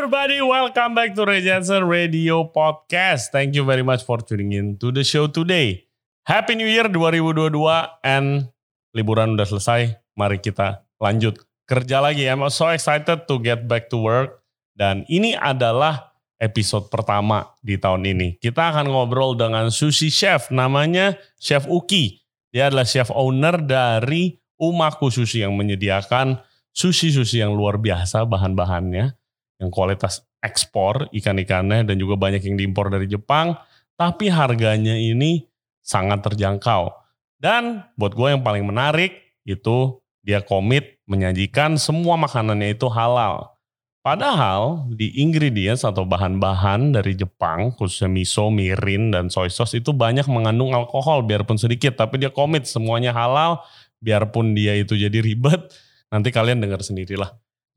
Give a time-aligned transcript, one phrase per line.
[0.00, 3.36] everybody, welcome back to Ray Jensen Radio Podcast.
[3.36, 5.92] Thank you very much for tuning in to the show today.
[6.24, 7.52] Happy New Year 2022
[8.00, 8.48] and
[8.96, 10.00] liburan udah selesai.
[10.16, 12.24] Mari kita lanjut kerja lagi.
[12.24, 14.40] I'm so excited to get back to work.
[14.72, 18.40] Dan ini adalah episode pertama di tahun ini.
[18.40, 22.24] Kita akan ngobrol dengan sushi chef namanya Chef Uki.
[22.48, 26.40] Dia adalah chef owner dari Umaku Sushi yang menyediakan
[26.72, 29.19] sushi-sushi yang luar biasa bahan-bahannya
[29.60, 33.54] yang kualitas ekspor ikan-ikannya dan juga banyak yang diimpor dari Jepang,
[33.94, 35.44] tapi harganya ini
[35.84, 36.88] sangat terjangkau.
[37.36, 43.56] Dan buat gue yang paling menarik itu dia komit menyajikan semua makanannya itu halal.
[44.00, 50.24] Padahal di ingredients atau bahan-bahan dari Jepang, khususnya miso, mirin, dan soy sauce itu banyak
[50.24, 52.00] mengandung alkohol biarpun sedikit.
[52.00, 53.60] Tapi dia komit semuanya halal,
[54.00, 55.68] biarpun dia itu jadi ribet.
[56.08, 57.28] Nanti kalian dengar sendirilah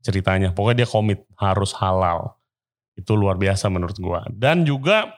[0.04, 0.52] ceritanya.
[0.52, 2.36] Pokoknya dia komit harus halal.
[2.94, 4.22] Itu luar biasa menurut gua.
[4.28, 5.10] Dan juga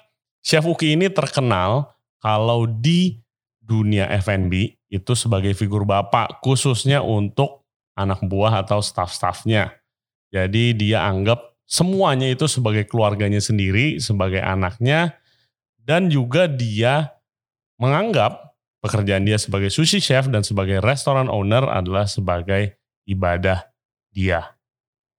[0.46, 1.90] Chef Uki ini terkenal
[2.22, 3.18] kalau di
[3.58, 7.66] dunia F&B itu sebagai figur bapak khususnya untuk
[7.98, 9.74] anak buah atau staff-staffnya.
[10.30, 15.18] Jadi dia anggap semuanya itu sebagai keluarganya sendiri, sebagai anaknya,
[15.82, 17.18] dan juga dia
[17.82, 22.78] menganggap pekerjaan dia sebagai sushi chef dan sebagai restoran owner adalah sebagai
[23.10, 23.66] ibadah
[24.14, 24.55] dia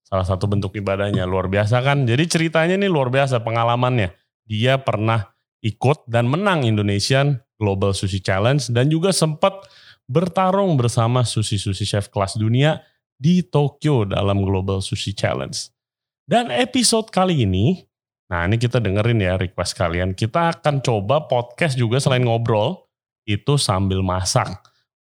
[0.08, 2.08] salah satu bentuk ibadahnya luar biasa kan.
[2.08, 4.16] Jadi ceritanya ini luar biasa pengalamannya.
[4.48, 9.68] Dia pernah ikut dan menang Indonesian Global Sushi Challenge dan juga sempat
[10.08, 12.80] bertarung bersama sushi-sushi chef kelas dunia
[13.20, 15.58] di Tokyo dalam Global Sushi Challenge.
[16.24, 17.84] Dan episode kali ini,
[18.32, 22.88] nah ini kita dengerin ya request kalian, kita akan coba podcast juga selain ngobrol,
[23.28, 24.48] itu sambil masak.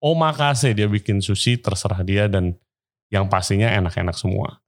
[0.01, 2.57] Omakase dia bikin sushi terserah dia dan
[3.13, 4.64] yang pastinya enak-enak semua.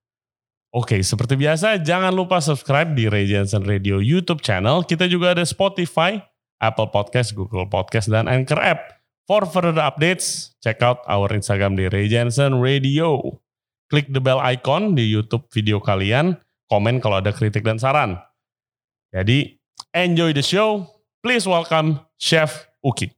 [0.75, 4.83] Oke, seperti biasa jangan lupa subscribe di Ray Jensen Radio YouTube channel.
[4.83, 6.19] Kita juga ada Spotify,
[6.59, 8.99] Apple Podcast, Google Podcast, dan Anchor App.
[9.27, 13.39] For further updates, check out our Instagram di Ray Jensen Radio.
[13.87, 16.35] Klik the bell icon di YouTube video kalian,
[16.67, 18.19] komen kalau ada kritik dan saran.
[19.15, 19.55] Jadi,
[19.95, 20.83] enjoy the show.
[21.23, 23.16] Please welcome Chef Uki.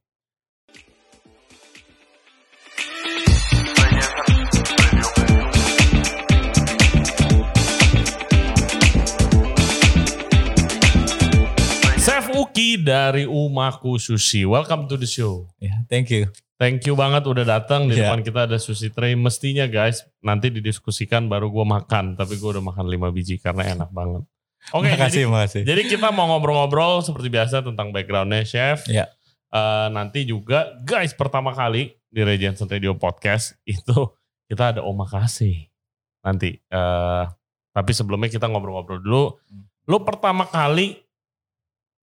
[12.80, 14.44] Dari Umaku Sushi.
[14.44, 15.48] Welcome to the show.
[15.56, 16.28] Ya, thank you.
[16.60, 18.12] Thank you banget udah datang di Yeah.
[18.12, 19.16] depan kita ada sushi tray.
[19.16, 23.88] Mestinya guys nanti didiskusikan baru gue makan, tapi gue udah makan 5 biji karena enak
[23.88, 24.28] banget.
[24.76, 25.62] Oke, makasih, jadi, makasih.
[25.64, 28.84] jadi kita mau ngobrol-ngobrol seperti biasa tentang backgroundnya chef.
[28.92, 29.08] Ya.
[29.48, 34.12] Eh, nanti juga guys pertama kali di Regency Radio Podcast itu
[34.44, 35.72] kita ada omakase
[36.20, 36.60] nanti.
[36.60, 37.24] Eh,
[37.72, 39.24] tapi sebelumnya kita ngobrol-ngobrol dulu.
[39.48, 39.64] Hmm.
[39.88, 41.00] Lu pertama kali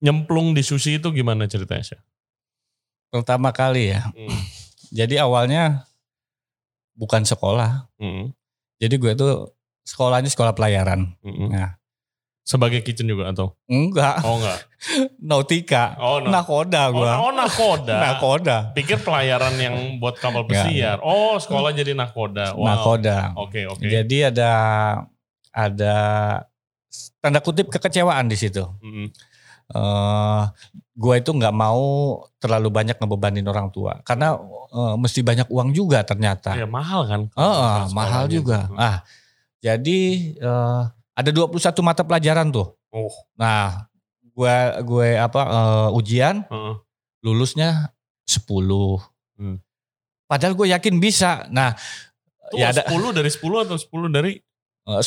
[0.04, 2.02] nyemplung di sushi itu gimana ceritanya chef?
[3.10, 4.10] Pertama kali ya.
[4.14, 4.42] Hmm.
[4.92, 5.88] Jadi awalnya
[6.96, 7.88] bukan sekolah.
[7.98, 8.34] Hmm.
[8.78, 9.52] Jadi gue tuh
[9.88, 11.16] sekolahnya sekolah pelayaran.
[11.24, 11.50] Hmm.
[11.50, 11.72] Nah,
[12.48, 13.60] Sebagai kitchen juga atau?
[13.68, 14.64] enggak, Oh enggak.
[15.30, 16.00] nautika.
[16.00, 16.32] Oh, no.
[16.32, 17.12] Nakoda oh, gue.
[17.12, 17.98] oh nakoda.
[18.08, 18.58] Nakoda.
[18.72, 21.04] Pikir pelayaran yang buat kapal pesiar.
[21.04, 22.56] Oh sekolah jadi nakoda.
[22.56, 22.64] Wow.
[22.72, 23.36] Nakoda.
[23.36, 23.84] Oke oke.
[23.84, 24.52] Jadi ada
[25.52, 25.96] ada
[27.20, 28.64] tanda kutip kekecewaan di situ.
[28.80, 29.12] Mm-mm.
[29.68, 30.44] Eh
[30.98, 31.84] gue itu nggak mau
[32.42, 34.34] terlalu banyak ngebebanin orang tua karena
[34.74, 36.58] eh, mesti banyak uang juga ternyata.
[36.58, 37.22] Ya mahal kan.
[37.38, 37.94] Oh, Sekolahnya.
[37.94, 38.60] mahal juga.
[38.72, 38.78] Hmm.
[38.80, 38.98] Ah,
[39.62, 40.00] jadi
[40.40, 40.82] eh,
[41.18, 42.74] ada 21 mata pelajaran tuh.
[42.90, 43.12] Oh.
[43.38, 43.90] Nah,
[44.34, 44.56] gue
[44.88, 46.76] gue apa eh, ujian Heeh.
[47.22, 47.92] lulusnya
[48.26, 48.48] 10.
[49.38, 49.58] Hmm.
[50.28, 51.46] Padahal gue yakin bisa.
[51.54, 51.78] Nah,
[52.52, 54.40] Tuh, ya ada 10 dari 10 atau 10 dari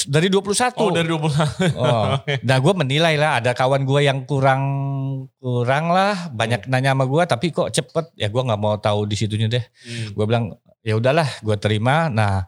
[0.05, 0.77] dari 21.
[0.77, 1.73] Oh dari 21.
[1.81, 2.21] Oh.
[2.49, 4.63] Nah gue menilai lah ada kawan gue yang kurang
[5.37, 6.71] kurang lah banyak Hmm.
[6.71, 10.13] nanya sama gue tapi kok cepet ya gue nggak mau tahu di situnya deh Hmm.
[10.13, 10.45] gue bilang
[10.81, 12.45] ya udahlah gue terima nah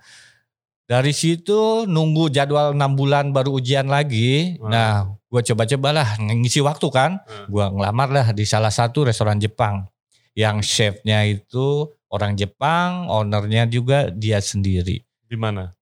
[0.85, 4.69] dari situ nunggu jadwal enam bulan baru ujian lagi Hmm.
[4.69, 4.93] nah
[5.27, 7.49] gue coba-cobalah ngisi waktu kan Hmm.
[7.49, 9.89] gue ngelamar lah di salah satu restoran Jepang
[10.33, 15.73] yang chefnya itu orang Jepang ownernya juga dia sendiri Di mana?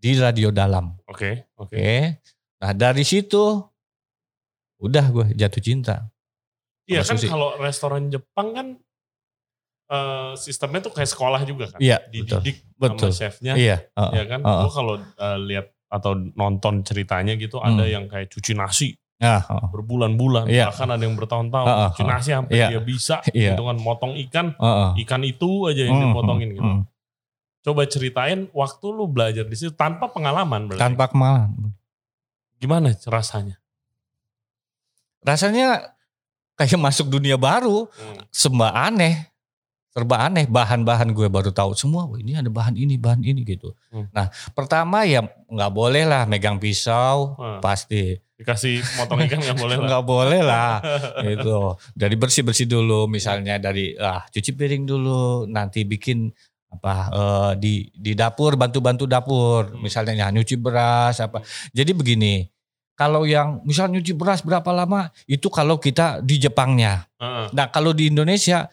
[0.00, 1.76] Di radio dalam Oke, oke.
[1.76, 2.16] Oke.
[2.58, 3.60] Nah dari situ
[4.80, 6.08] udah gue jatuh cinta.
[6.84, 8.66] Iya kan kalau restoran Jepang kan
[9.90, 11.78] eh, sistemnya tuh kayak sekolah juga kan.
[11.78, 12.40] Iya betul.
[12.40, 13.12] Dididik Betul.
[13.12, 13.52] sama chefnya.
[13.54, 13.76] Iya.
[13.92, 14.40] uh, Ya kan.
[14.40, 17.90] uh, Lu kalau eh, lihat atau nonton ceritanya gitu ada Hmm.
[17.90, 20.72] yang kayak cuci nasi Nah, uh, berbulan-bulan Iya.
[20.72, 22.66] bahkan ada yang bertahun-tahun Uh, uh, cuci nasi sampai Iya.
[22.72, 23.52] dia bisa Iya.
[23.52, 24.90] gitu kan motong ikan uh, uh.
[24.96, 26.70] ikan itu aja yang Hmm, dipotongin hmm, gitu.
[26.72, 26.82] hmm.
[27.60, 30.80] Coba ceritain waktu lu belajar di situ tanpa pengalaman berarti.
[30.80, 31.52] Tanpa kemalan.
[32.56, 33.60] Gimana rasanya?
[35.20, 35.92] Rasanya
[36.56, 38.68] kayak masuk dunia baru, Hmm.
[38.72, 39.28] aneh.
[39.90, 42.06] Serba aneh, bahan-bahan gue baru tahu semua.
[42.06, 43.74] Wah, ini ada bahan ini, bahan ini gitu.
[43.90, 44.06] Hmm.
[44.14, 45.18] Nah, pertama ya
[45.50, 47.58] nggak boleh lah megang pisau, Hmm.
[47.58, 49.86] pasti Dikasih motong ikan nggak boleh lah.
[49.90, 50.72] nggak boleh lah.
[51.34, 51.56] itu
[51.92, 56.30] dari bersih bersih dulu, misalnya dari ah cuci piring dulu, nanti bikin
[56.70, 59.82] apa eh, di di dapur bantu-bantu dapur, Hmm.
[59.82, 61.42] misalnya ya, nyuci beras apa.
[61.74, 62.46] Jadi begini,
[62.94, 67.10] kalau yang misal nyuci beras berapa lama itu kalau kita di Jepangnya.
[67.18, 67.46] Heeh.
[67.52, 68.70] Nah kalau di Indonesia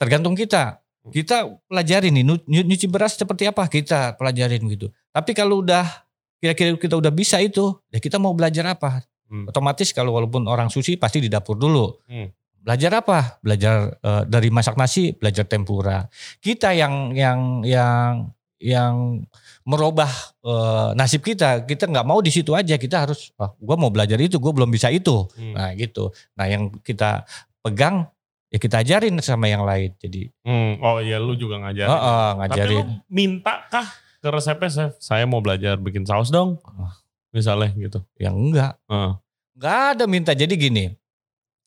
[0.00, 0.80] tergantung kita.
[1.00, 4.92] Kita pelajarin nih nyuci beras seperti apa kita pelajarin gitu.
[5.16, 5.88] Tapi kalau udah
[6.36, 9.00] kira-kira kita udah bisa itu, ya kita mau belajar apa?
[9.24, 9.48] Hmm.
[9.48, 12.04] Otomatis kalau walaupun orang sushi pasti di dapur dulu.
[12.04, 12.28] Hmm.
[12.60, 13.18] Belajar apa?
[13.40, 16.04] Belajar eh, dari masak nasi, belajar tempura.
[16.38, 18.28] Kita yang yang yang
[18.60, 19.24] yang
[19.64, 20.10] merubah
[20.44, 22.76] eh, nasib kita, kita nggak mau di situ aja.
[22.76, 25.24] Kita harus, ah, gue mau belajar itu, gue belum bisa itu.
[25.34, 25.56] Hmm.
[25.56, 26.12] Nah gitu.
[26.36, 27.24] Nah yang kita
[27.64, 28.04] pegang
[28.50, 29.96] ya kita ajarin sama yang lain.
[29.96, 30.76] Jadi Hmm.
[30.84, 31.88] Oh iya lu juga ngajarin.
[31.88, 32.76] oh, oh, Tapi ngajarin.
[32.76, 33.88] lu minta kah
[34.20, 34.92] ke resepnya chef?
[35.00, 36.60] Saya mau belajar bikin saus dong.
[36.68, 36.92] Ah.
[37.32, 38.04] Misalnya gitu.
[38.20, 38.72] Yang enggak.
[38.90, 39.12] Heeh.
[39.56, 40.32] Enggak ada minta.
[40.36, 40.84] Jadi gini,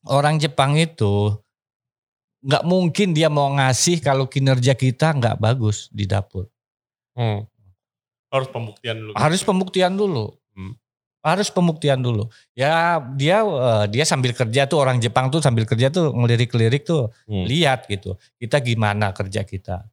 [0.05, 1.35] orang Jepang itu
[2.43, 6.51] nggak mungkin dia mau ngasih kalau kinerja kita nggak bagus di dapur.
[7.15, 7.47] Hmm.
[8.27, 9.11] Harus pembuktian dulu.
[9.15, 10.25] Harus pembuktian dulu.
[10.51, 10.73] Hmm.
[11.23, 12.27] Harus pembuktian dulu.
[12.51, 17.13] Ya dia eh, dia sambil kerja tuh orang Jepang tuh sambil kerja tuh ngelirik-lirik tuh
[17.23, 17.47] Hmm.
[17.47, 18.19] lihat gitu.
[18.35, 19.87] Kita gimana kerja kita.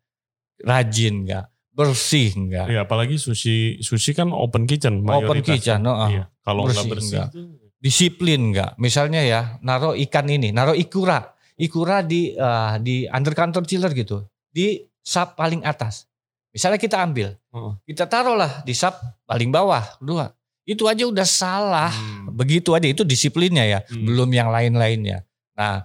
[0.59, 1.47] Rajin nggak?
[1.71, 2.67] Bersih nggak?
[2.67, 5.47] Iya, apalagi sushi sushi kan open kitchen Open mayoritas.
[5.55, 6.27] kitchen, oh, Iya.
[6.43, 7.29] Kalau nggak Bersih, bersih, enggak.
[7.31, 7.41] itu
[7.81, 8.77] disiplin nggak?
[8.77, 14.23] Misalnya ya, naruh ikan ini, naruh ikura, ikura di eh, di undercounter chiller gitu,
[14.53, 16.07] di sub paling atas.
[16.53, 17.73] Misalnya kita ambil, Heeh.
[17.89, 18.93] kita taruhlah di sub
[19.25, 20.31] paling bawah dua.
[20.69, 21.91] Itu aja udah salah.
[21.91, 22.31] Hmm.
[22.37, 24.07] Begitu aja itu disiplinnya ya, Hmm.
[24.07, 25.25] belum yang lain-lainnya.
[25.57, 25.83] Nah,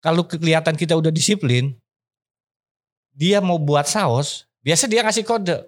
[0.00, 1.74] kalau kelihatan kita udah disiplin,
[3.12, 5.58] dia mau buat saus, biasa dia ngasih kode.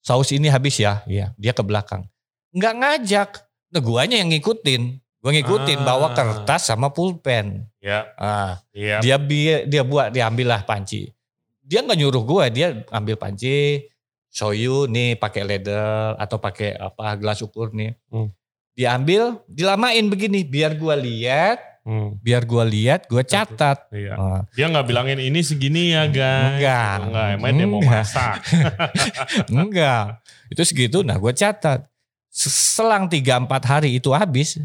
[0.00, 1.36] Saus ini habis ya, iya.
[1.36, 2.08] Dia ke belakang.
[2.56, 3.30] Nggak ngajak,
[3.70, 4.82] nah guanya yang ngikutin.
[5.20, 5.86] Gue ngikutin Ah.
[5.86, 7.68] bawa kertas sama pulpen.
[7.76, 8.98] Ya, Ah, iya.
[8.98, 11.12] dia bi- dia buat dia ambillah panci.
[11.60, 13.84] Dia nggak nyuruh gue, dia ambil panci,
[14.26, 15.76] shoyu nih pakai ladle
[16.16, 17.92] atau pakai apa gelas ukur nih.
[18.08, 18.32] Hmm.
[18.72, 22.16] Dia ambil, dilamain begini biar gue lihat, Hmm.
[22.18, 23.92] biar gue lihat, gue catat.
[23.92, 24.14] Iya.
[24.14, 26.56] Ah, Dia nggak bilangin ini segini ya guys.
[26.56, 26.96] Enggak.
[27.02, 27.92] Enggak, emang dia mau Enggak.
[28.02, 28.36] masak.
[29.52, 30.04] enggak,
[30.48, 30.98] itu segitu.
[31.02, 31.86] Nah gue catat.
[32.30, 34.62] Selang 3-4 hari itu habis,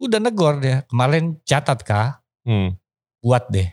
[0.00, 0.82] udah negor dia.
[0.88, 2.24] Kemarin catat kah?
[2.42, 2.74] Hmm.
[3.20, 3.68] Buat deh.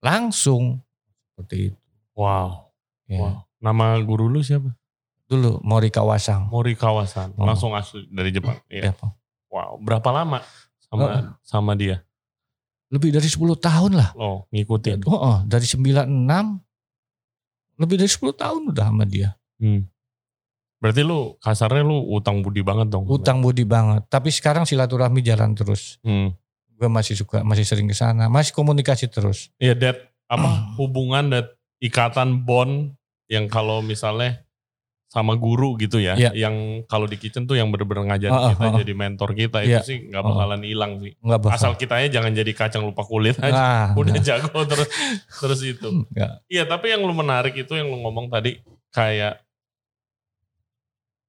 [0.00, 0.80] Langsung
[1.32, 1.80] seperti itu.
[2.16, 2.72] Wow.
[3.04, 3.20] Ya.
[3.20, 3.36] wow.
[3.60, 4.72] Nama guru lu siapa?
[5.28, 6.48] Dulu Mori Kawasang.
[6.48, 7.36] Mori Kawasan.
[7.36, 7.44] Oh.
[7.44, 8.56] Langsung asli dari Jepang.
[8.72, 8.90] Iya.
[8.90, 8.92] Ya.
[9.52, 9.76] Wow.
[9.80, 10.40] Berapa lama
[10.80, 11.22] sama Oh.
[11.44, 12.02] sama dia?
[12.90, 14.10] lebih dari 10 tahun lah.
[14.18, 15.06] Lo ngikutin.
[15.06, 16.10] Oh, oh, dari 96
[17.80, 19.38] lebih dari 10 tahun udah sama dia.
[19.62, 19.86] Hmm.
[20.80, 23.04] Berarti lu kasarnya lu utang budi banget dong.
[23.04, 24.08] Utang budi banget.
[24.08, 26.00] Tapi sekarang silaturahmi jalan terus.
[26.00, 26.32] Hmm.
[26.80, 29.52] Gue masih suka, masih sering ke sana, masih komunikasi terus.
[29.60, 31.52] Iya, that apa hubungan dat
[31.84, 32.96] ikatan bond
[33.28, 34.40] yang kalau misalnya
[35.10, 36.30] sama guru gitu ya, Iya.
[36.32, 38.78] yang kalau di kitchen tuh yang bener-bener ngajarin ah, kita ah.
[38.78, 39.82] jadi mentor kita Iya.
[39.82, 41.12] itu sih nggak bakalan hilang sih.
[41.18, 41.56] Enggak bakal.
[41.58, 43.52] Asal kitanya jangan jadi kacang lupa kulit aja.
[43.52, 44.22] Nah, Udah nah.
[44.22, 44.88] jago terus
[45.26, 46.06] terus itu.
[46.46, 48.62] Iya, tapi yang lu menarik itu yang lu ngomong tadi
[48.94, 49.42] kayak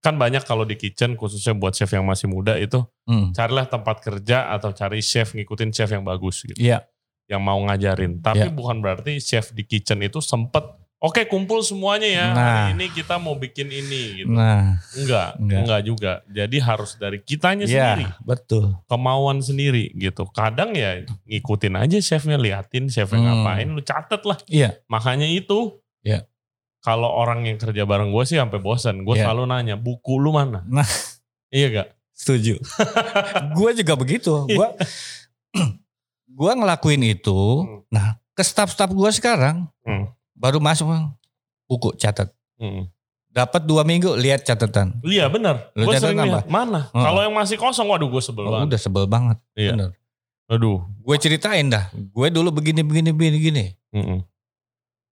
[0.01, 3.29] kan banyak kalau di kitchen khususnya buat chef yang masih muda itu Hmm.
[3.31, 6.57] carilah tempat kerja atau cari chef ngikutin chef yang bagus gitu.
[6.57, 6.85] Iya.
[7.25, 8.17] Yang mau ngajarin.
[8.19, 8.51] Tapi Iya.
[8.51, 10.65] bukan berarti chef di kitchen itu sempet
[10.97, 12.25] oke kumpul semuanya ya.
[12.27, 12.41] Nah.
[12.67, 14.29] Hari ini kita mau bikin ini gitu.
[14.29, 15.59] Nah, Enggak, Enggak.
[15.59, 16.11] enggak juga.
[16.27, 18.65] Jadi harus dari kitanya ya sendiri, betul.
[18.85, 20.25] kemauan sendiri gitu.
[20.27, 23.25] Kadang ya ngikutin aja chefnya, liatin chefnya Hmm.
[23.45, 24.37] ngapain, lu catet lah.
[24.45, 24.77] Iya.
[24.87, 26.25] Makanya itu Iya.
[26.81, 29.05] Kalau orang yang kerja bareng gue sih sampai bosan.
[29.05, 29.29] Gue Iya.
[29.29, 30.65] selalu nanya, buku lu mana?
[30.65, 30.85] Nah.
[31.49, 31.87] iya gak?
[32.11, 32.57] Setuju.
[33.57, 34.33] gue juga begitu.
[34.45, 34.67] Gue
[36.31, 37.37] gua ngelakuin itu.
[37.61, 37.83] Hmm.
[37.91, 40.09] Nah, ke staff-staff gue sekarang Hmm.
[40.33, 40.89] baru masuk
[41.65, 42.31] buku catat.
[42.57, 42.87] Hmm.
[43.31, 44.99] Dapat dua minggu lihat catatan.
[45.01, 45.71] Iya benar.
[45.71, 46.51] Gue sering lihat.
[46.51, 46.91] Mana?
[46.91, 46.99] Hmm.
[46.99, 48.67] Kalau yang masih kosong, waduh gue sebel Oh, banget.
[48.75, 49.37] udah sebel banget.
[49.55, 49.71] Iya.
[49.75, 49.89] Bener.
[50.51, 50.83] Aduh.
[50.99, 51.87] Gue ceritain dah.
[51.93, 53.65] Gue dulu begini begini begini gini.
[53.95, 54.19] Mm-mm.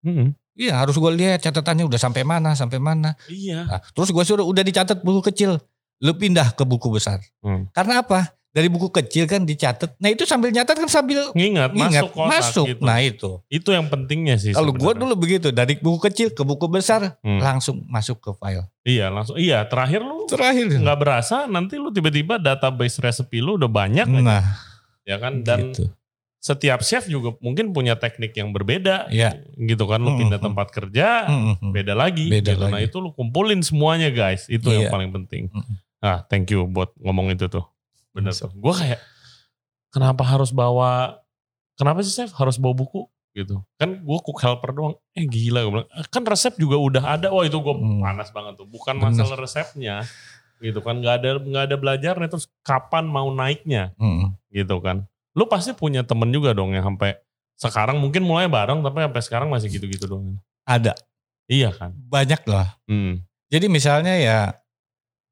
[0.03, 0.29] Mm-mm.
[0.59, 3.15] Iya harus gue lihat catatannya udah sampai mana sampai mana.
[3.25, 3.63] Iya.
[3.63, 5.55] Nah, terus gue suruh udah dicatat buku kecil.
[5.99, 7.23] Lu pindah ke buku besar.
[7.39, 7.71] Hmm.
[7.71, 8.35] Karena apa?
[8.49, 9.93] dari buku kecil kan dicatat.
[10.01, 12.65] Nah itu sambil nyatat kan sambil Ngingat, ingat masuk kotak masuk.
[12.65, 12.81] gitu.
[12.81, 13.31] Nah itu.
[13.45, 14.57] Itu yang pentingnya sih.
[14.57, 17.37] Kalau gue dulu begitu dari buku kecil ke buku besar Hmm.
[17.37, 18.65] langsung masuk ke file.
[18.81, 19.37] Iya langsung.
[19.37, 20.65] Iya terakhir lu Terakhir.
[20.65, 24.43] nggak berasa nanti lu tiba-tiba database resepi lu udah banyak aja, Nah,
[25.05, 25.85] ya kan dan gitu.
[26.39, 29.35] Setiap chef juga mungkin punya teknik yang berbeda Ya.
[29.53, 31.69] gitu kan lu Mm, pindah mm, tempat kerja Mm-mm.
[31.69, 32.63] beda lagi Beda gitu.
[32.63, 32.87] nah lagi.
[32.87, 34.89] itu lu kumpulin semuanya guys itu yang Iya.
[34.89, 35.75] paling penting Mm-mm.
[35.99, 37.67] ah thank you buat ngomong itu tuh
[38.09, 38.99] bener tuh gue kayak
[39.89, 41.19] kenapa harus bawa
[41.75, 45.71] kenapa sih chef harus bawa buku gitu kan gue cook helper doang eh gila gue
[45.73, 47.99] bilang "Eh, kan resep juga udah ada wah itu gue Hmm.
[47.99, 49.11] panas banget tuh bukan Bener.
[49.11, 50.07] masalah resepnya
[50.57, 54.35] gitu kan nggak ada nggak ada belajarnya terus kapan mau naiknya Mm-mm.
[54.49, 55.03] gitu kan.
[55.39, 57.15] Lu pasti punya temen juga dong yang sampai
[57.55, 60.35] sekarang mungkin mulai bareng tapi sampai sekarang masih gitu-gitu dong.
[60.67, 60.99] Ada
[61.47, 61.95] Iya kan.
[61.95, 62.75] banyak lah.
[62.85, 63.23] Hmm.
[63.47, 64.39] Jadi misalnya ya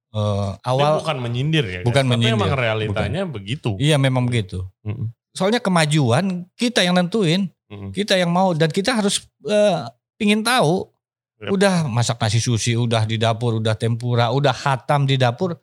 [0.08, 1.80] Dia awal bukan menyindir ya.
[1.84, 2.10] Bukan guys.
[2.10, 2.40] Tapi menyindir.
[2.40, 3.76] emang realitanya begitu.
[3.78, 4.64] iya memang begitu.
[4.82, 5.12] Mm-mm.
[5.36, 7.94] Soalnya kemajuan kita yang nentuin, Mm-mm.
[7.94, 9.78] kita yang mau dan kita harus eh,
[10.18, 10.90] pingin tahu.
[11.38, 11.54] Yap.
[11.54, 15.54] Udah masak nasi sushi, udah di dapur, udah tempura, udah hatam di dapur.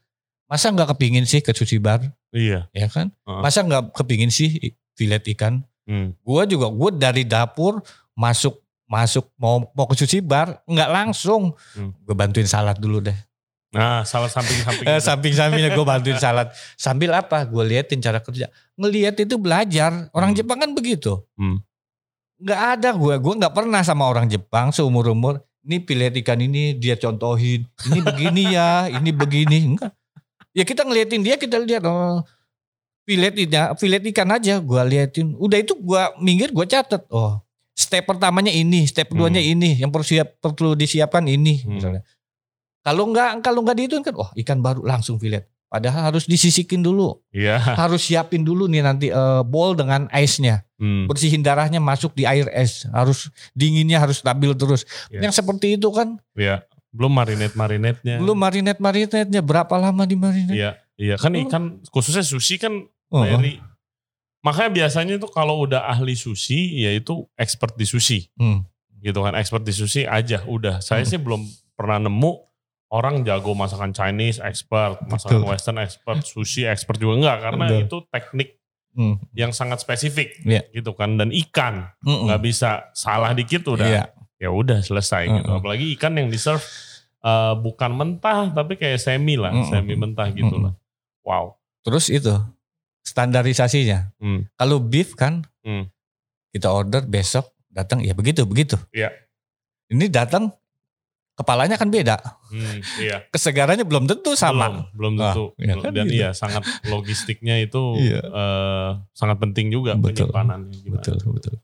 [0.45, 2.69] Masa nggak kepingin sih ke sushi bar, Iya.
[2.71, 3.09] ya kan?
[3.21, 3.41] Heeh.
[3.41, 4.61] Masa nggak kepingin sih
[4.93, 5.65] filet ikan?
[5.83, 6.13] Hmm.
[6.19, 7.81] Gue juga gue dari dapur
[8.13, 11.93] masuk masuk mau mau ke sushi bar nggak langsung Hmm.
[11.99, 13.17] gue bantuin salad dulu deh
[13.71, 14.87] Nah, salah samping-samping.
[14.87, 20.07] eh, samping sampingnya gue bantuin salad sambil apa gue liatin cara kerja ngelihat itu belajar
[20.11, 20.39] orang Hmm.
[20.39, 21.59] Jepang kan begitu Hmm.
[22.37, 26.73] nggak ada gue gue nggak pernah sama orang Jepang seumur umur ini pilet ikan ini
[26.73, 29.91] dia contohin ini begini ya ini begini enggak
[30.55, 32.23] ya kita ngeliatin dia kita lihat oh
[33.05, 37.37] filet ikan filet ikan aja gue liatin udah itu gue minggir gue catet oh
[37.75, 41.77] step pertamanya ini step keduanya ini yang perlu siap perlu disiapkan ini Hmm.
[41.77, 42.03] misalnya
[42.81, 47.19] kalau nggak kalau nggak diituin kan oh ikan baru langsung filet padahal harus disisikin dulu
[47.29, 47.59] Iya.
[47.83, 51.07] harus siapin dulu nih nanti eh, bowl dengan ice-nya Hmm.
[51.07, 55.27] bersihin darahnya masuk di air es harus dinginnya harus stabil terus Iya.
[55.27, 56.63] yang seperti itu kan Iya.
[56.95, 58.17] Belum marinate-marinate-nya.
[58.17, 60.73] belum marinate marinate-nya berapa lama di marinate Iya.
[60.95, 61.43] Iya kan Oh.
[61.43, 63.59] ikan khususnya sushi kan Oh, very
[64.41, 68.29] Makanya biasanya itu kalau udah ahli sushi ya itu expert di sushi.
[68.35, 68.61] Hmm.
[68.99, 70.79] Gitu kan, expert di sushi aja udah.
[70.79, 71.09] Saya Hmm.
[71.09, 71.41] sih belum
[71.73, 72.33] pernah nemu
[72.91, 75.49] orang jago masakan Chinese expert, masakan Betul.
[75.49, 77.83] western expert, sushi expert juga enggak karena Betul.
[77.83, 78.49] itu teknik
[78.93, 79.17] Hmm.
[79.33, 80.63] yang sangat spesifik Iya.
[80.71, 82.29] gitu kan dan ikan Mm-mm.
[82.29, 84.05] nggak bisa salah dikit udah Iya.
[84.37, 85.45] Ya udah selesai gitu.
[85.45, 85.59] Mm-mm.
[85.59, 86.65] Apalagi ikan yang di serve
[87.21, 89.67] eh, bukan mentah tapi kayak semi lah, Mm-mm.
[89.67, 90.75] semi mentah gitu lah.
[91.21, 91.57] Wow.
[91.81, 92.33] terus itu
[93.05, 94.49] standarisasinya Hmm.
[94.55, 95.89] kalau beef kan Hmm.
[96.51, 99.13] kita order besok datang ya begitu begitu Iya.
[99.87, 100.49] ini datang
[101.35, 103.25] kepalanya kan beda Hmm, iya.
[103.35, 105.45] kesegarannya belum tentu sama Belum, belum Ah, tentu.
[105.59, 106.15] iya kan Dan gitu.
[106.15, 108.21] iya sangat logistiknya itu Iya.
[108.23, 110.29] eh, sangat penting juga Betul.
[110.87, 111.55] betul betul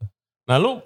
[0.44, 0.82] Nah lu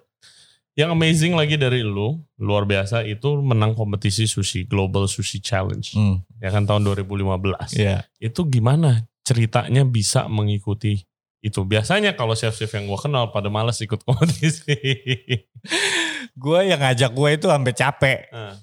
[0.75, 6.23] yang amazing lagi dari lu luar biasa itu menang kompetisi sushi Global Sushi Challenge Hmm,
[6.43, 7.79] ya kan tahun 2015.
[7.79, 8.03] iya.
[8.19, 11.07] Itu gimana ceritanya bisa mengikuti
[11.39, 11.63] itu?
[11.63, 14.75] Biasanya kalau chef-chef yang gua kenal pada males ikut kompetisi.
[16.43, 18.59] gue yang ngajak gue itu sampai capek Nah,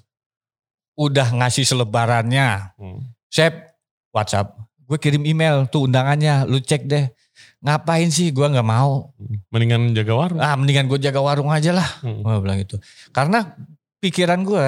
[1.00, 3.00] udah ngasih selebarannya hmm.
[3.32, 3.56] Chef,
[4.12, 4.52] WhatsApp.
[4.84, 7.08] Gue kirim email tuh undangannya, lu cek deh.
[7.62, 9.14] Ngapain sih gue nggak mau.
[9.54, 10.38] Mendingan jaga warung.
[10.42, 11.86] Ah mendingan gue jaga warung aja lah.
[12.02, 12.26] Hmm.
[12.26, 12.82] Gue bilang gitu.
[13.14, 13.54] Karena
[14.02, 14.66] pikiran gue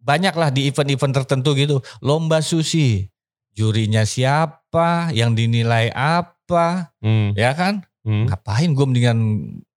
[0.00, 1.84] banyak lah di event-event tertentu gitu.
[2.00, 3.12] Lomba sushi.
[3.52, 7.36] Jurinya siapa, yang dinilai apa, Hmm.
[7.36, 7.84] ya kan?
[8.06, 8.24] Hmm.
[8.24, 9.18] Ngapain gue mendingan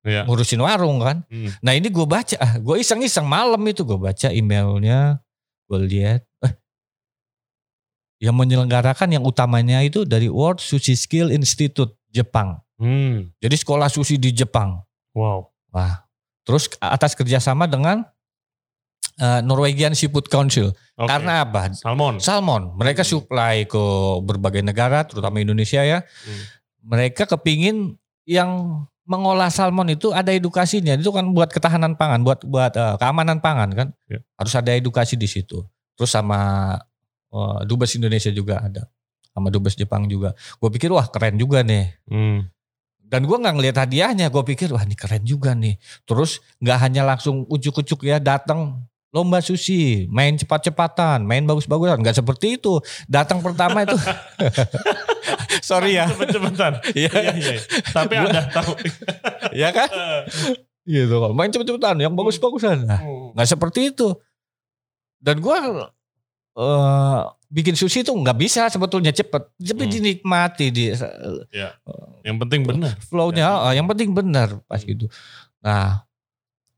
[0.07, 0.23] Iya.
[0.23, 1.27] ngurusin warung kan?
[1.27, 1.51] Hmm.
[1.59, 5.19] Nah ini gue baca, ah, gue iseng-iseng malam itu gue baca emailnya,
[5.67, 6.53] gue lihat, eh,
[8.23, 12.61] yang menyelenggarakan yang utamanya itu dari World Sushi Skill Institute Jepang.
[12.77, 13.33] Hmm.
[13.41, 14.85] Jadi sekolah sushi di Jepang.
[15.17, 15.49] Wow.
[15.73, 16.05] Wah,
[16.45, 18.05] terus atas kerjasama dengan
[19.17, 20.73] eh, Norwegian Seafood Council.
[20.97, 21.09] Oke.
[21.09, 21.73] Karena apa?
[21.73, 22.21] salmon.
[22.21, 23.11] Salmon, mereka Hmm.
[23.17, 23.83] supply ke
[24.21, 26.05] berbagai negara, terutama Indonesia ya.
[26.05, 26.43] Hmm.
[26.93, 27.97] Mereka kepingin
[28.29, 28.49] yang
[29.03, 30.95] mengolah salmon itu ada edukasinya.
[30.95, 33.87] Itu kan buat ketahanan pangan, buat buat eh, keamanan pangan kan.
[34.09, 34.21] Ya.
[34.37, 35.61] Harus ada edukasi di situ.
[35.97, 36.73] Terus sama
[37.33, 38.85] eh, dubes Indonesia juga ada,
[39.33, 40.37] sama dubes Jepang juga.
[40.61, 41.89] Gue pikir wah keren juga nih.
[42.05, 42.47] Hmm.
[43.03, 45.77] Dan gue nggak ngelihat hadiahnya, gue pikir wah ini keren juga nih.
[46.05, 48.81] Terus nggak hanya langsung ujuk-ujuk ya datang
[49.13, 52.81] lomba sushi, main cepat-cepatan, main bagus-bagusan, nggak seperti itu.
[53.05, 53.93] Datang pertama itu,
[55.69, 56.81] sorry ya, Cepet-cepetan.
[56.97, 57.11] Iya.
[57.13, 57.53] Iya, iya.
[57.93, 58.73] Tapi ada tahu.
[59.61, 59.85] ya kan?
[60.81, 62.89] Gitu, main cepet-cepetan, yang bagus-bagusan.
[62.89, 63.37] Nah, Hmm.
[63.37, 64.17] nggak seperti itu.
[65.21, 65.55] Dan gue
[66.57, 67.21] eh,
[67.53, 69.93] bikin sushi itu nggak bisa sebetulnya cepet, tapi Hmm.
[69.93, 70.89] dinikmati di
[72.25, 72.97] Yang penting benar.
[72.99, 73.77] flow-nya, Ya.
[73.77, 74.89] yang penting benar pas Hmm.
[74.89, 75.05] gitu.
[75.61, 76.01] Nah,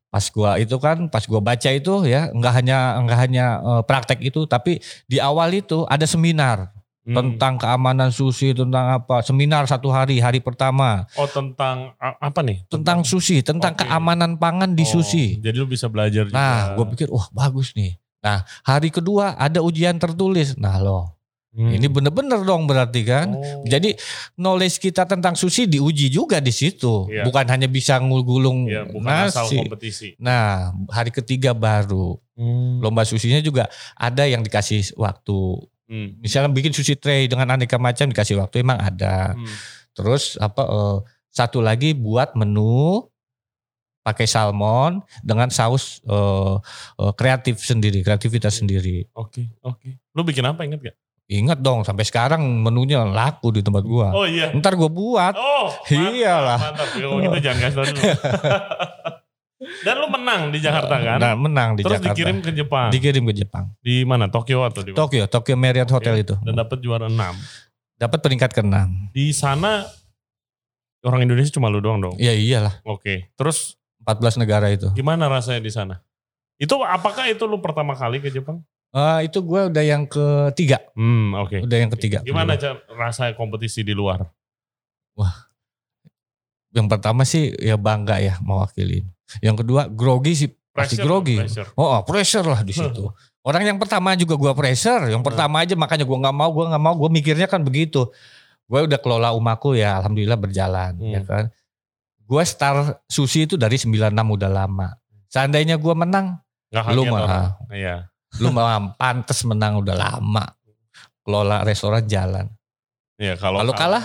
[0.09, 4.19] pas gua itu kan, pas gua baca itu ya, nggak hanya nggak hanya eh, praktek
[4.21, 7.13] itu, tapi di awal itu ada seminar Hmm.
[7.13, 12.65] tentang keamanan sushi, tentang apa, seminar satu hari, hari pertama Oh tentang apa nih?
[12.65, 13.85] tentang sushi, tentang Oke.
[13.85, 15.37] keamanan pangan di Oh, sushi.
[15.37, 16.33] Jadi lu bisa belajar juga.
[16.33, 17.93] Nah, gue pikir, wah bagus nih.
[18.25, 20.57] Nah, hari kedua ada ujian tertulis.
[20.57, 21.13] Nah loh,
[21.55, 21.71] Hmm.
[21.71, 23.31] ini bener-bener dong berarti kan.
[23.31, 23.63] Oh.
[23.63, 23.95] Jadi
[24.35, 27.07] knowledge kita tentang sushi diuji juga di situ.
[27.07, 27.23] Iya.
[27.23, 29.55] Bukan hanya bisa ngulgulung ya, bukan asal nasi.
[29.63, 30.07] kompetisi.
[30.19, 32.83] Nah, hari ketiga baru Hmm.
[32.83, 35.39] lomba sushinya juga ada yang dikasih waktu.
[35.87, 36.19] Hmm.
[36.19, 39.37] Misalnya bikin sushi tray dengan aneka macam dikasih waktu emang ada.
[39.37, 39.47] Hmm.
[39.95, 40.97] Terus apa eh,
[41.31, 43.05] satu lagi buat menu
[44.05, 46.55] pakai salmon dengan saus eh,
[47.01, 49.09] eh, kreatif sendiri, kreativitas sendiri.
[49.17, 49.97] Oke, oke.
[50.13, 50.95] Lu bikin apa inget gak?
[51.25, 54.13] Ingat dong sampai sekarang menunya laku di tempat gua.
[54.13, 54.53] Oh iya.
[54.53, 55.33] Ntar gua buat.
[55.33, 56.59] Oh, mantap, Iyalah.
[56.61, 56.87] Mantap.
[56.93, 58.01] Kalau gitu jangan kasih dulu.
[59.81, 61.17] Dan lu menang di Jakarta kan?
[61.17, 62.13] Nah, menang di Terus Jakarta.
[62.13, 62.87] dikirim ke Jepang.
[62.93, 63.73] Dikirim ke Jepang.
[63.81, 64.29] Di mana?
[64.29, 64.99] Tokyo atau di mana?
[65.01, 66.37] Tokyo, Tokyo Marriott Hotel itu.
[66.45, 67.17] Dan dapat juara 6.
[67.97, 68.75] Dapat peringkat ke-6.
[69.15, 69.87] Di sana
[71.01, 72.15] orang Indonesia cuma lu doang dong.
[72.19, 73.31] Ya iyalah, Oke.
[73.39, 74.87] Terus 14 negara itu.
[74.91, 75.99] gimana rasanya di sana?
[76.55, 78.61] Itu apakah itu lu pertama kali ke Jepang?
[78.89, 81.67] Eh, itu gue udah yang ketiga, Hmm, oke.
[81.67, 82.23] udah yang ketiga.
[82.23, 84.23] Gimana cara rasa kompetisi di luar?
[86.71, 89.07] Yang pertama sih ya bangga ya mewakilin.
[89.39, 91.35] Yang kedua grogi sih pasti Pressure, grogi.
[91.39, 91.69] pressure.
[91.73, 93.07] Oh, oh, pressure lah di situ.
[93.47, 96.83] Orang yang pertama juga gua pressure, yang pertama aja makanya gua nggak mau, gua nggak
[96.83, 98.09] mau, gua mikirnya kan begitu.
[98.65, 101.13] Gue udah kelola umaku ya alhamdulillah berjalan Hmm.
[101.13, 101.43] ya kan.
[102.25, 104.89] Gue start sushi itu dari 96 udah lama.
[105.29, 106.39] Seandainya gua menang,
[106.73, 107.59] Nggak Lu mah.
[107.69, 108.09] Iya.
[108.41, 110.43] lu mah pantes menang udah lama.
[111.23, 112.47] Kelola restoran jalan.
[113.15, 114.03] Iya, kalau Kalau kalah,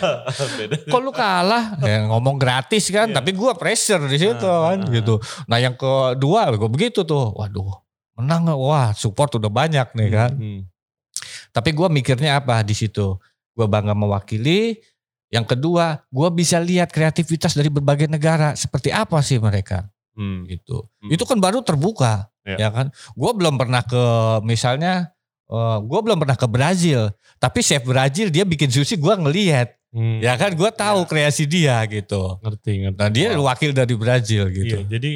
[0.60, 0.76] beda.
[0.84, 1.72] kok lu kalah?
[1.80, 3.16] Ya, ngomong gratis kan, Iya.
[3.16, 5.16] tapi gua pressure di situ Ah, kan ah, gitu.
[5.48, 7.80] Nah yang kedua gue begitu tuh, waduh
[8.12, 10.32] menang wah support udah banyak nih kan.
[10.36, 10.68] Hmm.
[11.48, 13.16] Tapi gua mikirnya apa di situ?
[13.56, 14.84] Gua bangga mewakili.
[15.32, 20.44] Yang kedua, gua bisa lihat kreativitas dari berbagai negara seperti apa sih mereka Hmm.
[20.44, 20.84] gitu.
[21.00, 21.08] Hmm.
[21.08, 22.56] Itu kan baru terbuka, Iya.
[22.58, 22.86] ya kan?
[23.16, 24.02] Gua belum pernah ke
[24.44, 25.08] misalnya,
[25.48, 27.08] eh, gua belum pernah ke Brazil.
[27.40, 30.20] Tapi chef Brazil dia bikin sushi gua ngelihat, Hmm.
[30.20, 30.52] ya kan?
[30.52, 31.08] Gua tahu Iya.
[31.08, 32.36] kreasi dia gitu.
[32.44, 32.98] Ngerti, ngerti.
[33.00, 33.48] Nah dia Wow.
[33.48, 34.84] wakil dari Brazil gitu.
[34.84, 35.12] Iya, jadi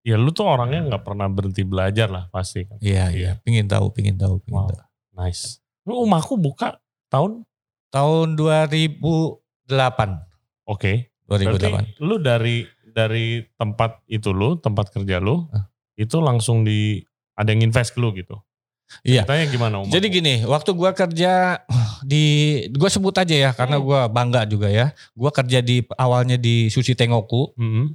[0.00, 2.80] ya lu tuh orangnya nggak pernah berhenti belajar lah pasti kan.
[2.80, 3.36] Iya, Iya.
[3.36, 3.44] iya.
[3.44, 4.72] Pingin tahu, pingin tahu, pingin Wow.
[4.72, 4.88] tahu.
[5.12, 5.60] Nice.
[5.84, 6.80] Lu rumahku buka
[7.12, 7.44] tahun
[7.90, 10.22] Tahun 2008.
[10.66, 10.92] oke.
[11.26, 11.30] 2008.
[11.30, 12.56] Berarti lu dari
[12.90, 15.70] dari tempat itu lu, tempat kerja lu, Ah.
[15.94, 16.98] itu langsung di
[17.34, 18.34] ada yang invest ke lu gitu.
[19.06, 19.22] Iya.
[19.22, 19.94] Ceritanya gimana Umar?
[19.94, 21.62] Jadi gini, waktu gua kerja
[22.02, 22.24] di
[22.74, 23.86] gua sebut aja ya karena Hmm.
[23.86, 24.90] gua bangga juga ya.
[25.14, 27.94] Gua kerja di awalnya di Sushi Tengoku Mm-mm.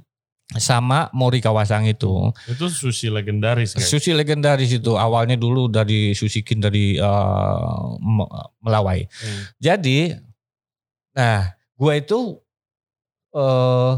[0.54, 2.30] Sama Mori Kawasang itu.
[2.46, 3.90] itu sushi legendaris guys.
[3.90, 8.30] Sushi legendaris itu awalnya dulu dari Sushikin dari eh, Me-
[8.62, 9.02] Melawai.
[9.10, 9.42] Hmm.
[9.58, 10.14] Jadi
[11.12, 12.38] nah, gua itu
[13.34, 13.92] eh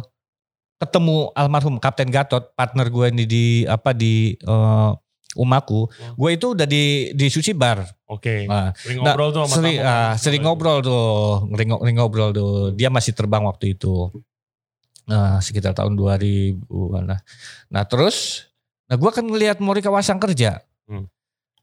[0.78, 4.90] ketemu almarhum Kapten Gatot, partner gue ini di apa di eh,
[5.37, 5.84] Umaku.
[5.87, 6.16] Hmm.
[6.16, 7.84] Gue itu udah di di sushi bar.
[8.08, 8.48] Oke.
[8.48, 9.90] Nah, Sering Nah, ngobrol tuh sama sering, tamu.
[9.92, 11.06] ah, sering ngobrol tuh,
[11.52, 12.54] ngering ngobrol tuh.
[12.72, 14.08] Dia masih terbang waktu itu.
[15.09, 16.68] Nah, sekitar tahun 2000
[17.09, 17.21] lah.
[17.73, 18.44] Nah, terus
[18.88, 20.61] nah gua kan ngelihat Mori Kawasang kerja.
[20.85, 21.09] Hmm.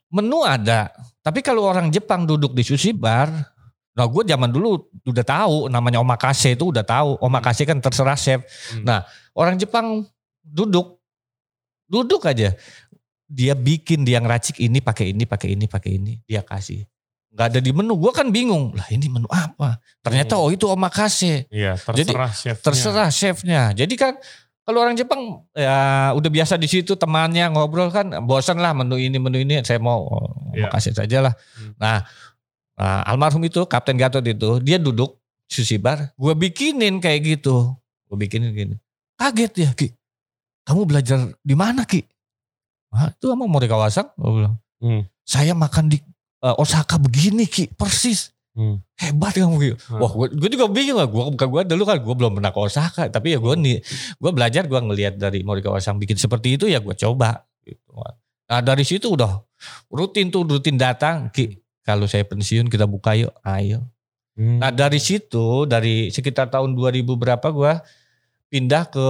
[0.10, 0.90] Menu ada,
[1.22, 3.30] tapi kalau orang Jepang duduk di sushi bar,
[3.98, 7.18] nah gue zaman dulu udah tahu namanya omakase itu udah tahu.
[7.22, 8.42] Omakase kan terserah chef.
[8.74, 8.86] Hmm.
[8.86, 9.00] Nah,
[9.34, 10.06] orang Jepang
[10.42, 11.02] duduk
[11.90, 12.54] duduk aja.
[13.26, 16.86] Dia bikin dia ngeracik ini pakai ini, pakai ini, pakai ini, dia kasih.
[17.36, 18.00] Nggak ada di menu.
[18.00, 18.72] Gue kan bingung.
[18.72, 19.78] Lah ini menu apa?
[20.00, 20.44] Ternyata Hmm.
[20.48, 21.52] oh itu omakase.
[21.52, 22.64] Iya, terserah chefnya.
[22.64, 23.62] Terserah chefnya.
[23.76, 24.16] Jadi kan
[24.64, 29.20] kalau orang Jepang ya udah biasa di situ temannya ngobrol kan bosan lah menu ini
[29.22, 30.72] menu ini saya mau oh, Iya.
[30.72, 31.34] omakase saja lah.
[31.60, 31.76] Hmm.
[31.76, 31.98] Nah,
[32.80, 35.20] nah, almarhum itu Kapten Gatot itu dia duduk
[35.52, 36.16] sushi bar.
[36.16, 37.76] Gue bikinin kayak gitu.
[38.08, 38.76] Gue bikinin gini.
[39.20, 39.92] Kaget ya Ki.
[40.66, 42.02] Kamu belajar di mana Ki?
[42.96, 44.08] Ah, itu sama Mori Kawasang.
[44.16, 44.56] Gue bilang.
[44.80, 45.04] Hmm.
[45.28, 46.00] Saya makan di
[46.46, 47.66] eh, Osaka begini Ki.
[47.74, 48.30] Persis.
[48.56, 48.80] Hmm.
[48.96, 49.72] Hebat kamu Ki.
[49.90, 50.00] Hmm.
[50.00, 51.10] Wah, gue juga bingung lah.
[51.10, 53.04] Gue bukan gue dulu kan, gue belum pernah ke Osaka.
[53.10, 53.78] Tapi ya gue nih,
[54.22, 57.44] gue belajar, gue ngelihat dari Mori Kawasang bikin seperti itu ya gue coba.
[57.66, 57.90] Gitu.
[58.46, 59.42] Nah dari situ udah
[59.90, 61.34] rutin tuh rutin datang.
[61.34, 63.84] Ki, kalau saya pensiun kita buka yuk, ayo.
[64.38, 64.62] Hmm.
[64.62, 67.74] Nah dari situ, dari sekitar tahun 2000 berapa gue
[68.54, 69.08] pindah ke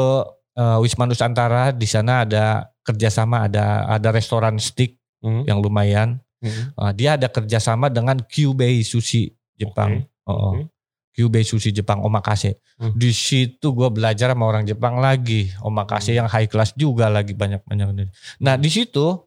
[0.55, 1.75] eh, Wisma Nusantara.
[1.75, 5.41] Di sana ada kerjasama, ada ada restoran steak Hmm.
[5.49, 6.21] yang lumayan.
[6.39, 6.93] Hmm.
[6.93, 10.03] Dia ada kerjasama dengan Kyubei Sushi Jepang.
[10.03, 10.51] Oke, Oh, oh.
[10.57, 10.61] oke.
[11.15, 12.59] Kyubei Sushi Jepang Omakase.
[12.75, 12.91] Hmm.
[12.91, 15.47] Di situ gue belajar sama orang Jepang lagi.
[15.63, 16.19] Omakase Hmm.
[16.19, 18.11] yang high class juga lagi banyak-banyak.
[18.43, 19.23] Nah di situ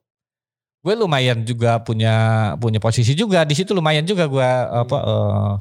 [0.79, 2.15] gue lumayan juga punya
[2.57, 5.53] punya posisi juga di situ lumayan juga gue apa eh,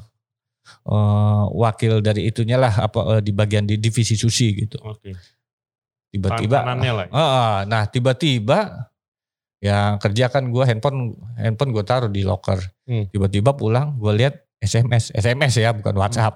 [0.86, 4.76] eh, wakil dari itunya lah apa eh, di bagian di divisi sushi gitu.
[4.84, 5.16] Oke.
[6.08, 7.06] Tiba-tiba Tangannya lah.
[7.08, 7.12] ya.
[7.12, 8.88] Ah, nah tiba-tiba
[9.58, 12.58] ya kerja kan gue handphone handphone gue taruh di locker.
[12.86, 13.06] Hmm.
[13.10, 16.34] Tiba-tiba pulang gue lihat SMS, SMS ya bukan WhatsApp,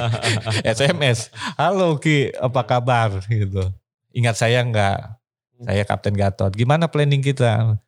[0.78, 1.30] SMS.
[1.54, 3.70] Halo Ki, apa kabar gitu.
[4.10, 4.98] Ingat saya nggak?
[5.62, 6.50] Saya Kapten Gatot.
[6.50, 7.78] Gimana planning kita?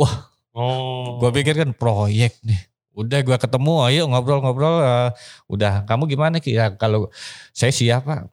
[0.00, 1.20] Oh.
[1.20, 2.60] Gue pikir kan proyek nih.
[2.92, 4.84] Udah gue ketemu, ayo ngobrol-ngobrol.
[4.84, 5.10] eh,
[5.48, 6.52] udah, kamu gimana Ki?
[6.56, 7.08] Ya, kalau
[7.56, 8.28] saya siap Pak.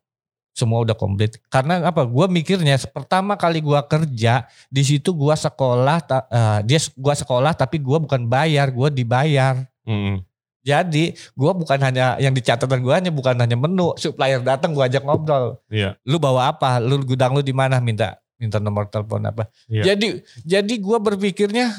[0.54, 1.40] Semua udah komplit.
[1.48, 2.04] Karena apa?
[2.04, 7.56] Gue mikirnya pertama kali gue kerja di situ gue sekolah, ta- eh, dia gue sekolah
[7.56, 9.64] tapi gue bukan bayar, gue dibayar.
[9.88, 10.26] Mm.
[10.60, 14.84] Jadi gue bukan hanya yang di catatan gue hanya bukan hanya menu, supplier datang gue
[14.84, 15.58] ajak ngobrol.
[15.72, 15.96] Iya.
[16.04, 16.84] Lu bawa apa?
[16.84, 17.80] Lu gudang lu di mana?
[17.80, 19.48] Minta minta nomor telepon apa?
[19.72, 19.96] Iya.
[19.96, 21.72] Jadi jadi gue berpikirnya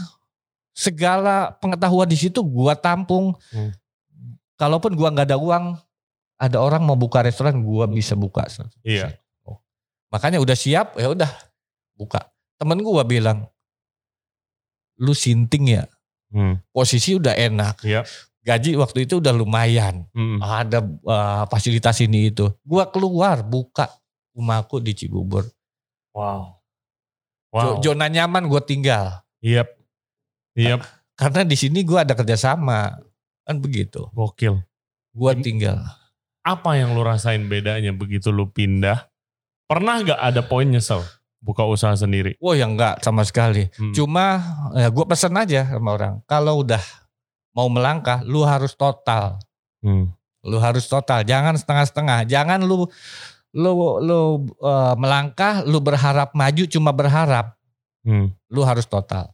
[0.72, 3.37] segala pengetahuan di situ gue tampung.
[3.52, 3.72] Hmm.
[4.56, 5.76] Kalaupun gue nggak ada uang,
[6.40, 8.48] ada orang mau buka restoran, gue bisa buka.
[8.81, 9.12] Iya.
[10.09, 11.29] Makanya udah siap, ya udah
[11.94, 12.33] buka.
[12.57, 13.44] Temen gue bilang,
[14.96, 15.85] lu sinting ya,
[16.33, 16.57] Hmm.
[16.72, 17.85] posisi udah enak.
[17.85, 18.03] Iya.
[18.40, 20.09] Gaji waktu itu udah lumayan.
[20.16, 20.40] Mm.
[20.40, 22.48] ada uh, fasilitas ini itu.
[22.64, 23.92] Gua keluar buka
[24.33, 25.44] rumahku di Cibubur.
[26.16, 26.57] Wow.
[27.53, 27.85] Wow.
[27.85, 29.20] Zona nyaman gue tinggal.
[29.44, 29.68] Yep.
[30.57, 30.81] Yep.
[31.20, 32.96] Karena di sini gua ada kerjasama.
[33.44, 34.09] Kan begitu.
[34.16, 34.57] Gokil.
[35.12, 35.85] Gua Ini- tinggal.
[36.40, 39.09] Apa yang lu rasain bedanya begitu lu pindah?
[39.68, 41.05] Pernah gak ada poin nyesel
[41.40, 42.37] buka usaha sendiri?
[42.38, 43.66] Wah ya enggak sama sekali.
[43.74, 43.96] Hmm.
[43.96, 44.38] Cuma
[44.76, 46.14] ya gua pesen aja sama orang.
[46.29, 46.81] Kalau udah
[47.57, 49.40] mau melangkah, lu harus total.
[49.81, 50.12] Hmm.
[50.44, 51.24] Lu harus total.
[51.24, 52.29] Jangan setengah-setengah.
[52.29, 52.87] Jangan lu
[53.50, 53.72] lu
[54.05, 54.20] lu
[54.62, 57.57] uh, melangkah, lu berharap maju cuma berharap.
[58.00, 58.33] Hmm.
[58.48, 59.29] lu harus total.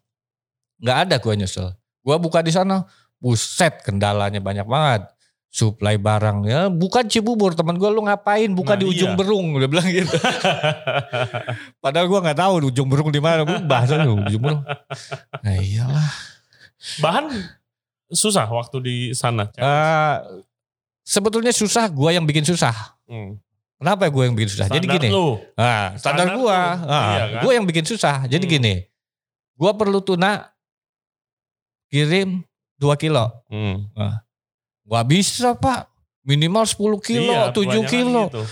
[0.82, 1.70] Nggak ada gue nyesel.
[2.02, 2.82] Gue buka di sana,
[3.22, 5.06] buset kendalanya banyak banget.
[5.56, 9.16] Supply barang ya, bukan Cibubur teman gue lu ngapain buka Nah, di ujung iya.
[9.16, 10.12] berung dia bilang gitu.
[11.82, 14.60] Padahal gue nggak tahu di ujung berung di mana, gue bahasa lu ujung berung.
[15.40, 16.12] Nah iyalah.
[17.00, 17.32] Bahan
[18.06, 19.48] susah waktu di sana.
[19.50, 20.16] Eh,
[21.00, 22.76] sebetulnya susah, gue yang bikin susah.
[23.08, 23.40] Hmm.
[23.80, 24.68] Kenapa gue yang bikin susah?
[24.68, 25.08] Jadi Standar gini.
[25.08, 25.40] lu.
[25.56, 26.92] Nah, standar, Standar gua, tuh.
[26.92, 27.40] ah, Iya kan?
[27.40, 28.16] gua yang bikin susah.
[28.24, 28.52] Jadi Hmm.
[28.56, 28.74] gini,
[29.52, 30.52] gua perlu tuna
[31.88, 32.44] kirim
[32.76, 33.24] 2 kilo.
[33.48, 33.88] Hmm.
[34.86, 35.90] Gak bisa pak,
[36.22, 38.22] minimal 10 kilo, Iya, 7 kebanyakan kilo.
[38.30, 38.42] gitu.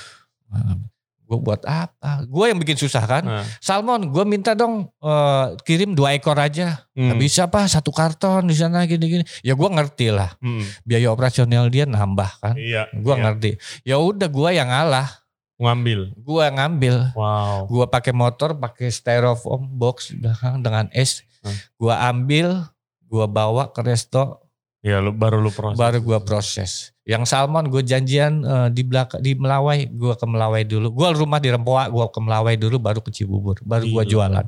[1.24, 2.20] Gue buat apa?
[2.28, 3.24] Gue yang bikin susah kan.
[3.24, 3.44] Nah.
[3.56, 6.84] Salmon, gue minta dong eh, kirim dua ekor aja.
[6.92, 7.16] Hmm.
[7.16, 9.24] Gak bisa pak, satu karton di sana gini-gini.
[9.40, 10.60] Ya gue ngerti lah, Hmm.
[10.84, 12.54] biaya operasional dia nambah kan.
[12.60, 12.92] Iya.
[12.92, 13.22] Gue iya.
[13.24, 13.50] ngerti.
[13.88, 15.08] Ya udah gue yang ngalah,
[15.56, 16.12] Ngambil.
[16.12, 16.94] gue yang ngambil.
[17.16, 17.70] Wow.
[17.72, 21.24] Gua pakai motor, pakai styrofoam box belakang dengan es.
[21.40, 21.56] Hmm.
[21.80, 22.68] Gua ambil,
[23.06, 24.43] gua bawa ke resto,
[24.84, 25.80] Ya lu, baru lu proses.
[25.80, 26.92] baru gua proses.
[27.02, 30.92] Yang salmon gue janjian eh, di belakang di Melawai, gua ke Melawai dulu.
[30.92, 34.12] Gua rumah di Rempoa, gua ke Melawai dulu baru ke Cibubur, baru gua Gila.
[34.12, 34.46] jualan.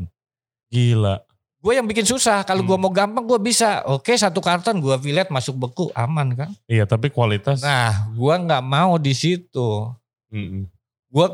[0.69, 1.17] Gila.
[1.57, 2.45] Gue yang bikin susah.
[2.45, 2.69] Kalau Hmm.
[2.69, 3.81] gua mau gampang gua bisa.
[3.89, 6.51] Oke, satu karton gua filet masuk beku, aman kan?
[6.69, 7.65] Iya tapi kualitas.
[7.65, 9.89] Nah, gua nggak mau di situ.
[10.29, 10.69] Mm-mm.
[11.09, 11.33] Gua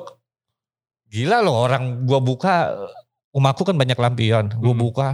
[1.07, 2.71] gila loh orang gua buka
[3.29, 4.81] rumahku kan banyak lampion gua Hmm.
[4.81, 5.07] buka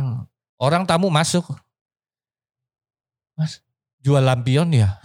[0.57, 1.43] orang tamu masuk
[3.35, 3.59] mas
[4.09, 4.97] jual lampion ya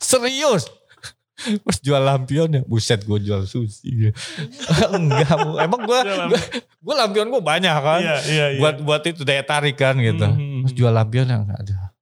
[0.00, 0.64] serius
[1.62, 4.10] Mas jual lampion ya buset gua jual sushi
[4.90, 5.30] enggak
[5.62, 6.00] emang gua,
[6.82, 8.58] gua lampion gua banyak kan Iya iya iya.
[8.58, 10.66] buat buat itu daya tarik kan gitu Mhm.
[10.66, 11.94] Mas jual lampion yang ada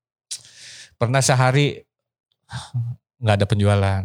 [0.97, 1.85] pernah sehari
[3.19, 4.03] nggak ada penjualan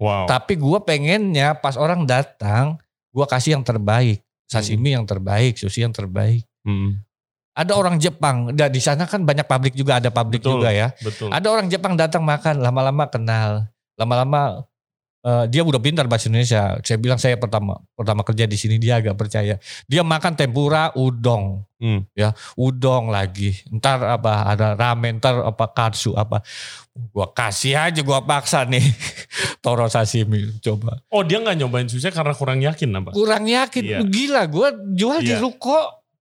[0.00, 0.24] Wow.
[0.24, 2.80] tapi gue pengennya pas orang datang,
[3.12, 4.24] gue kasih yang terbaik.
[4.48, 6.40] Sashimi yang terbaik, sushi yang terbaik.
[6.64, 7.04] Mm.
[7.50, 10.62] Ada orang Jepang, dan di sana kan banyak pabrik juga, ada pabrik Betul.
[10.62, 10.94] juga ya.
[11.02, 11.28] Betul.
[11.28, 13.66] Ada orang Jepang datang makan, lama-lama kenal.
[13.98, 14.64] Lama-lama
[15.20, 16.80] eh, dia udah pintar bahasa Indonesia.
[16.80, 19.60] Saya bilang saya pertama pertama kerja di sini dia agak percaya.
[19.84, 22.08] Dia makan tempura udong, Hmm.
[22.16, 23.52] ya udong lagi.
[23.68, 26.40] Ntar apa ada ramen, ntar apa katsu apa.
[27.12, 28.80] Gua kasih aja, gua paksa nih
[29.64, 31.04] toro sashimi coba.
[31.12, 33.10] Oh dia nggak nyobain sushi karena kurang yakin apa?
[33.12, 33.98] Kurang yakin, Iya.
[34.06, 35.44] gila gue jual di Iya.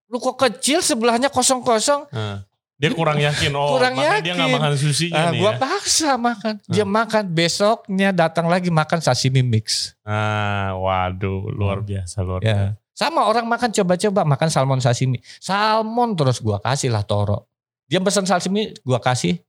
[0.09, 2.09] Ruko ruko kecil sebelahnya kosong-kosong.
[2.09, 2.41] Nah,
[2.75, 3.51] dia kurang yakin.
[3.53, 4.57] Oh Kurang makanya dia nggak yakin.
[4.57, 5.59] makan sushinya Ah, nih gua ya.
[5.59, 6.53] paksa makan.
[6.65, 9.93] Dia makan besoknya datang lagi makan sashimi mix.
[10.01, 12.55] Ah, waduh luar biasa luar Ya.
[12.73, 12.79] biasa.
[12.95, 15.19] Sama orang makan coba-coba makan salmon sashimi.
[15.39, 17.47] Salmon terus gua kasih lah toro.
[17.85, 19.39] Dia pesan sashimi gua kasih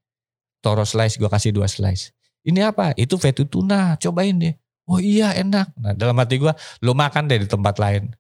[0.61, 2.12] toro slice gua kasih dua slice.
[2.42, 2.94] Ini apa?
[2.94, 3.94] Itu vetu tuna.
[3.96, 4.55] Cobain deh.
[4.87, 5.70] Oh iya enak.
[5.79, 8.11] Nah dalam hati gua lu makan deh di tempat lain.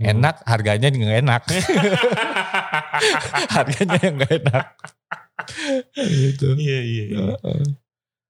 [0.00, 0.10] Hmm.
[0.16, 1.42] Enak harganya nggak enak.
[3.54, 4.66] harganya yang nggak enak.
[5.96, 6.46] gitu.
[6.56, 7.04] Iya iya.
[7.10, 7.34] iya.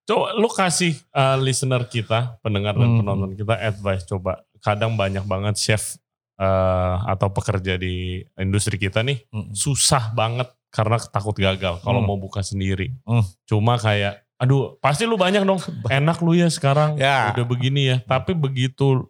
[0.02, 2.98] Coba lu kasih uh, listener kita, pendengar dan Hmm.
[3.00, 4.42] penonton kita advice coba.
[4.58, 5.96] Kadang banyak banget chef
[6.36, 9.54] uh, atau pekerja di industri kita nih Mm.
[9.54, 12.08] susah banget karena takut gagal kalau Hmm.
[12.08, 12.92] mau buka sendiri.
[13.02, 13.22] Hmm.
[13.46, 15.60] Cuma kayak aduh pasti lu banyak dong
[15.92, 17.30] enak lu ya sekarang Ya.
[17.30, 17.96] udah begini ya.
[18.02, 19.06] Tapi begitu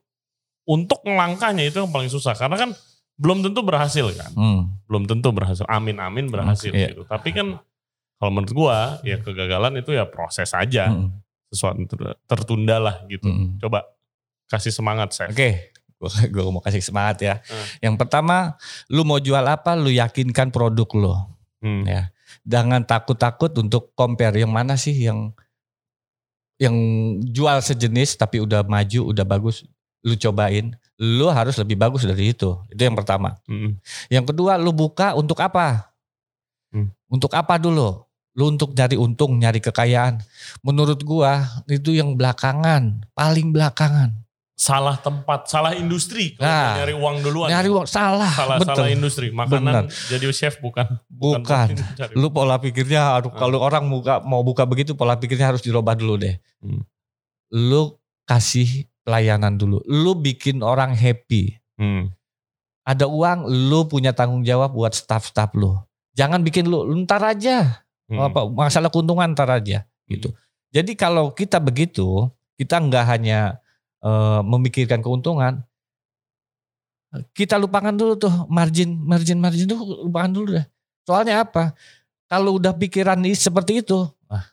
[0.71, 2.71] untuk ngelangkahnya itu yang paling susah karena kan
[3.19, 4.31] belum tentu berhasil kan.
[4.33, 4.61] Hmm.
[4.87, 5.67] Belum tentu berhasil.
[5.67, 6.95] Amin amin berhasil Iya.
[6.95, 7.03] gitu.
[7.05, 7.59] Tapi kan
[8.17, 11.11] kalau menurut gua ya kegagalan itu ya proses aja Hmm.
[11.51, 13.27] sesuatu ter- tertunda lah gitu.
[13.27, 13.59] Hmm.
[13.59, 13.83] Coba
[14.47, 15.29] kasih semangat saya.
[15.35, 17.35] Oke, gua, gua mau kasih semangat ya.
[17.43, 17.67] Hmm.
[17.91, 18.37] Yang pertama,
[18.87, 21.15] lu mau jual apa, lu yakinkan produk lo.
[21.61, 21.85] Hmm.
[21.85, 22.09] Ya.
[22.47, 25.35] Jangan takut-takut untuk compare yang mana sih yang
[26.57, 26.77] yang
[27.25, 29.65] jual sejenis tapi udah maju, udah bagus,
[30.01, 30.73] lu cobain.
[30.97, 32.61] Lu harus lebih bagus dari itu.
[32.69, 33.41] Itu yang pertama.
[33.49, 33.81] Hmm.
[34.09, 35.89] Yang kedua, lu buka untuk apa?
[36.69, 36.93] Hmm.
[37.09, 38.05] Untuk apa dulu?
[38.31, 40.21] Lu untuk nyari untung, nyari kekayaan.
[40.61, 44.13] Menurut gua itu yang belakangan, paling belakangan.
[44.55, 46.37] Salah tempat, salah industri.
[46.37, 47.49] Kalau Nah, nyari uang duluan.
[47.49, 48.77] Nyari uang salah, salah betul.
[48.77, 49.33] salah industri.
[49.33, 51.81] Makanan jadi chef bukan Bukan.
[51.97, 53.41] cari- Lu pola pikirnya aduh, Ah.
[53.41, 56.37] kalau orang buka mau buka begitu pola pikirnya harus dirubah dulu deh.
[56.61, 56.85] Hmm.
[57.49, 59.81] Lu kasih pelayanan dulu.
[59.89, 61.59] Lu bikin orang happy.
[61.81, 62.13] Hmm.
[62.85, 65.77] Ada uang, lu punya tanggung jawab buat staff-staff lu.
[66.17, 67.85] Jangan bikin lu, lu ntar aja.
[68.11, 68.27] Hmm.
[68.27, 70.35] Apa masalah keuntungan ntar aja gitu.
[70.75, 72.27] Jadi kalau kita begitu,
[72.59, 73.63] kita nggak hanya
[74.03, 75.63] eh, memikirkan keuntungan,
[77.35, 80.67] kita lupakan dulu tuh margin, margin, margin tuh lupakan dulu deh.
[81.07, 81.75] Soalnya apa?
[82.31, 84.47] Kalau udah pikiran ini seperti itu, ah,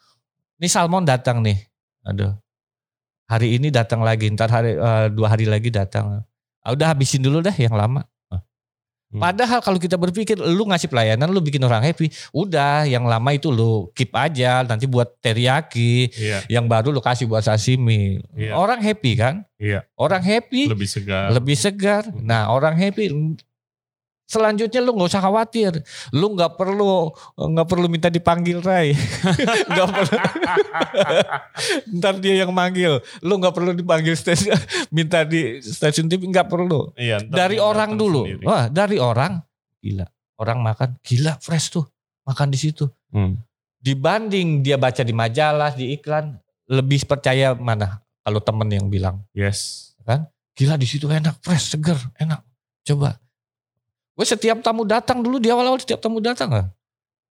[0.58, 1.62] ini salmon datang nih,
[2.02, 2.34] aduh,
[3.28, 6.24] hari ini datang lagi, ntar hari eh, dua hari lagi datang,
[6.64, 8.08] ah, udah habisin dulu dah yang lama.
[8.32, 8.40] Ah.
[9.08, 9.24] Hmm.
[9.24, 13.52] Padahal kalau kita berpikir, lu ngasih pelayanan, lu bikin orang happy, udah yang lama itu
[13.52, 18.24] lu keep aja, nanti buat teriyaki, Iya, yang baru lu kasih buat sashimi.
[18.36, 18.56] Iya.
[18.56, 19.44] Orang happy kan?
[19.60, 19.84] Iya.
[20.00, 21.32] Orang happy, lebih segar.
[21.36, 22.04] lebih segar.
[22.08, 22.24] Hmm.
[22.24, 23.12] Nah orang happy.
[24.28, 25.72] Selanjutnya lu nggak usah khawatir,
[26.12, 28.92] lu nggak perlu nggak perlu minta dipanggil Ray,
[29.72, 30.18] nggak perlu.
[31.96, 34.60] Ntar dia yang manggil, lu nggak perlu dipanggil stasiun,
[34.96, 36.92] minta di stasiun TV nggak perlu.
[37.00, 38.44] Iya, Dari orang dulu, sendiri.
[38.44, 39.40] wah dari orang,
[39.80, 40.04] gila,
[40.44, 41.88] orang makan, gila fresh tuh,
[42.28, 42.84] makan di situ.
[43.16, 43.40] Hmm.
[43.80, 46.36] Dibanding dia baca di majalah, di iklan,
[46.68, 48.04] lebih percaya mana?
[48.28, 49.24] Kalau temen yang bilang.
[49.32, 49.88] Yes.
[50.58, 52.42] Gila di situ enak, fresh, seger, enak.
[52.82, 53.22] Coba.
[54.18, 56.66] Gue setiap tamu datang dulu di awal-awal setiap tamu datang kan.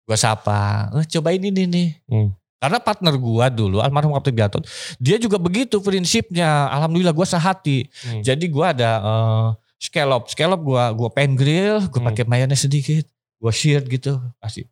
[0.05, 1.89] Gue sapa, eh, cobain ini nih.
[2.05, 2.29] Hmm.
[2.61, 4.63] Karena partner gue dulu, almarhum Kapten Gatot,
[5.01, 6.69] dia juga begitu prinsipnya.
[6.69, 7.89] Alhamdulillah gue sehati.
[8.05, 8.21] Hmm.
[8.21, 9.47] Jadi gue ada eh,
[9.81, 12.13] scallop, scallop gue gue pen grill, gue Hmm.
[12.13, 13.09] pakai mayonnaise sedikit,
[13.41, 14.69] gue seared gitu, kasih.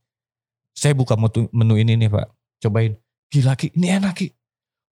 [0.78, 2.30] Saya buka menu, menu ini nih pak,
[2.62, 2.94] cobain.
[3.34, 4.30] Gila Ki, ini enak Ki.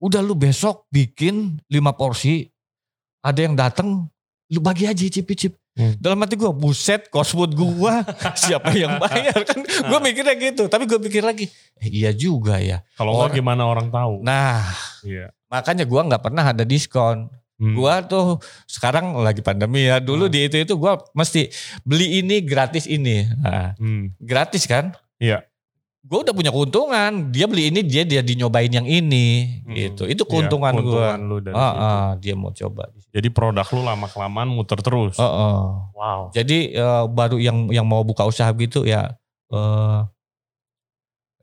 [0.01, 2.49] Udah lu besok bikin 5 porsi,
[3.21, 4.09] ada yang datang,
[4.49, 5.60] lu bagi aja cip-cip.
[5.71, 5.95] Hmm.
[6.03, 7.93] Dalam hati gue, buset kosmod gue,
[8.43, 9.63] siapa yang bayar kan?
[9.63, 11.47] Gue mikirnya gitu, tapi gue pikir lagi,
[11.79, 12.83] eh, iya juga ya.
[12.99, 14.19] Kalau nggak gimana orang tahu?
[14.19, 14.67] Nah,
[15.01, 15.31] Iya.
[15.47, 17.31] makanya gue nggak pernah ada diskon.
[17.61, 17.77] Hmm.
[17.77, 20.01] Gua tuh sekarang lagi pandemi ya.
[20.01, 20.33] Dulu Hmm.
[20.33, 21.45] di itu itu gua mesti
[21.85, 23.29] beli ini gratis ini.
[23.37, 24.17] Nah, Hmm.
[24.17, 24.97] gratis kan?
[25.21, 25.45] Iya.
[26.01, 27.29] Gue udah punya keuntungan.
[27.29, 29.71] Dia beli ini dia dia dinyobain yang ini Hmm.
[29.71, 30.03] gitu.
[30.05, 30.81] Itu Iya, keuntungan gua.
[30.81, 31.77] keuntungan lu dari Ah, situ.
[31.79, 32.83] ah, dia mau coba.
[33.11, 35.15] Jadi produk lu lama kelamaan muter terus.
[35.15, 35.57] Oh, oh.
[35.93, 36.21] Wow.
[36.33, 39.13] Jadi eh, baru yang yang mau buka usaha gitu ya
[39.51, 39.99] eh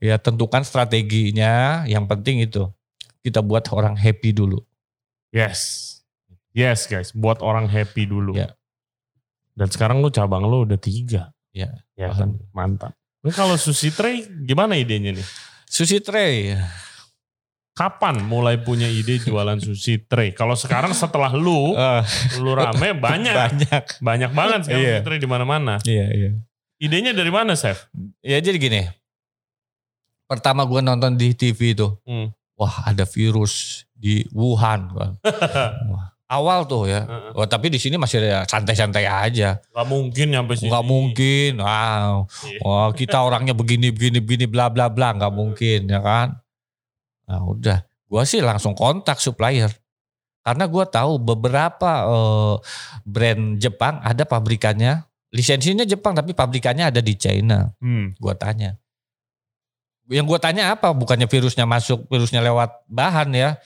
[0.01, 1.85] ya tentukan strateginya.
[1.85, 2.67] Yang penting itu
[3.23, 4.59] kita buat orang happy dulu.
[5.31, 5.87] Yes.
[6.51, 8.35] Yes guys, buat orang happy dulu.
[8.35, 8.59] Ya.
[9.55, 11.31] Dan sekarang lu cabang lu udah tiga.
[11.55, 11.71] Ya.
[11.95, 12.91] Ya kan, mantap.
[13.19, 15.27] Ini kalau sushi tray gimana idenya nih?
[15.67, 16.55] Sushi tray.
[17.75, 20.31] Kapan mulai punya ide jualan sushi tray?
[20.31, 22.01] Kalau sekarang setelah lu, Eh,
[22.39, 23.35] lu rame banyak.
[23.35, 23.83] banyak.
[23.99, 24.95] Banyak banget sekarang Iya.
[24.99, 25.73] sushi tray di mana-mana.
[25.83, 26.29] Iya, iya.
[26.79, 27.91] Idenya dari mana, Chef?
[28.23, 28.83] Ya jadi gini.
[30.23, 31.87] Pertama gue nonton di TV itu.
[32.07, 32.31] Hmm.
[32.55, 34.91] Wah ada virus di Wuhan.
[34.95, 37.09] Wah, Awal tuh ya.
[37.09, 37.33] Heeh.
[37.33, 39.57] Wah, tapi di sini masih ada santai-santai aja.
[39.57, 40.69] Gak mungkin nyampe sini.
[40.69, 41.51] Nggak mungkin.
[41.57, 42.29] Wow.
[42.45, 42.59] Iya.
[42.61, 46.37] Wah, kita orangnya begini begini begini bla bla bla nggak mungkin ya kan.
[47.25, 47.81] Nah udah.
[48.05, 49.73] Gua sih langsung kontak supplier.
[50.39, 52.55] Karena gue tahu beberapa eh,
[53.05, 57.69] brand Jepang ada pabrikannya, lisensinya Jepang tapi pabrikannya ada di China.
[57.77, 58.17] Hmm.
[58.17, 58.79] Gue tanya.
[60.09, 60.89] Yang gue tanya apa?
[60.89, 63.61] Bukannya virusnya masuk, virusnya lewat bahan ya.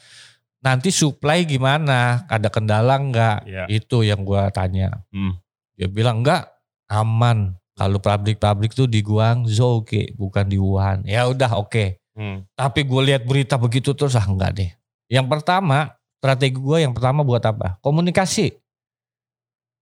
[0.64, 2.24] Nanti supply gimana?
[2.32, 3.38] Ada kendala nggak?
[3.44, 3.64] Iya.
[3.68, 5.04] Itu yang gue tanya.
[5.12, 5.36] Hmm.
[5.76, 6.48] Dia bilang enggak,
[6.88, 7.60] aman.
[7.74, 11.04] Kalau pabrik-pabrik tuh di Guangzhou, oke, bukan di Wuhan.
[11.04, 12.00] Ya udah oke.
[12.16, 12.48] Hmm.
[12.56, 14.72] Tapi gue lihat berita begitu terus ah enggak deh.
[15.12, 17.82] Yang pertama strategi gue yang pertama buat apa?
[17.84, 18.56] Komunikasi.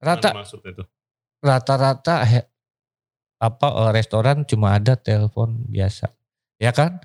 [0.02, 0.34] Rata
[1.42, 2.26] rata-rata
[3.42, 6.10] apa eh, restoran cuma ada telepon biasa,
[6.58, 7.02] ya kan?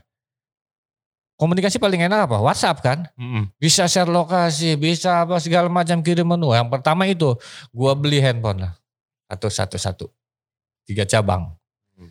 [1.36, 2.40] Komunikasi paling enak apa?
[2.40, 3.04] WhatsApp kan?
[3.12, 3.52] Hmm.
[3.60, 6.56] Bisa share lokasi, bisa apa segala macam kirim menu.
[6.56, 7.36] Yang pertama itu
[7.76, 8.72] gua beli handphone lah,
[9.28, 10.08] atau satu-satu,
[10.88, 11.52] tiga cabang.
[11.92, 12.08] Hmm.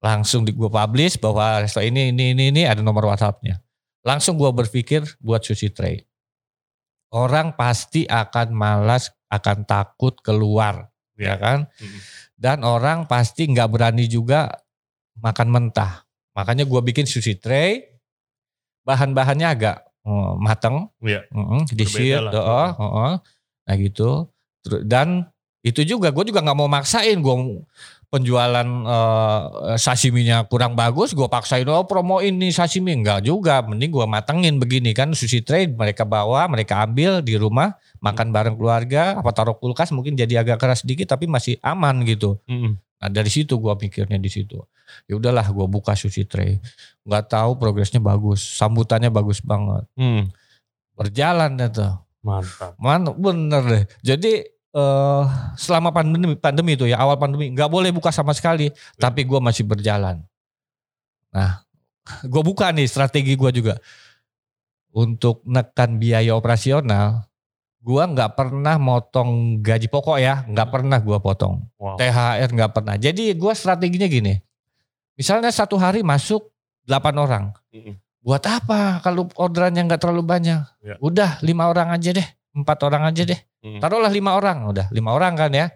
[0.00, 3.60] Langsung di gua publish bahwa resto ini ini ini ini ada nomor WhatsAppnya.
[4.08, 6.08] Langsung gua berpikir buat sushi tray.
[7.12, 10.88] Orang pasti akan malas, akan takut keluar,
[11.20, 11.68] ya kan?
[11.76, 12.00] Hmm.
[12.40, 14.48] Dan orang pasti nggak berani juga
[15.20, 16.08] makan mentah.
[16.32, 17.91] Makanya gua bikin sushi tray,
[18.82, 21.26] bahan-bahannya agak eh, mateng, Iya.
[21.70, 23.12] Di sheet, heeh.
[23.62, 24.30] nah gitu.
[24.86, 25.26] Dan
[25.62, 27.34] itu juga gue juga nggak mau maksain gue
[28.12, 29.42] penjualan eh,
[29.80, 34.92] sashiminya kurang bagus, gue paksain oh promoin nih sashimi enggak juga, mending gue matengin begini
[34.92, 37.72] kan sushi tray mereka bawa, mereka ambil di rumah
[38.04, 42.36] makan bareng keluarga, apa taruh kulkas mungkin jadi agak keras sedikit tapi masih aman gitu.
[42.44, 42.76] Hmm.
[43.02, 44.62] Nah dari situ gua pikirnya di situ.
[45.10, 46.62] Ya udahlah gua buka sushi tray.
[47.02, 49.82] Nggak tahu progresnya bagus, sambutannya bagus banget.
[49.98, 50.30] Hmm.
[50.94, 51.98] Berjalan deh tuh.
[52.22, 52.78] Mantap.
[52.78, 53.84] Man, bener deh.
[54.06, 55.24] Jadi eh
[55.58, 58.70] selama pandemi pandemi itu ya awal pandemi nggak boleh buka sama sekali,
[59.02, 60.22] tapi gua masih berjalan.
[61.34, 61.66] Nah,
[62.30, 63.82] gua buka nih strategi gua juga
[64.94, 67.26] untuk nekan biaya operasional.
[67.82, 71.66] Gua nggak pernah motong gaji pokok ya, nggak pernah gua potong.
[71.82, 71.98] Wow.
[71.98, 72.94] THR nggak pernah.
[72.94, 74.38] Jadi gua strateginya gini.
[75.18, 76.46] Misalnya satu hari masuk
[76.86, 77.50] 8 orang.
[77.74, 77.98] Mm-mm.
[78.22, 80.62] Buat apa kalau orderannya nggak terlalu banyak?
[80.78, 80.94] Ya.
[81.02, 83.40] Udah lima orang aja deh, empat orang aja deh.
[83.66, 83.82] Mm.
[83.82, 85.74] Taruhlah lima orang, udah lima orang kan ya.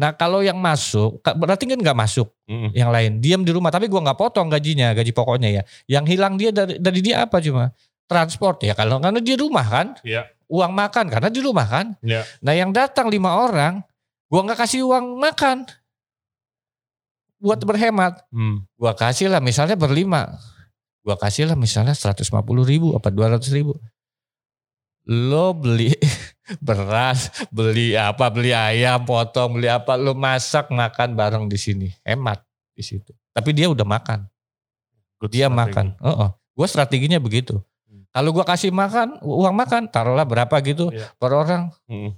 [0.00, 2.72] Nah kalau yang masuk, berarti kan nggak masuk Mm-mm.
[2.72, 3.20] yang lain.
[3.20, 5.62] Diam di rumah, tapi gua nggak potong gajinya, gaji pokoknya ya.
[5.84, 7.68] Yang hilang dia dari, dari dia apa cuma?
[8.04, 9.86] Transport ya, kalau karena di rumah kan.
[10.00, 10.28] Iya.
[10.46, 11.86] Uang makan karena di rumah kan.
[12.00, 12.22] Iya.
[12.40, 13.80] Nah yang datang lima orang,
[14.26, 15.64] gua nggak kasih uang makan.
[17.36, 18.64] Buat berhemat Hmm.
[18.74, 20.40] gua kasih lah misalnya berlima
[21.04, 22.24] gua kasih lah misalnya 150
[22.64, 23.76] ribu apa 200 ribu
[25.04, 25.92] lo beli
[26.64, 32.40] beras beli apa beli ayam potong beli apa lo masak makan bareng di sini hemat
[32.72, 34.24] di situ tapi dia udah makan
[35.20, 35.60] Good dia strategi.
[35.60, 37.73] makan oh, gue strateginya begitu Hmm.
[38.14, 41.10] Kalau gua kasih makan uang makan taruhlah berapa gitu Iya.
[41.12, 42.14] per orang Mm.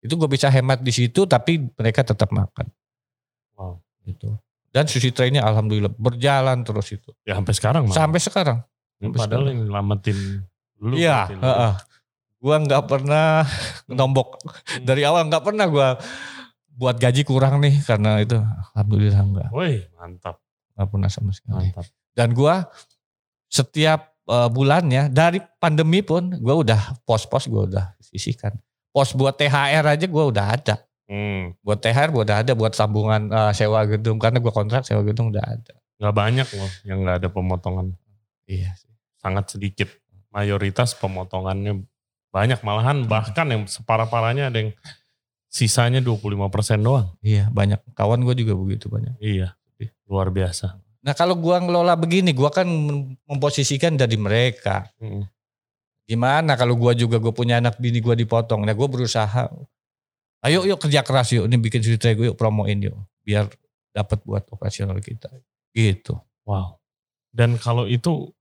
[0.00, 2.70] itu gue bisa hemat di situ tapi mereka tetap makan
[3.52, 3.82] Wow.
[4.02, 7.92] gitu dan sushi tray-nya alhamdulillah berjalan terus itu Ya sampai sekarang mah.
[7.92, 8.58] sampai sekarang
[8.96, 10.18] Ini sampai Padahal yang nyelamatin
[10.80, 10.94] lu.
[10.94, 11.38] Iya, lu.
[11.40, 11.72] heeh.
[12.38, 13.42] gua nggak pernah
[13.88, 14.82] nombok Hmm.
[14.84, 15.88] dari awal nggak pernah gua
[16.72, 20.38] buat gaji kurang nih karena itu alhamdulillah nggak Woi, mantap.
[20.72, 21.68] nggak pernah sama sekali.
[21.68, 21.86] Mantap.
[22.12, 22.66] Dan gua
[23.46, 28.54] setiap eh, bulannya dari pandemi pun gua udah pos-pos gua udah sisihkan.
[28.92, 30.74] Pos buat THR aja gua udah ada.
[31.08, 31.56] Hmm.
[31.64, 35.32] Buat THR gua udah ada buat sambungan eh, sewa gedung karena gua kontrak sewa gedung
[35.32, 35.74] udah ada.
[36.02, 37.94] Gak banyak loh yang gak ada pemotongan.
[38.50, 38.74] Iya.
[39.22, 39.86] Sangat sedikit.
[40.34, 41.86] Mayoritas pemotongannya
[42.34, 42.58] banyak.
[42.66, 44.70] Malahan bahkan yang separah-parahnya ada yang
[45.46, 47.14] sisanya 25% doang.
[47.22, 49.14] Iya, banyak kawan gua juga begitu banyak.
[49.22, 49.54] Iya.
[50.10, 50.81] Luar biasa.
[51.02, 54.86] Nah, kalau gua ngelola begini, gua kan mem- memposisikan dari mereka.
[55.02, 55.26] Hmm.
[56.06, 58.62] Gimana kalau gua juga gue punya anak bini gua dipotong.
[58.62, 59.50] Nah, gua berusaha.
[60.42, 63.46] Ayo yuk kerja keras yuk, ini bikin cerita gue yuk promoin yuk biar
[63.94, 65.30] dapat buat operasional kita.
[65.70, 66.18] Gitu.
[66.42, 66.82] Wow.
[67.30, 68.34] Dan kalau itu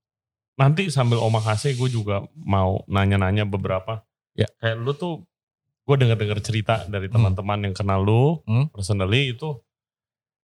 [0.57, 4.01] nanti sambil omakase gue juga mau nanya-nanya beberapa.
[4.33, 4.49] Ya.
[4.57, 5.13] Kayak lu tuh
[5.85, 7.21] gue denger-denger cerita dari Hmm.
[7.21, 8.73] teman-teman yang kenal lu Hmm.
[8.73, 9.61] personally itu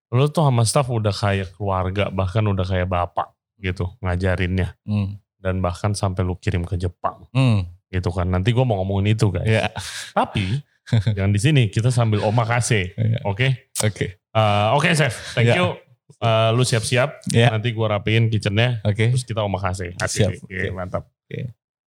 [0.10, 5.20] lu tuh sama staff udah kayak keluarga bahkan udah kayak bapak gitu ngajarinnya Hmm.
[5.38, 7.68] dan bahkan sampai lu kirim ke Jepang Hmm.
[7.88, 8.26] gitu kan.
[8.26, 9.44] Nanti gue mau ngomongin itu guys.
[9.44, 9.68] Ya.
[10.14, 10.64] Tapi
[11.16, 12.96] jangan di sini kita sambil omakase.
[12.96, 13.20] Ya.
[13.24, 13.68] Oke.
[13.80, 14.24] Oke.
[14.24, 15.60] Eh, Oke chef, thank Ya.
[15.60, 15.76] you.
[16.18, 17.28] Eh, lu siap-siap.
[17.30, 17.52] Ya.
[17.52, 18.80] Nanti gue rapiin kitchennya.
[18.82, 19.12] Oke.
[19.12, 19.92] Terus kita omakase.
[20.00, 20.40] Siap.
[20.40, 20.72] Oke, Oke.
[20.72, 21.04] mantap.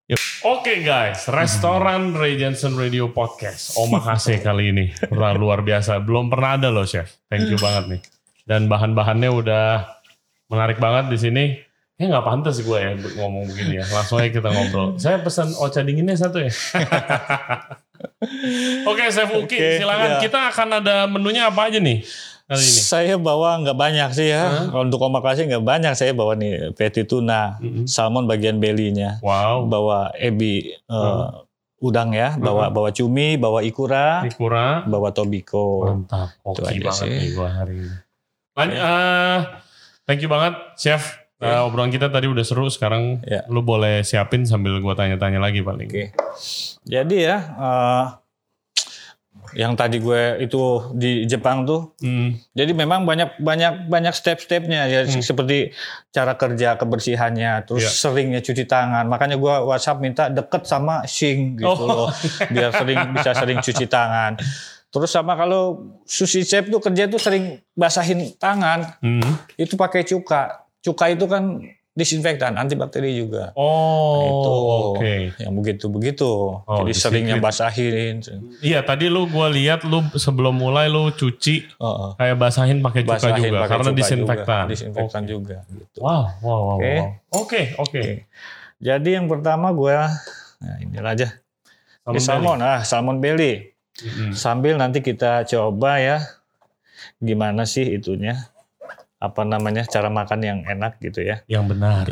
[0.07, 0.15] Oke.
[0.47, 3.75] Oke guys, restoran Ray Jensen Radio Podcast.
[3.75, 4.85] Omakase kali ini.
[5.11, 5.99] Wah, Luar biasa.
[5.99, 7.19] Belum pernah ada loh chef.
[7.27, 8.01] Thank you banget nih.
[8.47, 9.83] Dan bahan-bahannya udah
[10.47, 11.43] menarik banget di sini.
[11.99, 13.85] Ya nggak pantas gue ya ngomong begini ya.
[13.91, 14.95] Langsung aja kita ngobrol.
[14.95, 16.55] Saya pesan ocha dinginnya satu ya.
[18.87, 20.07] Oke, Chef Uki, Oke, silakan.
[20.07, 20.19] ya.
[20.23, 22.07] Kita akan ada menunya apa aja nih
[22.47, 22.81] kali ini?
[22.81, 24.65] Saya bawa nggak banyak sih ya.
[24.65, 25.93] Kalau untuk omakase nggak banyak.
[25.93, 27.83] Saya bawa nih patty tuna, Mm-mm.
[27.85, 31.25] salmon bagian belly-nya, Wow, bawa ebi eh,
[31.77, 34.81] udang ya, bawa bawa cumi, bawa ikura, Ikura.
[34.83, 35.85] bawa tobiko.
[35.85, 37.11] Mantap, oke aja banget sih.
[37.11, 37.95] nih gue hari ini.
[38.55, 39.37] Lan- eh,
[40.03, 41.03] thank you banget, Chef.
[41.37, 43.45] Eh, obrolan kita tadi udah seru, sekarang Ya.
[43.45, 45.85] lu boleh siapin sambil gue tanya-tanya lagi paling.
[45.85, 46.09] Oke.
[46.81, 48.03] Jadi ya, eh,
[49.55, 50.59] yang tadi gue itu
[50.91, 55.21] di Jepang tuh, Hmm, jadi memang banyak banyak banyak step-stepnya ya, Hmm.
[55.21, 55.71] seperti
[56.09, 57.91] cara kerja kebersihannya, terus Iya.
[57.93, 59.05] seringnya cuci tangan.
[59.05, 62.07] Makanya gue WhatsApp minta deket sama sink gitu Oh.
[62.07, 62.09] loh,
[62.49, 64.35] biar sering bisa sering cuci tangan.
[64.87, 69.53] Terus sama kalau sushi chef tuh kerja tuh sering basahin tangan, hmm.
[69.55, 70.65] itu pakai cuka.
[70.79, 71.59] Cuka itu kan
[71.97, 73.49] disinfektan, antibakteri juga.
[73.57, 74.51] Oh, itu
[74.93, 75.13] oke.
[75.41, 76.29] yang begitu begitu.
[76.61, 78.21] Oh, Jadi seringnya basahin.
[78.61, 82.11] Iya, tadi lu gue lihat lu sebelum mulai lu cuci Oh, oh.
[82.13, 84.45] kayak basahin pakai cuka Basahin juga pakai karena cuka disinfektan.
[84.61, 85.29] juga, disinfektan Oke.
[85.33, 85.57] juga.
[85.65, 85.97] Gitu.
[85.97, 86.93] Wow, wow, wow, Oke.
[86.93, 87.07] wow.
[87.33, 88.03] Oke, oke.
[88.77, 89.97] Jadi yang pertama gue,
[90.61, 91.33] nah ini aja.
[92.05, 93.73] Ini salmon, ah salmon belly.
[93.97, 94.37] Mm-mm.
[94.37, 96.21] Sambil nanti kita coba ya,
[97.17, 98.37] gimana sih itunya,
[99.17, 101.41] apa namanya cara makan yang enak gitu ya.
[101.49, 102.05] Yang benar.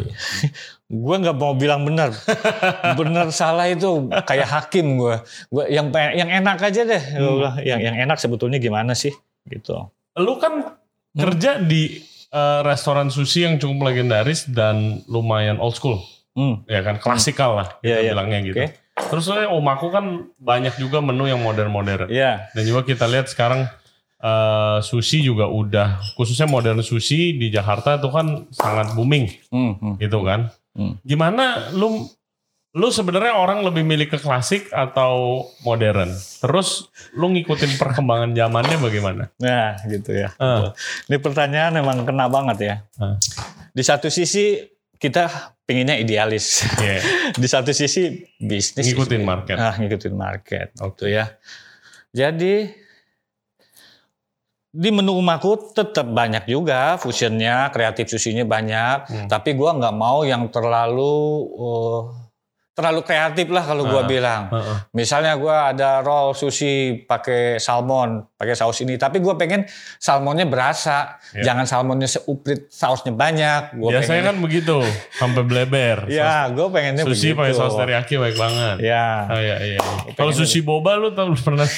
[1.06, 2.14] Gue nggak mau bilang benar,
[3.00, 5.18] benar salah itu kayak hakim gue.
[5.50, 7.58] Gue yang yang enak aja deh, Hmm.
[7.62, 9.14] yang yang enak sebetulnya gimana sih
[9.50, 9.90] gitu.
[10.18, 10.78] Lu kan
[11.12, 16.02] kerja di eh, restoran sushi yang cukup legendaris dan lumayan old school.
[16.36, 16.68] Hmm.
[16.68, 18.12] ya kan klasikal lah kita Iya, iya.
[18.12, 18.58] bilangnya gitu.
[18.60, 18.68] Oke.
[19.08, 22.12] Terus soalnya omaku kan banyak juga menu yang modern-modern.
[22.12, 22.52] Iya.
[22.52, 23.72] Dan juga kita lihat sekarang
[24.26, 29.94] eh, sushi juga udah khususnya modern sushi di Jakarta itu kan sangat booming Hmm, hmm.
[30.02, 30.50] gitu kan.
[30.74, 30.98] Hmm.
[31.06, 32.10] Gimana lu
[32.76, 36.12] lu sebenarnya orang lebih milih ke klasik atau modern?
[36.12, 39.24] Terus lu ngikutin perkembangan zamannya bagaimana?
[39.40, 40.36] Nah, gitu ya.
[40.36, 40.76] Ah.
[41.08, 42.76] Ini pertanyaan memang kena banget ya.
[43.00, 43.16] Ah.
[43.72, 44.60] Di satu sisi
[45.00, 46.68] kita pinginnya idealis.
[46.76, 47.00] Iya.
[47.42, 48.92] Di satu sisi bisnis.
[48.92, 49.56] Ngikutin market.
[49.56, 50.76] Ah, ngikutin market.
[50.76, 51.32] Gitu ya.
[52.12, 52.85] Jadi
[54.76, 58.98] di menu umaku tetap banyak juga fusionnya, kreatif susinya banyak.
[59.08, 59.28] Hmm.
[59.32, 62.00] Tapi gua nggak mau yang terlalu eh,
[62.76, 64.06] terlalu kreatif lah kalau gua Ah.
[64.06, 64.44] bilang.
[64.52, 64.78] Heeh.
[64.92, 69.64] Misalnya gua ada roll sushi pakai salmon, pakai saus ini, tapi gua pengen
[69.96, 71.48] salmonnya berasa, Ya.
[71.48, 73.80] jangan salmonnya seuprit sausnya banyak.
[73.80, 76.04] Gua Biasanya kan begitu, sampai bleber.
[76.12, 77.40] ya, gua pengennya Sushi begitu.
[77.40, 78.76] pakai saus teriyaki baik banget.
[78.84, 79.80] Ya, Oh iya iya.
[80.14, 81.64] Kalau sushi boba lu tau pernah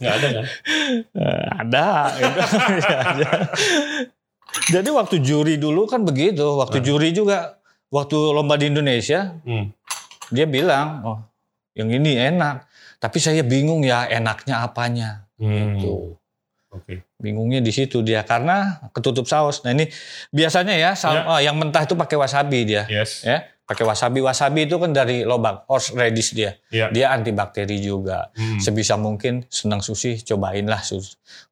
[0.00, 0.44] Nggak ada kan?
[1.58, 1.88] ada.
[2.16, 2.40] gitu.
[4.68, 7.56] Jadi waktu juri dulu kan begitu, waktu juri juga,
[7.88, 9.72] waktu lomba di Indonesia, Hmm.
[10.28, 11.18] dia bilang, oh
[11.72, 12.68] yang ini enak,
[13.00, 15.24] tapi saya bingung ya enaknya apanya.
[15.40, 15.80] Hmm.
[15.80, 16.14] Tuh.
[16.72, 17.04] Oke.
[17.16, 19.60] Bingungnya di situ dia karena ketutup saus.
[19.60, 19.88] Nah ini
[20.28, 21.28] biasanya ya, sal- Ya.
[21.28, 23.24] oh, yang mentah itu pakai wasabi dia, Yes.
[23.24, 24.20] ya pakai wasabi.
[24.20, 26.88] Wasabi itu kan dari lobak horseradish dia, Iya.
[26.88, 28.32] dia antibakteri juga.
[28.32, 28.56] Hmm.
[28.56, 30.80] Sebisa mungkin senang sushi, cobainlah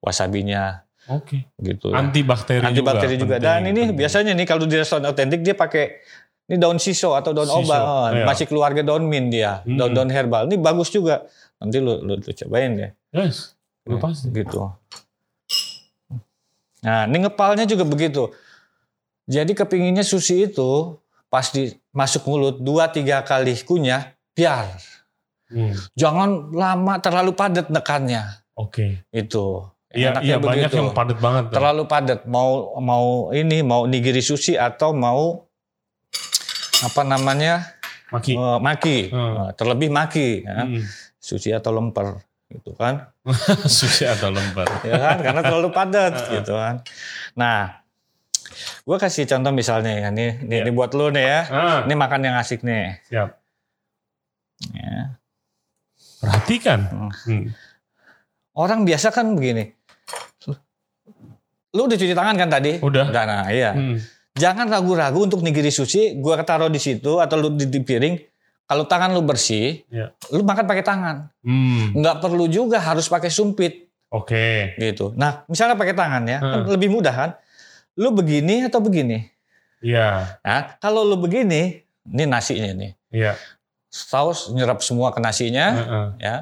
[0.01, 1.49] wasabinya Oke.
[1.57, 1.89] gitu.
[1.91, 1.97] ya.
[1.97, 3.41] Antibakteri, Antibakteri juga.
[3.41, 3.97] Dan penting, ini penting.
[3.97, 6.05] biasanya nih kalau di restoran otentik dia pakai
[6.45, 8.27] ini daun shiso atau daun obat, oh, iya.
[8.27, 9.79] masih keluarga daun mint dia, Hmm.
[9.79, 10.51] daun-daun herbal.
[10.51, 11.25] Ini bagus juga.
[11.57, 12.91] Nanti lu, lu, lu cobain deh.
[13.15, 13.55] Yes.
[13.87, 14.27] Udah Ya, pasti.
[14.29, 14.61] Gitu.
[16.81, 18.33] Nah, ini ngepalnya juga begitu.
[19.25, 20.97] Jadi kepinginnya sushi itu
[21.31, 24.75] pas di masuk mulut dua tiga kali kunyah, biar
[25.47, 25.75] Hmm.
[25.95, 28.23] jangan lama terlalu padat nekannya.
[28.55, 29.03] Oke.
[29.11, 29.67] Itu.
[29.91, 31.43] Iya, iya banyak yang padat banget.
[31.47, 31.55] tuh.
[31.57, 32.21] terlalu padat.
[32.25, 35.51] Mau mau ini mau nigiri sushi atau mau
[36.81, 37.75] apa namanya
[38.09, 38.35] Maki.
[38.35, 39.35] eh, maki, Hmm.
[39.37, 40.63] Eh, terlebih maki, ya.
[40.63, 40.83] Hmm.
[41.17, 42.19] sushi atau lemper,
[42.49, 43.11] gitu kan?
[43.69, 44.67] Sushi atau lembar.
[44.83, 46.83] ya kan karena terlalu padat gitu kan
[47.33, 47.79] nah
[48.83, 50.67] gue kasih contoh misalnya ya nih Iya.
[50.67, 53.39] ini buat lu nih ya Ah, ini makan yang asik nih siap.
[54.73, 55.15] ya.
[56.19, 56.81] Perhatikan.
[56.87, 57.11] Hmm.
[57.23, 57.45] Hmm.
[58.53, 59.73] orang biasa kan begini
[61.71, 63.07] lu udah cuci tangan kan tadi Udah.
[63.09, 63.97] nah iya Hmm.
[64.33, 68.15] jangan ragu-ragu untuk nigiri sushi gue taruh di situ atau lu di, di piring
[68.65, 70.11] kalau tangan lu bersih Iya.
[70.31, 71.95] lu makan pakai tangan Hmm.
[71.95, 74.75] nggak perlu juga harus pakai sumpit Oke.
[74.77, 76.71] gitu nah misalnya pakai tangan ya kan Hmm.
[76.71, 77.31] lebih mudah kan
[77.95, 79.31] lu begini atau begini
[79.81, 80.37] Iya.
[80.45, 82.93] Nah, kalau lu begini, ini nasinya nih.
[83.09, 83.33] Iya.
[83.89, 86.07] Saus nyerap semua ke nasinya, Heeh.
[86.21, 86.37] ya.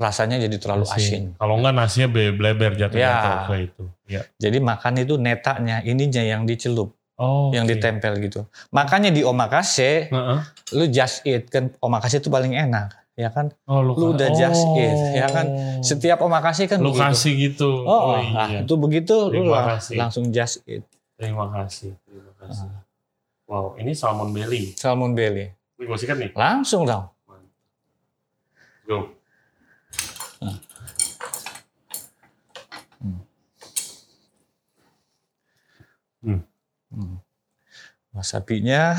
[0.00, 1.36] Rasanya jadi terlalu asin.
[1.36, 3.12] Kalau enggak nasinya be- bleber jatuh Ya.
[3.12, 3.82] jatuh ke itu.
[4.08, 4.22] Ya.
[4.38, 7.52] Jadi makan itu netanya, ininya yang dicelup, Oh.
[7.52, 7.76] yang oke.
[7.76, 8.48] ditempel gitu.
[8.70, 10.38] Makanya di omakase, Heeh.
[10.72, 13.52] lu just eat kan omakase itu paling enak, ya kan?
[13.64, 15.46] Oh, lu, Lu udah just eat, ya kan?
[15.80, 17.04] Setiap omakase kan lu begitu.
[17.04, 17.70] kasih gitu.
[17.82, 18.64] Oh, Oh, nah, iya.
[18.64, 19.94] itu begitu lu Terima kasih.
[19.94, 20.80] langsung just eat.
[21.14, 21.92] Terima kasih.
[22.02, 22.66] Terima kasih.
[22.66, 22.80] Ah.
[23.44, 24.72] Wow, ini salmon belly.
[24.72, 25.52] Salmon belly.
[25.76, 26.30] Ini gue sikat nih.
[26.32, 27.04] Langsung dong.
[28.82, 29.19] Go.
[38.10, 38.98] Wasabinya,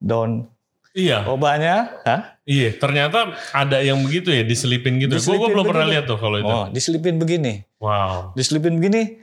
[0.00, 0.48] daun
[0.94, 2.38] Iya, obanya, hah?
[2.46, 2.70] iya.
[2.70, 5.18] Ternyata ada yang begitu ya, diselipin gitu.
[5.18, 6.46] Gue Diselipin belum pernah lihat tuh kalau itu.
[6.46, 7.66] Oh, diselipin begini.
[7.82, 9.18] Wow, Diselipin begini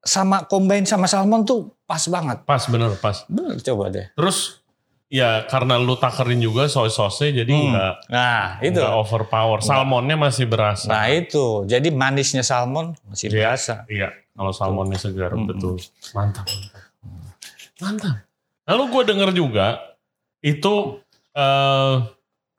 [0.00, 2.48] sama combine sama salmon tuh pas banget.
[2.48, 3.28] pas bener pas.
[3.28, 4.08] Bener coba deh.
[4.16, 4.63] Terus
[5.06, 7.70] ya karena lu takerin juga soy sauce-nya jadi Hmm.
[7.70, 8.76] nggak Nah, itu.
[8.76, 9.58] nggak overpower.
[9.60, 10.88] Salmonnya masih berasa.
[10.88, 11.62] Nah, itu.
[11.64, 13.36] Jadi manisnya salmon masih Iya.
[13.54, 13.74] biasa.
[13.86, 15.46] Iya, kalau salmonnya segar Hmm.
[15.46, 15.78] betul.
[16.12, 16.46] Mantap,
[17.78, 18.16] mantap.
[18.64, 19.66] Lalu gue denger juga
[20.40, 20.98] itu
[21.32, 21.94] eh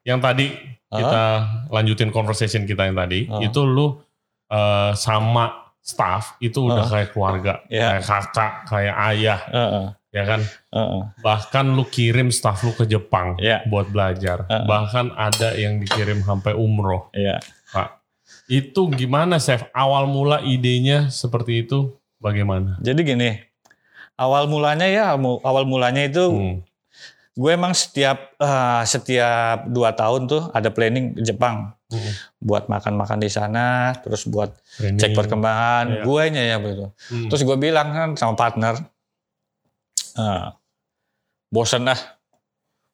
[0.04, 0.54] yang tadi
[0.88, 1.26] kita
[1.68, 3.42] lanjutin conversation kita yang tadi, Ah.
[3.42, 4.00] itu lu
[4.46, 6.90] eh, sama staff itu udah Ah.
[6.92, 7.98] kayak keluarga, Iya.
[7.98, 9.86] kayak kakak, kayak ayah, Heeh.
[10.16, 10.42] Ya kan?
[10.72, 11.02] heeh.
[11.20, 13.68] Bahkan lu kirim staff lu ke Jepang Iya.
[13.68, 14.48] buat belajar.
[14.48, 14.64] Ah.
[14.64, 17.12] Bahkan ada yang dikirim sampai umroh.
[17.12, 17.44] Iya.
[17.68, 18.00] Pak,
[18.48, 19.68] itu gimana Chef?
[19.70, 22.80] Awal mula idenya seperti itu bagaimana?
[22.80, 23.36] Jadi gini,
[24.16, 26.58] awal mulanya ya awal mulanya itu Hmm.
[27.36, 32.12] gue emang setiap eh, setiap dua tahun tuh ada planning ke Jepang Hmm.
[32.40, 34.98] buat makan-makan di sana, terus buat Training.
[34.98, 36.02] cek perkembangan Iya.
[36.02, 36.86] gue nya ya begitu.
[37.12, 37.28] Hmm.
[37.28, 38.80] Terus gue bilang kan sama partner,
[40.16, 40.46] eh,
[41.48, 42.00] bosen dah,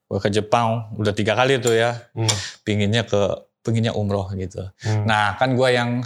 [0.06, 2.28] gue ke Jepang udah tiga kali tuh ya, Hmm.
[2.62, 3.20] pinginnya ke
[3.62, 4.60] pinginnya umroh gitu.
[4.82, 5.06] Hmm.
[5.06, 6.02] Nah kan gue yang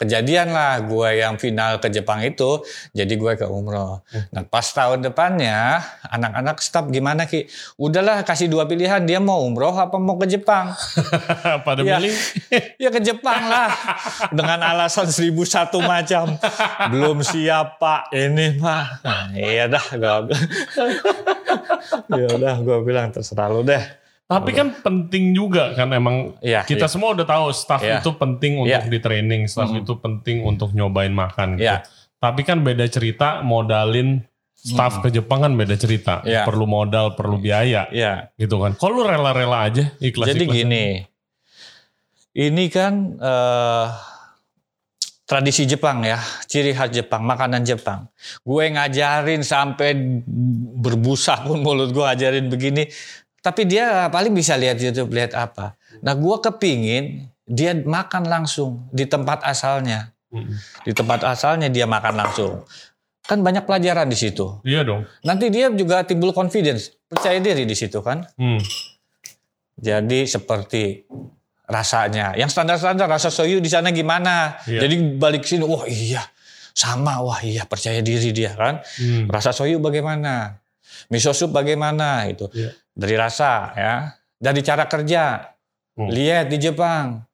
[0.00, 2.64] kejadian lah, gue yang final ke Jepang itu,
[2.96, 4.00] jadi gue ke umroh.
[4.08, 4.24] Hmm.
[4.32, 7.44] Nah pas tahun depannya, anak-anak staf gimana ki?
[7.76, 10.72] Udahlah kasih dua pilihan, dia mau umroh apa mau ke Jepang?
[11.68, 12.00] Pada Iya.
[12.00, 12.16] milih
[12.82, 13.68] ya ke Jepang lah,
[14.32, 16.40] dengan alasan seribu satu macam.
[16.88, 19.04] Belum siap pak, ini mah.
[19.04, 20.34] Nah, iya dah, gue
[22.18, 23.84] ya udah gue bilang terserah lu deh.
[24.30, 26.92] Tapi kan penting juga kan emang Iya, kita iya.
[26.92, 27.98] semua udah tahu staff Iya.
[27.98, 28.86] itu penting untuk Iya.
[28.86, 29.82] di training, staff Mhm.
[29.82, 31.66] itu penting untuk nyobain makan gitu.
[31.66, 31.82] Iya.
[32.22, 34.22] Tapi kan beda cerita modalin
[34.54, 36.22] staff ke Jepang kan beda cerita.
[36.22, 36.46] Iya.
[36.46, 38.78] Perlu modal, perlu biaya Ya, gitu kan.
[38.78, 41.02] Kalau lu rela-rela aja ikhlas Jadi gini,
[42.38, 43.86] ini kan eh,
[45.26, 48.06] tradisi Jepang ya, ciri khas Jepang, makanan Jepang.
[48.42, 49.94] Gue ngajarin sampai
[50.78, 52.86] berbusa pun mulut gue ngajarin begini.
[53.40, 55.76] Tapi dia paling bisa lihat YouTube, lihat apa.
[56.04, 60.12] Nah gue kepingin dia makan langsung di tempat asalnya.
[60.86, 62.62] Di tempat asalnya dia makan langsung.
[63.26, 64.62] Kan banyak pelajaran di situ.
[64.62, 65.02] Iya dong.
[65.26, 68.22] Nanti dia juga timbul confidence, percaya diri di situ kan.
[68.38, 68.62] Hmm.
[69.80, 71.08] Jadi seperti
[71.70, 72.36] rasanya.
[72.36, 74.58] Yang standar-standar rasa soyu di sana gimana?
[74.66, 74.84] Iya.
[74.86, 76.22] Jadi balik sini, wah iya
[76.74, 78.82] sama, wah iya percaya diri dia kan.
[78.98, 79.26] Hmm.
[79.30, 80.60] Rasa soyu bagaimana?
[81.08, 82.50] Miso soup bagaimana itu?
[82.50, 82.76] Iya.
[82.90, 83.94] Dari rasa ya,
[84.36, 85.54] dari cara kerja.
[85.94, 86.08] Hmm.
[86.08, 87.24] Lihat di Jepang.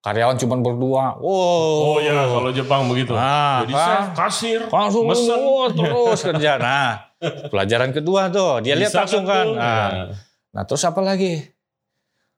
[0.00, 1.18] Karyawan cuma berdua.
[1.18, 1.96] Wow.
[1.96, 3.10] Oh ya kalau Jepang begitu.
[3.10, 3.82] Nah, Jadi kan?
[3.82, 5.34] chef, kasir, langsung mesen.
[5.34, 6.50] oh, terus kerja.
[6.56, 6.90] Nah,
[7.50, 9.44] pelajaran kedua tuh, dia lihat Bisa langsung kan.
[9.44, 9.54] tuh?
[9.56, 10.04] Nah, Ya.
[10.54, 11.42] Nah terus apa lagi?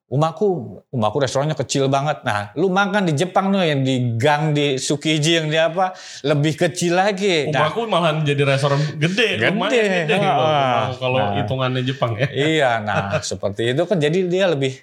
[0.08, 2.24] Umaku, umaku restorannya kecil banget.
[2.24, 5.92] Nah, lu makan di Jepang tuh yang di gang di Sukiji yang di apa
[6.24, 7.52] lebih kecil lagi.
[7.52, 10.08] Nah, Umaku malahan jadi restoran gede, Gede.
[10.08, 10.32] gede Ah.
[10.32, 11.32] loh, Umaku kalau Nah.
[11.36, 12.24] hitungannya Jepang ya.
[12.26, 14.80] iya, nah seperti itu kan jadi dia lebih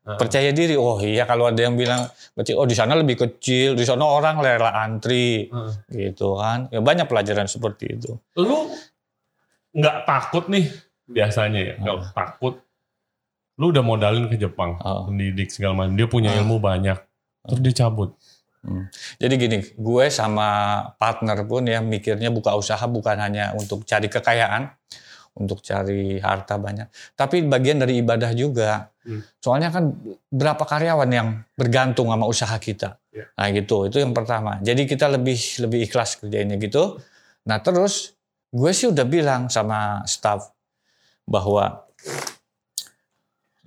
[0.00, 0.16] Ah.
[0.16, 0.76] percaya diri.
[0.76, 4.40] Oh iya kalau ada yang bilang kecil, oh di sana lebih kecil, di sana orang
[4.40, 5.76] rela antri, Ah.
[5.88, 6.72] gitu kan.
[6.72, 8.16] Ya banyak pelajaran seperti itu.
[8.34, 8.72] Lu
[9.72, 10.72] nggak takut nih
[11.04, 12.54] biasanya ya, kalau takut.
[13.54, 15.06] Lu udah modalin ke Jepang, Ah.
[15.06, 15.94] pendidik segala macam.
[15.94, 16.38] Dia punya Ah.
[16.42, 16.98] ilmu banyak,
[17.46, 18.14] terus dia cabut.
[19.20, 24.72] Jadi gini, gue sama partner pun ya mikirnya buka usaha bukan hanya untuk cari kekayaan,
[25.36, 28.88] untuk cari harta banyak, tapi bagian dari ibadah juga.
[29.04, 29.20] Hmm.
[29.36, 29.92] Soalnya kan
[30.32, 32.96] berapa karyawan yang bergantung sama usaha kita.
[33.12, 33.28] Ya.
[33.36, 34.56] Nah gitu, itu yang pertama.
[34.64, 36.96] Jadi kita lebih lebih ikhlas kerjainnya gitu.
[37.44, 38.16] Nah terus
[38.48, 40.48] gue sih udah bilang sama staff
[41.28, 41.84] bahwa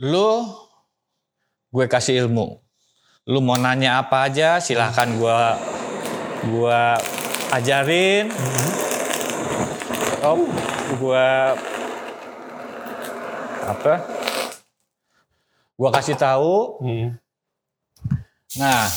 [0.01, 0.65] lo
[1.73, 2.61] gue kasih ilmu
[3.27, 5.59] lu mau nanya apa aja silahkan gua
[6.47, 6.95] gua
[7.51, 8.31] ajarin
[10.23, 10.47] oh
[10.95, 11.57] gua
[13.67, 13.93] apa
[15.75, 17.19] gua kasih tahu Hmm.
[18.55, 18.87] Nah,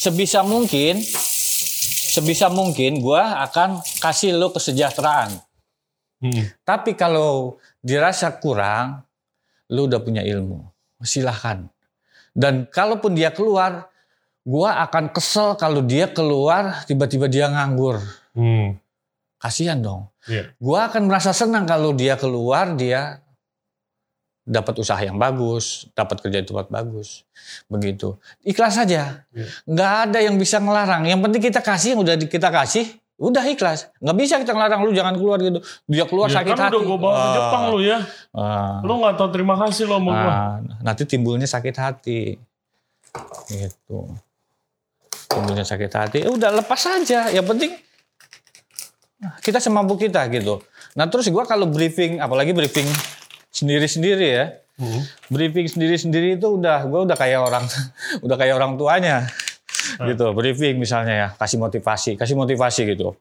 [0.00, 1.02] sebisa mungkin,
[2.14, 5.34] sebisa mungkin gue akan kasih lo kesejahteraan.
[6.22, 6.44] Hmm.
[6.62, 9.02] Tapi kalau dirasa kurang,
[9.70, 10.66] lu udah punya ilmu.
[11.00, 11.70] Silahkan.
[12.34, 13.88] Dan kalaupun dia keluar,
[14.44, 18.02] gua akan kesel kalau dia keluar tiba-tiba dia nganggur.
[18.36, 18.76] Hmm.
[19.40, 20.12] Kasihan dong.
[20.28, 20.52] Iya.
[20.60, 23.24] Gua akan merasa senang kalau dia keluar dia
[24.44, 27.24] dapat usaha yang bagus, dapat kerja di tempat bagus.
[27.70, 28.18] Begitu.
[28.44, 29.24] Ikhlas saja.
[29.32, 29.46] Iya.
[29.64, 31.08] Nggak ada yang bisa ngelarang.
[31.08, 33.92] Yang penting kita kasih yang udah kita kasih, udah ikhlas.
[34.00, 35.60] Nggak bisa kita ngelarang lu jangan keluar gitu.
[35.84, 36.72] Dia keluar Ya, sakit kan hati.
[36.72, 37.98] udah gue bawa ke Jepang lu ya.
[38.32, 38.80] ah.
[38.80, 40.32] Lu gak tau terima kasih lo sama gue.
[40.80, 42.40] Nanti timbulnya sakit hati.
[43.46, 43.98] Gitu.
[45.28, 46.18] Timbulnya sakit hati.
[46.24, 47.28] Ya udah lepas saja.
[47.28, 47.72] Yang penting
[49.20, 50.64] nah, kita semampu kita gitu.
[50.96, 52.88] Nah terus gua kalau briefing, apalagi briefing
[53.48, 54.46] sendiri-sendiri ya.
[54.80, 55.04] Hmm.
[55.28, 57.68] Briefing sendiri-sendiri itu udah gua udah kayak orang
[58.24, 59.28] udah kayak orang tuanya.
[59.98, 63.16] Gitu, briefing misalnya ya, kasih motivasi, kasih motivasi gitu.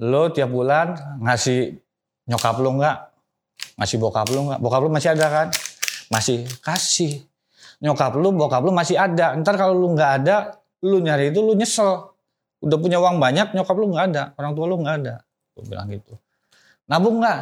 [0.00, 1.76] Lo tiap bulan ngasih
[2.28, 3.16] nyokap lo nggak
[3.76, 4.60] ngasih bokap lu nggak?
[4.60, 5.48] Bokap lu masih ada kan?
[6.08, 7.24] Masih kasih.
[7.80, 9.36] Nyokap lu, bokap lu masih ada.
[9.36, 12.12] Ntar kalau lu nggak ada, lu nyari itu lu nyesel.
[12.64, 15.14] Udah punya uang banyak, nyokap lu nggak ada, orang tua lu nggak ada.
[15.52, 16.16] Gue bilang gitu.
[16.88, 17.40] Nabung nggak?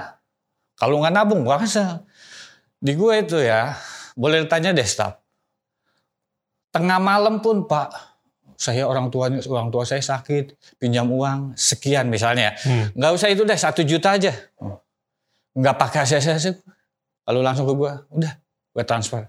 [0.74, 2.02] Kalau nggak nabung, gua kesel.
[2.82, 3.78] Di gue itu ya,
[4.18, 5.22] boleh tanya deh staf.
[6.74, 7.94] Tengah malam pun Pak,
[8.58, 12.58] saya orang tuanya orang tua saya sakit, pinjam uang sekian misalnya.
[12.66, 12.90] Hmm.
[12.98, 14.34] Nggak usah itu deh, satu juta aja.
[15.54, 16.66] Nggak pakai ACC.
[17.24, 18.32] Kalau langsung ke gua, udah,
[18.74, 19.22] gue transfer.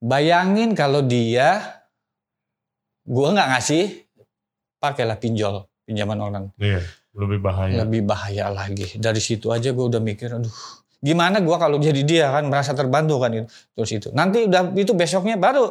[0.00, 1.84] Bayangin kalau dia,
[3.04, 3.84] gua nggak ngasih,
[4.80, 6.44] pakailah pinjol, pinjaman orang.
[6.56, 6.80] Iya,
[7.12, 7.84] lebih bahaya.
[7.84, 8.96] Lebih bahaya lagi.
[8.96, 10.56] Dari situ aja gua udah mikir, aduh,
[11.04, 13.46] gimana gua kalau jadi dia kan merasa terbantu kan itu.
[13.76, 14.08] Terus itu.
[14.16, 15.70] Nanti udah itu besoknya baru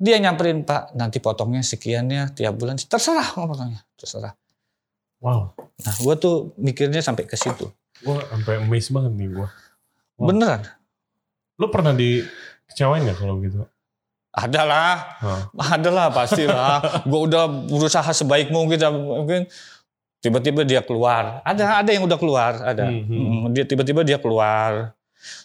[0.00, 2.80] dia nyamperin Pak, nanti potongnya sekiannya tiap bulan.
[2.80, 4.32] Terserah mau potongnya, terserah.
[5.20, 7.68] Wow, Nah, gua tuh mikirnya sampai ke situ.
[8.00, 9.44] gue sampai amazed banget nih gue.
[9.44, 9.52] Wah.
[10.16, 10.64] Beneran.
[11.60, 13.60] Lu pernah dikecewain gak kalau gitu?
[14.32, 15.42] Ada lah, Hah.
[15.76, 16.80] ada lah pasti lah.
[17.10, 19.40] gue udah berusaha sebaik mungkin, mungkin
[20.18, 21.44] tiba-tiba dia keluar.
[21.44, 22.88] Ada, ada yang udah keluar, ada.
[22.88, 23.20] Hmm, hmm.
[23.20, 24.96] Hmm, Dia tiba-tiba dia keluar,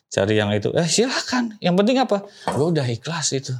[0.08, 0.72] cari yang itu.
[0.72, 1.60] Eh silakan.
[1.60, 2.24] Yang penting apa?
[2.56, 3.52] Gue udah ikhlas itu.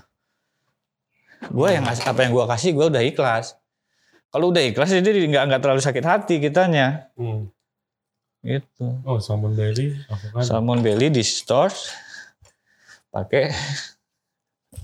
[1.52, 3.58] Gue yang ngasih- apa yang gue kasih, gue udah ikhlas.
[4.30, 7.10] Kalau udah ikhlas jadi nggak nggak terlalu sakit hati kitanya.
[7.16, 7.48] Hmm.
[8.46, 8.86] Gitu.
[9.08, 10.46] Oh, salmon belly, avocado.
[10.46, 11.90] Salmon belly di stores
[13.10, 13.50] pakai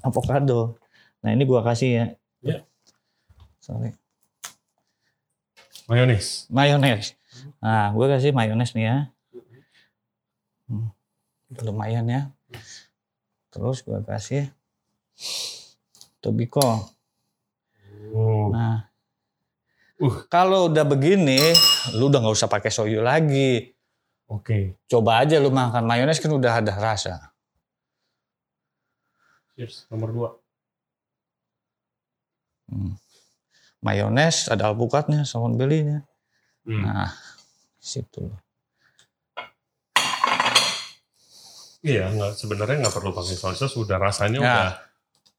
[0.02, 0.80] avocado.
[1.22, 2.06] Nah ini gua kasih ya.
[2.42, 2.58] Ya.
[3.62, 3.94] Sorry.
[5.86, 6.50] Mayonis.
[6.50, 7.14] Mayones.
[7.62, 8.98] Nah gua kasih mayones nih ya.
[10.66, 10.90] Hmm.
[11.62, 12.22] Lumayan ya.
[13.52, 14.50] Terus gua kasih
[16.22, 16.94] tobiko.
[18.14, 18.54] Oh.
[18.54, 18.86] Nah.
[19.98, 20.24] Uh.
[20.30, 21.42] Kalau udah begini,
[21.98, 23.74] lu udah nggak usah pakai soyu lagi.
[24.32, 24.80] Oke.
[24.88, 27.34] Coba aja lu makan mayones kan udah ada rasa.
[29.58, 29.90] Cheers.
[29.92, 30.30] Nomor dua.
[32.72, 32.96] Hmm.
[33.82, 36.06] Mayones, ada alpukatnya, salmon belly-nya.
[36.64, 36.86] Hmm.
[36.86, 37.12] Nah,
[37.82, 38.30] situ.
[41.82, 44.72] Iya, nggak sebenarnya nggak perlu pakai soy sauce, udah rasanya Ya, udah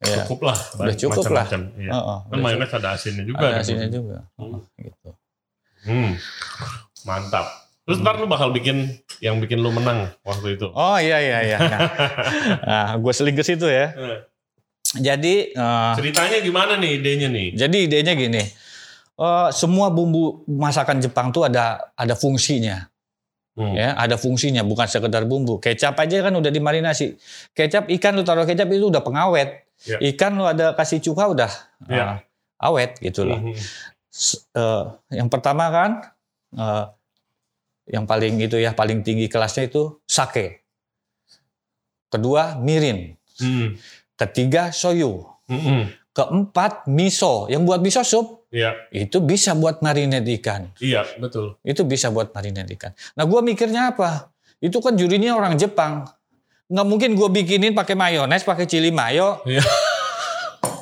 [0.03, 0.27] Ya.
[0.27, 0.59] cukup lah.
[0.75, 1.47] Udah cukup lah.
[1.47, 1.61] macam-macam.
[1.79, 1.91] Iya.
[1.91, 3.39] Heeh, Kan mayones ada asinnya juga.
[3.39, 3.97] ada di asinnya situ.
[4.03, 4.19] juga.
[4.35, 4.59] Hmm.
[4.77, 5.09] Gitu.
[5.83, 6.11] Hmm.
[7.03, 7.47] Mantap.
[7.83, 8.05] Terus Hmm.
[8.05, 8.77] ntar lu bakal bikin
[9.19, 10.71] yang bikin lu menang waktu itu.
[10.71, 11.59] Oh iya iya iya.
[11.67, 11.81] Nah,
[12.63, 13.91] nah gue seling ke situ ya.
[13.91, 14.19] Eh,
[14.93, 17.49] Jadi eh, Ceritanya gimana nih idenya nih?
[17.55, 18.43] jadi idenya gini.
[19.13, 22.91] Eh, semua bumbu masakan Jepang tuh ada ada fungsinya.
[23.53, 23.77] Hmm.
[23.77, 27.21] ya ada fungsinya bukan sekedar bumbu kecap aja kan udah dimarinasi
[27.53, 29.99] kecap ikan lu taruh kecap itu udah pengawet Ya.
[30.09, 31.53] ikan lu ada kasih cuka udah
[31.85, 32.05] Ya.
[32.05, 32.17] uh,
[32.63, 33.59] awet gitu loh Mhm.
[34.09, 35.91] S- eh, yang pertama kan
[36.53, 36.85] eh,
[37.89, 40.63] yang paling itu ya paling tinggi kelasnya itu sake
[42.09, 43.75] kedua mirin Hmm.
[44.15, 46.13] ketiga soyu Mhm.
[46.13, 51.57] keempat miso yang buat miso sup Iya, itu bisa buat marinade ikan iya betul.
[51.65, 52.93] itu bisa buat marinade ikan.
[53.17, 54.29] Nah, gua mikirnya apa?
[54.61, 56.05] Itu kan jurinya orang Jepang.
[56.73, 59.45] Nggak mungkin gua bikinin pakai mayones, pakai cili mayo.
[59.45, 59.61] Iya.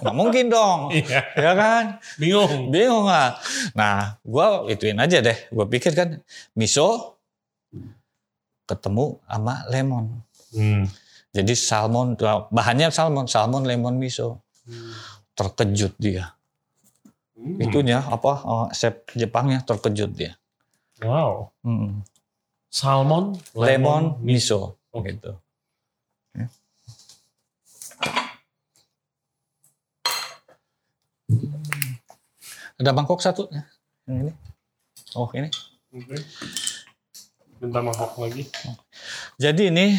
[0.01, 0.81] Nggak mungkin dong.
[0.97, 1.85] Iya, ya kan?
[2.15, 2.71] bingung.
[2.71, 3.35] Bingung lah.
[3.75, 5.35] Nah, gua ituin aja deh.
[5.51, 6.23] Gua pikir kan
[6.55, 7.19] miso
[8.71, 10.23] ketemu sama lemon.
[10.55, 10.87] Hmm.
[11.35, 12.15] Jadi salmon,
[12.55, 14.39] bahannya salmon, salmon lemon miso.
[15.35, 16.39] Terkejut dia.
[17.35, 17.59] Hmm.
[17.59, 18.33] Itunya apa?
[18.47, 20.39] eh, chef Jepangnya terkejut dia.
[21.03, 21.51] Wow.
[21.67, 22.05] Hmm.
[22.71, 24.79] Salmon, Lemon, miso.
[24.95, 25.19] Oke.
[25.19, 25.35] Gitu.
[32.81, 33.49] Ada mangkok satu.
[34.09, 34.33] Yang ini.
[35.15, 35.49] Oh ini.
[35.93, 36.17] Oke.
[37.61, 38.49] Minta mangkok lagi.
[39.37, 39.99] Jadi ini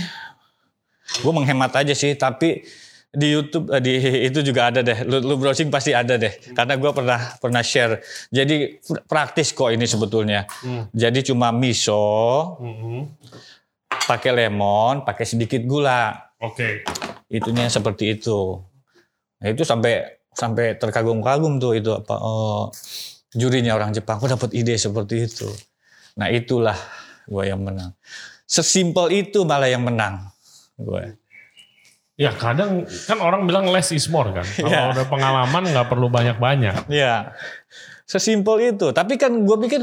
[1.22, 2.64] gue menghemat aja sih, tapi
[3.12, 3.94] di YouTube eh, di
[4.32, 5.04] itu juga ada deh.
[5.06, 6.32] Lu, lu browsing pasti ada deh.
[6.56, 8.02] Karena gue pernah pernah share.
[8.32, 10.48] Jadi praktis kok ini sebetulnya.
[10.64, 10.88] Hmm.
[10.96, 13.02] Jadi cuma miso, Mhm.
[14.08, 16.34] pakai lemon, pakai sedikit gula.
[16.42, 16.82] Oke.
[17.30, 18.58] Itunya seperti itu.
[19.38, 22.72] Nah, itu sampai sampai terkagum-kagum tuh itu apa oh,
[23.32, 24.20] jurinya orang Jepang.
[24.20, 25.48] Kok dapat ide seperti itu.
[26.20, 26.76] Nah itulah
[27.28, 27.96] gue yang menang.
[28.44, 30.28] Sesimpel itu malah yang menang.
[30.76, 31.16] Gue.
[32.20, 34.44] Ya kadang kan orang bilang less is more kan.
[34.60, 34.92] Kalau Iya.
[34.94, 36.86] udah pengalaman nggak perlu banyak-banyak.
[36.92, 37.34] Ya,
[38.06, 38.92] sesimpel itu.
[38.92, 39.82] Tapi kan gue pikir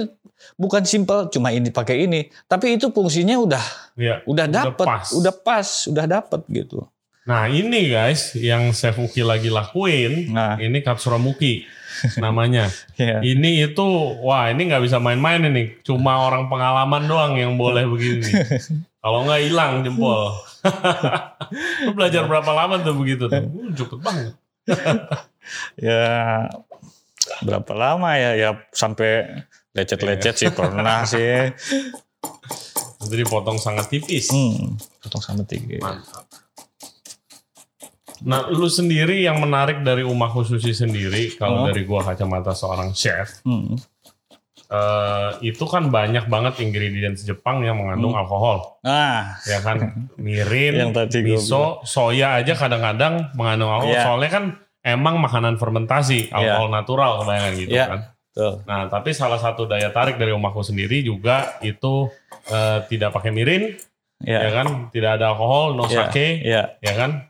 [0.54, 3.64] bukan simpel cuma ini pakai ini, tapi itu fungsinya udah
[3.98, 4.22] Ya.
[4.22, 5.10] udah dapet, pas.
[5.10, 6.86] udah pas, udah dapet gitu.
[7.28, 10.32] Nah ini guys yang Chef Uki lagi lakuin.
[10.32, 10.56] Nah.
[10.56, 11.68] Ini Katsuramuki
[12.16, 12.72] namanya.
[12.98, 13.22] Ya.
[13.22, 13.86] Ini itu
[14.26, 15.78] wah ini nggak bisa main-main ini.
[15.86, 18.26] Cuma orang pengalaman doang yang boleh begini.
[18.98, 20.34] Kalau nggak hilang jempol.
[21.86, 23.38] Lu belajar berapa lama tuh begitu tuh?
[23.38, 24.34] Uh, cepet banget.
[25.78, 26.48] ya
[27.46, 28.34] berapa lama ya?
[28.34, 29.46] Ya sampai
[29.78, 31.54] lecet-lecet sih pernah sih.
[32.98, 34.34] Nanti dipotong sangat tipis.
[34.34, 35.78] Hmm, potong sama tiga.
[35.78, 36.47] Mantap.
[38.22, 41.66] Nah, lu sendiri yang menarik dari Umah Khususi sendiri, kalau Oh.
[41.66, 43.78] dari gua kacamata seorang chef, Hmm.
[44.68, 49.78] eh, itu kan banyak banget ingredients Jepang yang mengandung alkohol, Nah, ya kan?
[50.18, 53.94] Mirin, Yang tadi miso, soya aja kadang-kadang mengandung alkohol.
[53.94, 54.02] Iya.
[54.04, 54.44] Soalnya kan
[54.82, 57.86] emang makanan fermentasi, alkohol natural kebanyakan gitu Iya.
[57.86, 58.00] kan.
[58.38, 62.06] Nah, tapi salah satu daya tarik dari Umahku sendiri juga itu
[62.48, 63.76] eh, tidak pakai mirin,
[64.24, 64.88] ya Ya, kan?
[64.88, 66.74] Tidak ada alkohol, no ya, sake, ya.
[66.80, 67.27] ya kan?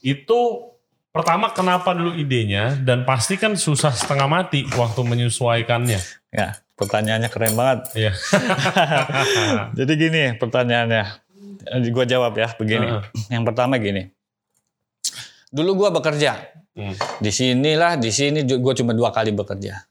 [0.00, 0.72] Itu
[1.10, 6.00] pertama kenapa dulu idenya dan pasti kan susah setengah mati waktu menyesuaikannya.
[6.30, 7.78] Ya, pertanyaannya keren banget.
[7.96, 8.12] Iya.
[9.78, 11.04] Jadi gini pertanyaannya,
[11.90, 12.86] gue jawab ya begini.
[12.88, 13.02] Heeh.
[13.28, 14.08] Yang pertama gini,
[15.50, 16.94] dulu gue bekerja Hmm.
[17.18, 19.84] di sinilah, di sini gue cuma dua kali bekerja.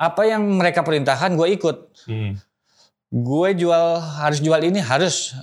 [0.00, 1.76] Apa yang mereka perintahkan gue ikut.
[2.08, 2.40] Hmm.
[3.12, 5.36] Gue jual harus jual ini harus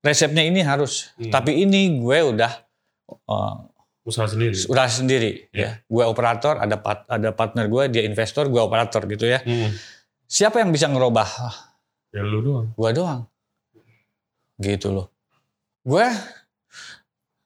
[0.00, 1.12] resepnya ini harus.
[1.20, 1.28] Hmm.
[1.28, 2.50] Tapi ini gue udah
[3.26, 3.56] uh,
[4.00, 4.56] Usaha sendiri.
[4.66, 5.60] udah sendiri Ya.
[5.60, 5.70] ya.
[5.84, 9.44] Gue operator, ada part- ada partner gue, dia investor, gue operator gitu ya.
[9.44, 9.70] Hmm.
[10.24, 11.26] Siapa yang bisa ngerubah?
[12.10, 12.66] Ya lu doang.
[12.74, 13.20] Gua doang.
[14.56, 15.10] Gitu loh.
[15.82, 16.06] Gue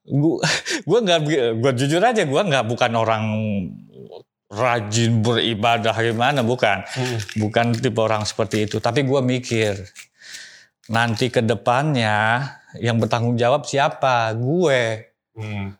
[0.05, 0.37] gua
[0.89, 1.19] gua nggak
[1.57, 3.23] gua jujur aja gua nggak bukan orang
[4.45, 7.17] rajin beribadah gimana bukan Hmm.
[7.41, 9.73] bukan tipe orang seperti itu tapi gua mikir
[10.87, 12.45] nanti ke depannya
[12.77, 15.75] yang bertanggung jawab siapa gue Hmm.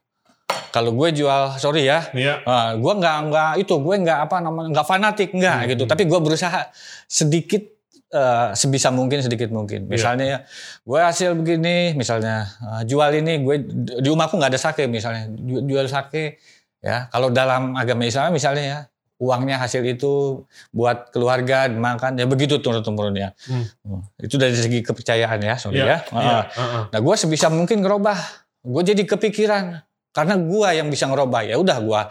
[0.70, 2.44] kalau gue jual sorry ya Iya.
[2.44, 5.70] Ah, gue nggak nggak itu gue nggak apa namanya nggak fanatik nggak Hmm.
[5.70, 6.68] gitu tapi gue berusaha
[7.06, 7.64] sedikit
[8.08, 10.38] eh, sebisa mungkin sedikit mungkin misalnya ya
[10.82, 13.56] gue hasil begini misalnya eh, jual ini gue
[13.98, 16.38] di rumahku nggak ada sake misalnya Ju- jual sake
[16.80, 18.80] ya kalau dalam agama Islam misalnya ya
[19.16, 24.04] uangnya hasil itu buat keluarga makan ya begitu turun temurun ya Hmm.
[24.18, 25.86] itu dari segi kepercayaan ya sorry Iya.
[25.86, 26.20] ya Iya.
[26.32, 26.44] Ah.
[26.46, 26.84] Heeh.
[26.92, 28.44] Nah gue sebisa mungkin ngerubah.
[28.66, 32.02] Gue jadi kepikiran karena gue yang bisa ngerubah ya udah gue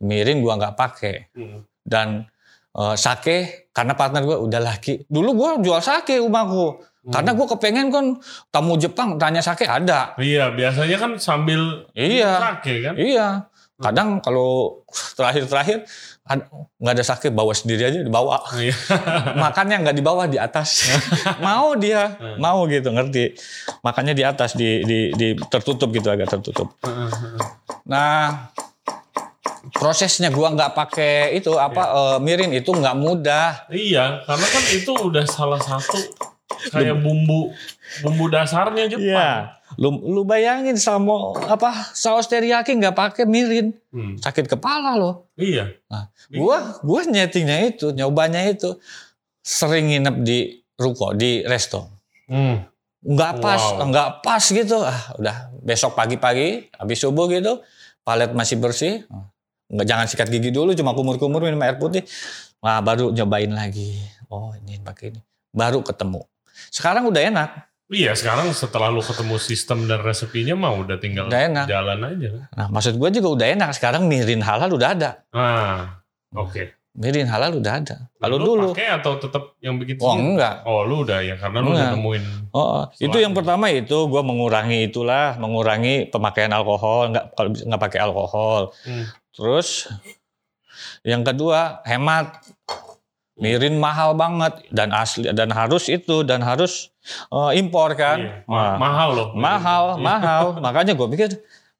[0.00, 1.64] miring gue nggak pakai Hmm.
[1.80, 2.28] dan
[2.72, 3.36] eh, sake
[3.70, 5.06] karena partner gue udah laki.
[5.06, 8.04] Dulu gue jual sake rumahku karena gue kepengen kan
[8.48, 10.16] tamu Jepang tanya sake ada.
[10.16, 12.32] Iya, biasanya kan sambil Iya.
[12.40, 12.94] sake kan?
[12.96, 13.28] Iya.
[13.74, 14.80] Kadang kalau
[15.18, 15.82] terakhir-terakhir
[16.22, 16.46] ada-
[16.78, 18.38] nggak ada sake bawa sendiri aja dibawa.
[18.54, 18.70] Iya.
[19.42, 20.94] Makannya nggak di bawah di atas.
[21.46, 22.38] mau dia, Hmm.
[22.38, 23.34] mau gitu ngerti.
[23.82, 26.70] Makannya di atas di, di, di tertutup gitu agak tertutup.
[26.80, 27.10] Heeh.
[27.84, 28.46] Nah,
[29.74, 33.66] prosesnya gua nggak pakai itu apa eh, mirin itu nggak mudah.
[33.68, 35.98] Iya, karena kan itu udah salah satu
[36.70, 37.50] kayak bumbu
[38.02, 39.06] bumbu dasarnya Jepang.
[39.06, 39.30] Iya.
[39.74, 44.14] Lu, lu bayangin sama apa saus teriyaki nggak pakai mirin, Hmm.
[44.18, 45.30] sakit kepala loh.
[45.34, 45.70] Iya.
[45.90, 48.78] Nah, gua gua nyetingnya itu, nyobanya itu
[49.42, 50.38] sering nginep di
[50.74, 51.90] ruko, di resto.
[52.26, 52.64] Hmm.
[53.04, 53.90] Nggak pas, Wow.
[53.92, 54.78] nggak pas gitu.
[54.80, 57.60] Ah, udah besok pagi-pagi habis subuh gitu,
[58.00, 59.04] palet masih bersih.
[59.68, 62.06] Nggak jangan sikat gigi dulu, cuma kumur-kumur minum air putih.
[62.62, 63.98] Wah, baru nyobain lagi.
[64.32, 65.20] Oh, ini pakai ini.
[65.52, 66.24] Baru ketemu.
[66.72, 67.50] Sekarang udah enak.
[67.86, 71.66] Iya, sekarang setelah lu ketemu sistem dan resepinya mah udah tinggal Udah enak.
[71.68, 72.30] jalan aja.
[72.50, 73.70] Nah, maksud gue juga udah enak.
[73.72, 75.10] Sekarang mirin halal udah ada.
[75.30, 76.00] Ah,
[76.32, 76.72] oke.
[76.94, 77.96] Mirin halal udah ada.
[78.16, 80.24] Kalau Lu dulu, pakai atau tetap yang bikin oh sendiri?
[80.32, 80.54] enggak.
[80.64, 81.92] Oh, lu udah ya karena lu udah Enggak.
[81.92, 82.24] nemuin.
[82.52, 87.82] Oh, itu Selain- yang pertama itu gue mengurangi itulah, mengurangi pemakaian alkohol, nggak kalau nggak
[87.82, 88.60] pakai alkohol.
[88.82, 89.04] Hmm.
[89.30, 89.90] Terus
[91.04, 92.40] Yang kedua, hemat.
[93.34, 96.94] Mirin mahal banget dan asli dan harus itu dan harus
[97.34, 98.18] eh, impor kan.
[98.22, 98.34] Iya.
[98.46, 99.28] Wah, mahal loh.
[99.34, 100.02] mahal, Iya.
[100.02, 100.44] mahal.
[100.64, 101.30] Makanya gue pikir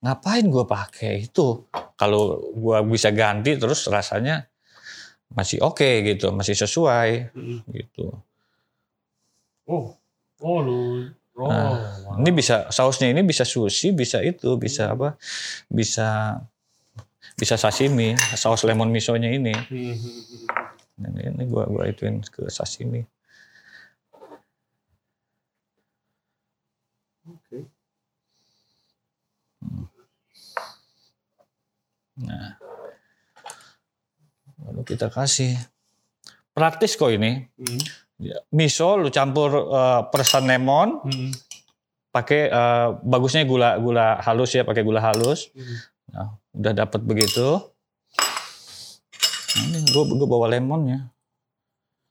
[0.03, 1.63] ngapain gue pakai itu?
[1.95, 4.51] Kalau gue bisa ganti terus rasanya
[5.31, 7.59] masih oke gitu, masih sesuai Mm.
[7.71, 8.19] gitu.
[9.65, 9.95] Oh,
[10.41, 10.81] oh lu.
[11.35, 15.19] Oh, Nah, Ini bisa sausnya ini bisa sushi, bisa itu, bisa apa?
[15.67, 16.39] Bisa
[17.35, 19.51] bisa sashimi, saus lemon misonya ini.
[19.51, 19.95] Hmm.
[20.95, 23.03] Ini, ini gua gua ituin ke sashimi.
[27.27, 27.67] Oke.
[32.21, 32.55] Nah.
[34.65, 35.59] Lalu kita kasih
[36.55, 37.43] praktis kok ini.
[37.59, 37.81] Hmm.
[38.23, 41.35] Ya, Miso lu campur eh, peresan lemon, Hmm.
[42.15, 45.51] pakai eh, bagusnya gula gula halus ya, pakai gula halus.
[45.51, 45.77] Hmm.
[46.15, 47.74] Nah, udah dapat begitu.
[49.95, 51.07] Gue gue bawa lemonnya.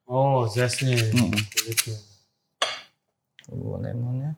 [0.07, 0.95] Oh, zestnya.
[0.95, 1.35] Mm-mm.
[1.35, 1.91] Gitu.
[3.51, 4.31] Gua bawa lemonnya.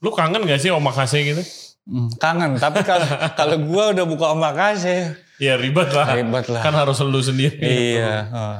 [0.00, 1.42] Lu kangen gak sih omakase gitu?
[1.84, 3.04] Hmm, kangen, tapi kalau
[3.40, 6.04] kalau gue udah buka omakase, Ya ribet lah.
[6.12, 6.60] ribet lah.
[6.60, 7.56] Kan harus lu sendiri.
[7.96, 8.28] Iya.
[8.36, 8.56] oh.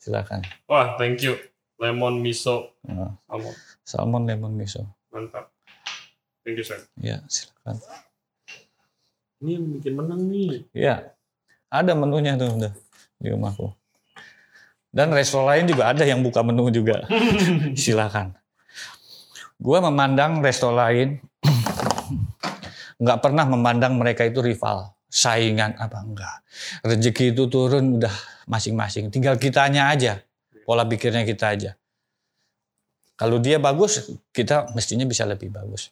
[0.00, 0.40] Silakan.
[0.64, 1.36] Wah, thank you.
[1.76, 3.54] Lemon miso Oh, salmon.
[3.84, 4.80] Salmon lemon miso.
[5.12, 5.52] Mantap.
[6.44, 6.84] Thank you, sir.
[7.00, 7.80] Ya, silakan.
[9.40, 10.68] Ini yang bikin menang nih.
[10.76, 11.16] Ya,
[11.72, 12.72] ada menunya tuh udah
[13.16, 13.72] di rumahku.
[14.94, 17.02] Dan resto lain juga ada yang buka menu juga.
[17.82, 18.36] Silakan.
[19.58, 21.18] Gua memandang resto lain
[23.02, 26.36] nggak pernah memandang mereka itu rival, saingan apa enggak.
[26.86, 28.14] Rezeki itu turun udah
[28.46, 29.10] masing-masing.
[29.10, 30.22] Tinggal kitanya aja,
[30.62, 31.70] pola pikirnya kita aja.
[33.18, 35.90] Kalau dia bagus, kita mestinya bisa lebih bagus.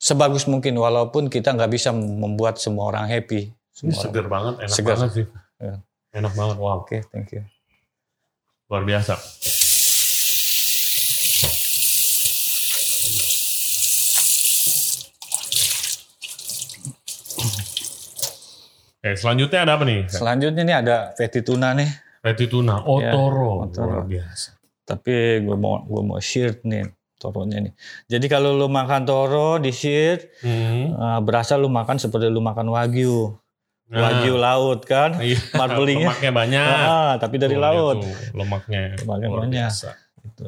[0.00, 3.52] Sebagus mungkin, walaupun kita nggak bisa membuat semua orang happy.
[3.52, 4.94] Ini Semua orang- seger banget, enak Seger.
[4.96, 5.26] banget sih.
[5.60, 5.74] Ya.
[6.10, 6.80] Enak banget, wow.
[6.80, 7.44] Oke, thank you.
[8.66, 9.14] Luar biasa.
[19.00, 20.00] Oke, selanjutnya ada apa nih?
[20.08, 21.88] Selanjutnya nih ada patty tuna nih,
[22.20, 23.64] Reti tuna, Ya, otoro.
[23.64, 23.88] otoro.
[23.96, 24.60] Luar biasa.
[24.84, 26.82] tapi gue mau gue mau shirt nih
[27.20, 27.72] toronya nih.
[28.08, 30.90] Jadi kalau lu makan toro di shirt, Hmm.
[30.90, 33.36] eh, berasa lu makan seperti lu makan wagyu,
[33.86, 35.18] Nah, wagyu laut kan?
[35.18, 36.08] Iya, Marbelingnya.
[36.08, 36.62] lemaknya banyak.
[36.64, 37.96] Ah, tapi dari Tuh, laut.
[38.00, 38.96] tuh, lemaknya.
[38.96, 39.52] Lemaknya luar banyak.
[39.52, 39.90] biasa.
[40.22, 40.46] Gitu.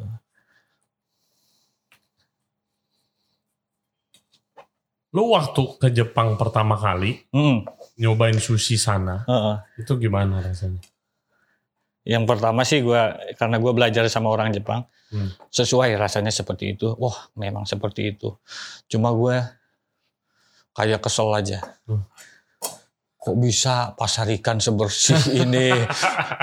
[5.13, 9.57] Lu waktu ke Jepang pertama kali Hmm, nyobain sushi sana, heeh.
[9.77, 10.81] itu gimana rasanya?
[12.03, 13.03] Yang pertama sih gue
[13.37, 15.29] karena gue belajar sama orang Jepang, Hmm.
[15.53, 16.97] sesuai rasanya seperti itu.
[16.97, 18.33] Wah, memang seperti itu.
[18.89, 19.45] Cuma gue
[20.73, 21.61] kayak kesel aja.
[21.85, 22.01] Hmm.
[23.23, 25.71] Kok bisa pasar ikan sebersih ini,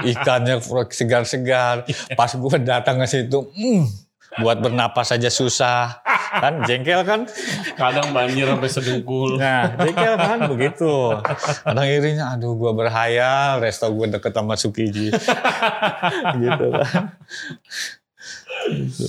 [0.05, 0.61] ikannya
[0.93, 1.83] segar-segar.
[2.15, 3.83] Pas gue datang ke situ, hmm,
[4.39, 6.05] buat bernapas saja susah.
[6.29, 7.25] Kan jengkel kan?
[7.73, 9.41] Kadang banjir sampai sedengkul.
[9.41, 11.17] Nah, jengkel kan begitu.
[11.65, 15.09] Kadang irinya, aduh gue berhayal, resto gue deket sama Sukiji.
[16.41, 17.17] gitu kan.
[18.67, 19.07] Gitu.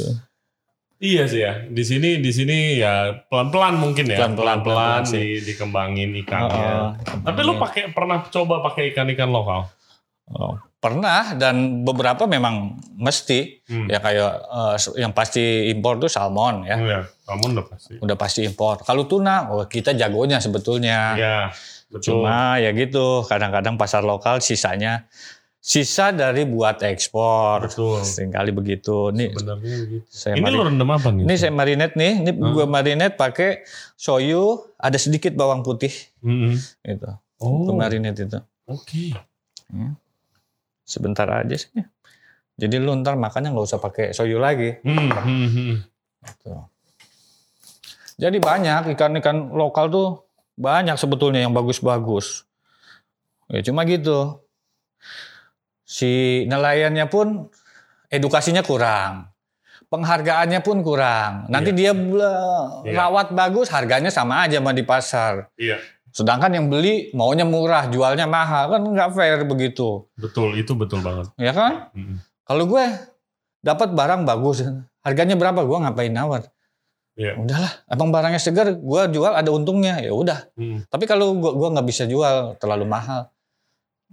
[1.01, 1.65] Iya sih ya.
[1.65, 4.21] Di sini di sini ya pelan-pelan mungkin ya.
[4.21, 6.69] Pelan-pelan, pelan-pelan di, dikembangin ikannya.
[7.01, 7.25] Heeh.
[7.25, 9.65] Tapi lu pakai pernah coba pakai ikan-ikan lokal?
[10.31, 13.87] Oh, pernah dan beberapa memang mesti Hmm.
[13.87, 17.93] ya kayak eh, yang pasti impor tuh salmon ya Iya, kamu udah pasti.
[17.97, 21.39] udah pasti impor kalau tuna oh kita jagonya sebetulnya Iya,
[21.89, 22.23] betul.
[22.23, 25.07] cuma ya gitu kadang-kadang pasar lokal sisanya
[25.61, 28.01] sisa dari buat ekspor Betul.
[28.03, 30.07] sering kali begitu nih Sebenarnya begitu.
[30.09, 31.23] saya Ini lu rendam apa nih?
[31.23, 32.51] ini saya marinate nih ini Hmm.
[32.51, 33.61] gua marinate pakai
[33.93, 34.43] soyu
[34.75, 36.57] ada sedikit bawang putih Mm-mm.
[36.83, 37.77] gitu Oh, oke.
[37.77, 38.41] marinate itu
[39.69, 39.95] Hmm.
[40.83, 41.69] sebentar aja sih
[42.57, 45.75] jadi lu ntar makannya nggak usah pakai soyu lagi Hmm, hmm, hmm.
[46.39, 46.69] Tuh.
[48.17, 50.09] Jadi banyak ikan-ikan lokal tuh
[50.53, 52.45] banyak sebetulnya yang bagus-bagus.
[53.49, 54.45] Ya cuma gitu.
[55.91, 56.11] Si
[56.47, 57.51] nelayannya pun
[58.07, 59.27] edukasinya kurang.
[59.91, 61.51] Penghargaannya pun kurang.
[61.51, 62.95] Nanti dia bela- Iya.
[62.95, 65.51] rawat bagus, harganya sama aja sama di pasar.
[65.59, 68.71] Iya, Sedangkan yang beli maunya murah, jualnya mahal.
[68.71, 70.07] Kan nggak fair begitu.
[70.15, 70.55] betul.
[70.55, 71.31] Itu betul banget.
[71.35, 71.91] Ya kan?
[71.95, 72.19] Mm.
[72.43, 72.83] Kalau gue
[73.63, 74.63] dapat barang bagus,
[75.03, 75.63] harganya berapa?
[75.63, 76.51] Gue ngapain nawar?
[77.15, 77.39] Iya.
[77.39, 80.51] Udahlah, abang barangnya segar, gue jual ada untungnya, ya udah.
[80.55, 80.87] Mm.
[80.87, 83.31] Tapi kalau gue gua nggak bisa jual terlalu mahal,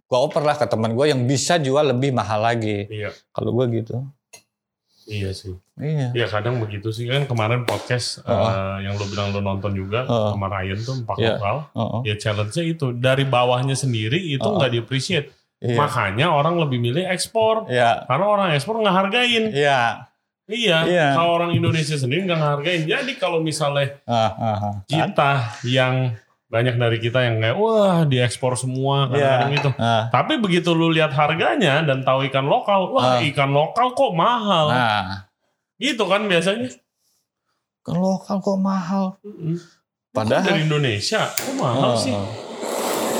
[0.08, 2.88] gue oper lah ke teman gue yang bisa jual lebih mahal lagi.
[2.88, 3.12] Iya.
[3.30, 4.08] Kalau gue gitu.
[5.08, 5.56] Iya sih.
[5.80, 6.12] Iya.
[6.12, 8.32] Iya kadang begitu sih kan kemarin podcast Oh.
[8.44, 10.36] eh, yang lu bilang lu nonton juga Oh.
[10.36, 11.30] sama Ryan tuh empat Iya.
[11.36, 11.56] lokal.
[11.76, 12.00] Oh.
[12.04, 15.32] Ya challenge-nya itu dari bawahnya sendiri itu nggak di-appreciate.
[15.60, 15.80] Iya.
[15.80, 17.68] Makanya orang lebih milih ekspor.
[17.68, 18.04] Iya.
[18.04, 19.44] Karena orang ekspor nggak hargain.
[19.52, 20.08] Iya.
[20.48, 21.08] Iya, Iya.
[21.12, 22.82] kalau orang Indonesia sendiri nggak ngehargain.
[22.88, 24.32] Jadi kalau misalnya ah.
[24.32, 24.84] Kan?
[24.88, 25.32] kita
[25.68, 26.16] yang
[26.48, 29.58] banyak dari kita yang kayak wah diekspor semua kadang-kadang Iya.
[29.58, 29.70] gitu.
[29.76, 30.04] Ah.
[30.08, 33.20] Tapi begitu lu lihat harganya dan tahu ikan lokal, wah Ah.
[33.22, 34.72] ikan lokal kok mahal.
[34.72, 35.28] Nah,
[35.76, 36.72] Gitu kan biasanya.
[37.80, 39.16] ke lokal kok mahal.
[39.22, 39.56] Mm-mm.
[40.10, 42.16] Padahal- dari Indonesia kok mahal Oh, sih.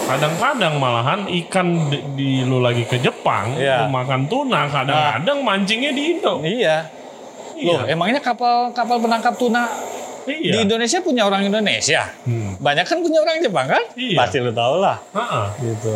[0.04, 3.84] Kadang-kadang malahan ikan di, di- lu lagi ke Jepang, Iya.
[3.84, 6.40] lu makan tuna, kadang-kadang mancingnya di Indo.
[6.42, 6.88] Iya.
[7.60, 7.92] Loh, Iya.
[7.92, 9.68] emangnya kapal kapal penangkap tuna
[10.28, 10.52] Iya.
[10.52, 12.02] di Indonesia punya orang Indonesia?
[12.22, 12.60] Hmm.
[12.60, 13.84] Banyak kan punya orang Jepang kan?
[13.96, 14.18] Iya.
[14.20, 15.00] Pasti lu tau lah.
[15.12, 15.94] Ha-ha, Gitu.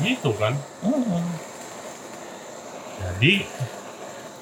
[0.00, 0.56] gitu kan.
[0.80, 1.22] Heeh.
[2.98, 3.32] Jadi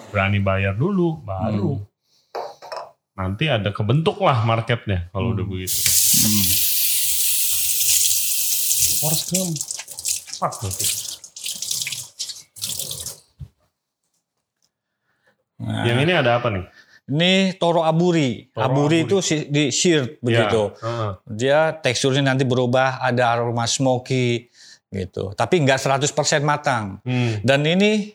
[0.09, 1.75] berani bayar dulu baru.
[1.75, 1.89] Hmm.
[3.13, 5.53] Nanti ada kebentuk lah marketnya kalau udah Hmm.
[5.53, 5.81] begitu.
[6.21, 6.43] Hmm.
[8.97, 9.55] Force Gump.
[10.31, 10.87] Empat berarti.
[15.61, 16.65] Nah, Yang ini ada apa nih?
[17.11, 18.49] Ini toro aburi.
[18.49, 19.09] Toro aburi aburi.
[19.11, 20.71] itu si- di seared begitu.
[20.71, 21.11] Ya, heeh.
[21.27, 24.47] Dia teksturnya nanti berubah, ada aroma smoky
[24.89, 25.35] gitu.
[25.35, 27.03] Tapi nggak 100% matang.
[27.03, 27.43] Hmm.
[27.43, 28.15] Dan ini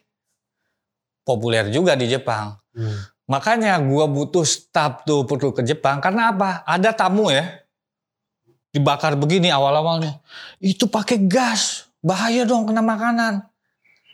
[1.21, 2.55] populer juga di Jepang.
[2.71, 2.99] Hmm.
[3.25, 6.61] Makanya gua butuh staf tuh perlu ke Jepang karena apa?
[6.63, 7.65] Ada tamu ya
[8.69, 10.19] dibakar begini awal-awalnya.
[10.59, 13.41] Itu pakai gas, bahaya dong kena makanan.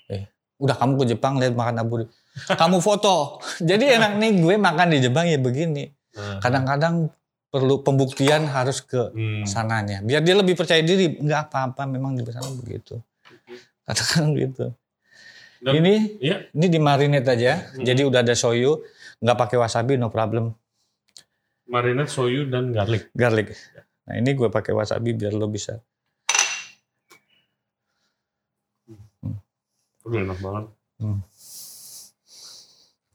[0.07, 0.29] Eh,
[0.61, 2.05] udah kamu ke Jepang lihat makan aburi.
[2.31, 3.39] Kamu foto.
[3.59, 5.87] Jadi enak nih gue makan di Jepang ya begini.
[6.15, 6.39] Nah.
[6.39, 7.11] Kadang-kadang
[7.51, 9.43] perlu pembuktian harus ke Hmm.
[9.43, 9.99] sananya.
[9.99, 11.19] Biar dia lebih percaya diri.
[11.19, 12.99] Enggak apa-apa memang di sana begitu.
[13.83, 14.71] Katakan gitu.
[15.61, 16.47] Dan- ini Iya.
[16.51, 16.65] ini
[17.21, 17.53] aja.
[17.61, 17.85] Hmm.
[17.85, 18.81] Jadi udah ada soyu,
[19.19, 20.55] nggak pakai wasabi no problem.
[21.67, 23.11] Marinade soyu dan garlic.
[23.13, 23.53] Garlic.
[24.07, 25.77] Nah, ini gue pakai wasabi biar lo bisa.
[30.01, 30.65] Udah enak banget.
[30.97, 31.19] Hmm.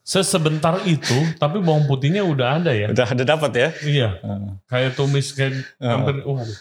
[0.07, 2.95] Sesebentar itu, tapi bawang putihnya udah ada ya.
[2.95, 3.69] Udah ada dapat ya.
[3.83, 4.51] Iya, Heeh.
[4.71, 5.91] kayak tumis kayak Heeh.
[5.91, 6.23] hampir.
[6.23, 6.55] Oh, aduh.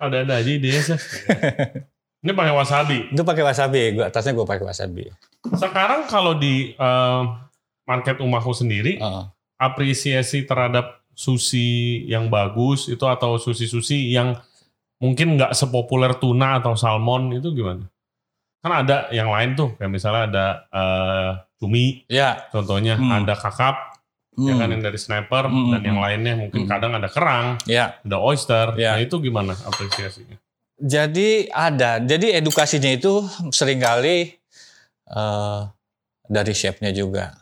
[0.00, 0.96] Ada-ada aja idenya sih.
[2.24, 3.12] Ini pakai wasabi.
[3.12, 4.00] Itu pakai wasabi.
[4.00, 5.12] Gua atasnya gue pakai wasabi.
[5.60, 7.22] Sekarang kalau di eh,
[7.84, 9.24] market rumahku sendiri, Heeh.
[9.60, 14.40] apresiasi terhadap sushi yang bagus itu atau sushi-sushi yang
[14.96, 17.84] mungkin nggak sepopuler tuna atau salmon itu gimana?
[18.60, 22.44] Kan ada yang lain tuh, kayak misalnya ada eh, cumi, Ya.
[22.52, 23.24] contohnya Hmm.
[23.24, 23.96] ada kakap,
[24.36, 26.04] ya kan yang dari sniper, Hmm, dan yang hmm.
[26.04, 26.70] lainnya mungkin Hmm.
[26.70, 27.96] kadang ada kerang, Ya.
[28.04, 28.76] ada oyster.
[28.76, 28.96] Ya.
[28.96, 30.36] Nah itu gimana apresiasinya?
[30.76, 32.00] Jadi ada.
[32.00, 34.32] Jadi edukasinya itu sering kali
[35.10, 35.60] eh
[36.30, 37.32] dari chefnya juga.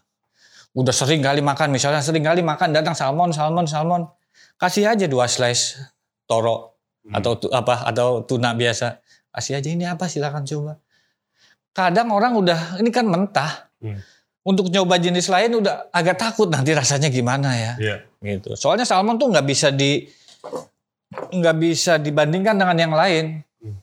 [0.72, 4.06] Udah sering kali makan, misalnya sering kali makan datang salmon, salmon, salmon.
[4.54, 5.78] Kasih aja dua slice
[6.26, 7.14] toro Hmm.
[7.18, 9.02] atau tu- apa atau tuna biasa.
[9.30, 10.78] Kasih aja ini apa silakan coba.
[11.78, 13.70] Kadang orang udah ini kan mentah.
[13.78, 14.02] Hmm.
[14.42, 17.96] Untuk nyoba jenis lain udah agak takut nanti rasanya gimana ya Iya.
[18.18, 18.58] gitu.
[18.58, 20.10] Soalnya salmon tuh nggak bisa di
[21.08, 23.24] nggak bisa dibandingkan dengan yang lain
[23.60, 23.78] Hmm.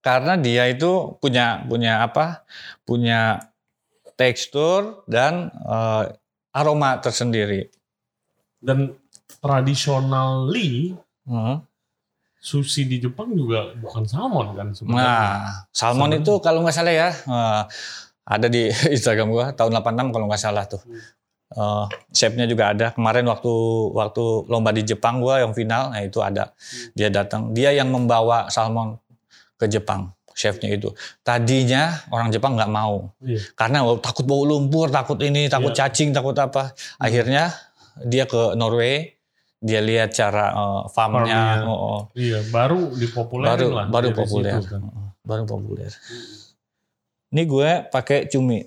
[0.00, 2.46] karena dia itu punya punya apa
[2.82, 3.44] punya
[4.14, 6.04] tekstur dan eh,
[6.56, 7.68] aroma tersendiri.
[8.56, 8.96] Dan
[9.44, 11.60] traditionally Hmm.
[12.46, 15.02] Sushi di Jepang juga bukan salmon kan sebenarnya.
[15.02, 16.22] Nah, salmon Salmon.
[16.22, 17.62] itu kalau nggak salah ya eh,
[18.22, 20.78] ada di Instagram gua tahun 86 kalau nggak salah tuh.
[21.46, 23.50] Eh, chefnya juga ada kemarin waktu
[23.94, 26.54] waktu lomba di Jepang gua yang final, nah itu ada
[26.94, 28.98] dia datang, dia yang membawa salmon
[29.56, 30.90] ke Jepang, chefnya itu.
[31.22, 33.42] Tadinya orang Jepang nggak mau Iya.
[33.54, 35.86] karena takut bau lumpur, takut ini, takut Iya.
[35.86, 36.74] cacing, takut apa.
[36.98, 37.50] Akhirnya
[38.04, 39.15] dia ke Norway,
[39.56, 41.68] dia lihat cara eh, farmnya, Farmnya.
[41.68, 42.00] oh, oh.
[42.12, 43.86] Iya, baru dipopulerin baru lah.
[43.88, 44.82] baru populer, situ kan.
[45.24, 45.90] baru populer.
[47.32, 48.62] Ini gue pakai cumi.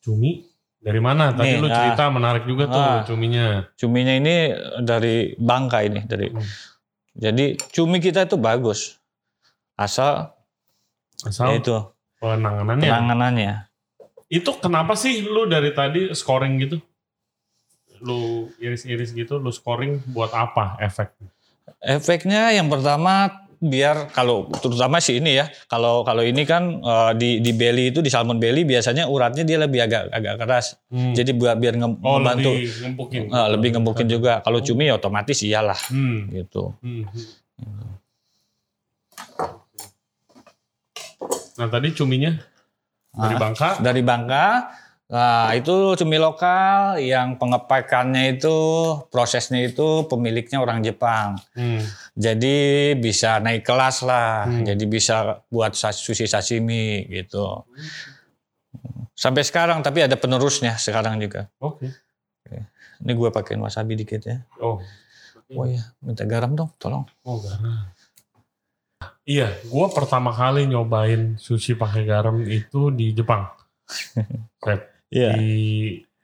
[0.00, 0.40] Cumi
[0.80, 1.34] dari mana?
[1.34, 1.76] Tadi Nih, lu ah.
[1.76, 3.02] cerita menarik juga tuh Ah.
[3.04, 3.68] cuminya.
[3.76, 4.34] Cuminya ini
[4.80, 6.32] dari Bangka ini, dari.
[6.32, 6.40] Hmm.
[7.10, 8.96] Jadi cumi kita itu bagus,
[9.74, 10.32] asal
[11.20, 11.74] Asal itu
[12.16, 12.86] penanganannya.
[12.86, 13.52] penanganannya.
[14.30, 16.76] Itu kenapa sih lu dari tadi scoring gitu?
[18.00, 18.20] Lu
[18.56, 21.12] iris-iris gitu, lu scoring buat apa efek?
[21.78, 27.30] Efeknya yang pertama biar kalau terutama sih ini ya, kalau kalau ini kan eh, di
[27.38, 30.66] di belly itu di salmon belly biasanya uratnya dia lebih agak agak keras.
[30.86, 31.12] Hmm.
[31.12, 33.22] Jadi buat biar nge- oh, membantu lebih ngempukin.
[33.28, 34.32] eh, lebih ngembukin juga.
[34.40, 36.28] Kalau cumi ya otomatis iyalah Hmm.
[36.30, 36.72] gitu.
[36.80, 37.04] Hmm.
[41.52, 42.32] Nah tadi cuminya
[43.12, 43.38] dari Ah.
[43.38, 43.68] Bangka.
[43.78, 44.44] Dari Bangka
[45.10, 48.54] Nah, itu cumi lokal yang pengepakannya itu
[49.10, 51.34] prosesnya itu pemiliknya orang Jepang.
[51.58, 51.82] Hmm.
[52.14, 54.46] Jadi bisa naik kelas lah.
[54.46, 54.62] Hmm.
[54.62, 57.66] Jadi bisa buat sushi sashimi gitu.
[59.18, 61.50] Sampai sekarang tapi ada penerusnya sekarang juga.
[61.58, 61.90] Oke.
[63.02, 64.46] Ini gue pakein wasabi dikit ya.
[64.62, 64.78] Oh.
[65.50, 67.02] Oh iya, minta garam dong, tolong.
[67.26, 67.90] Oh garam.
[69.26, 73.50] Iya, gue pertama kali nyobain sushi pakai garam itu di Jepang.
[74.62, 74.86] Fred.
[75.10, 75.34] Iya.
[75.36, 75.52] Di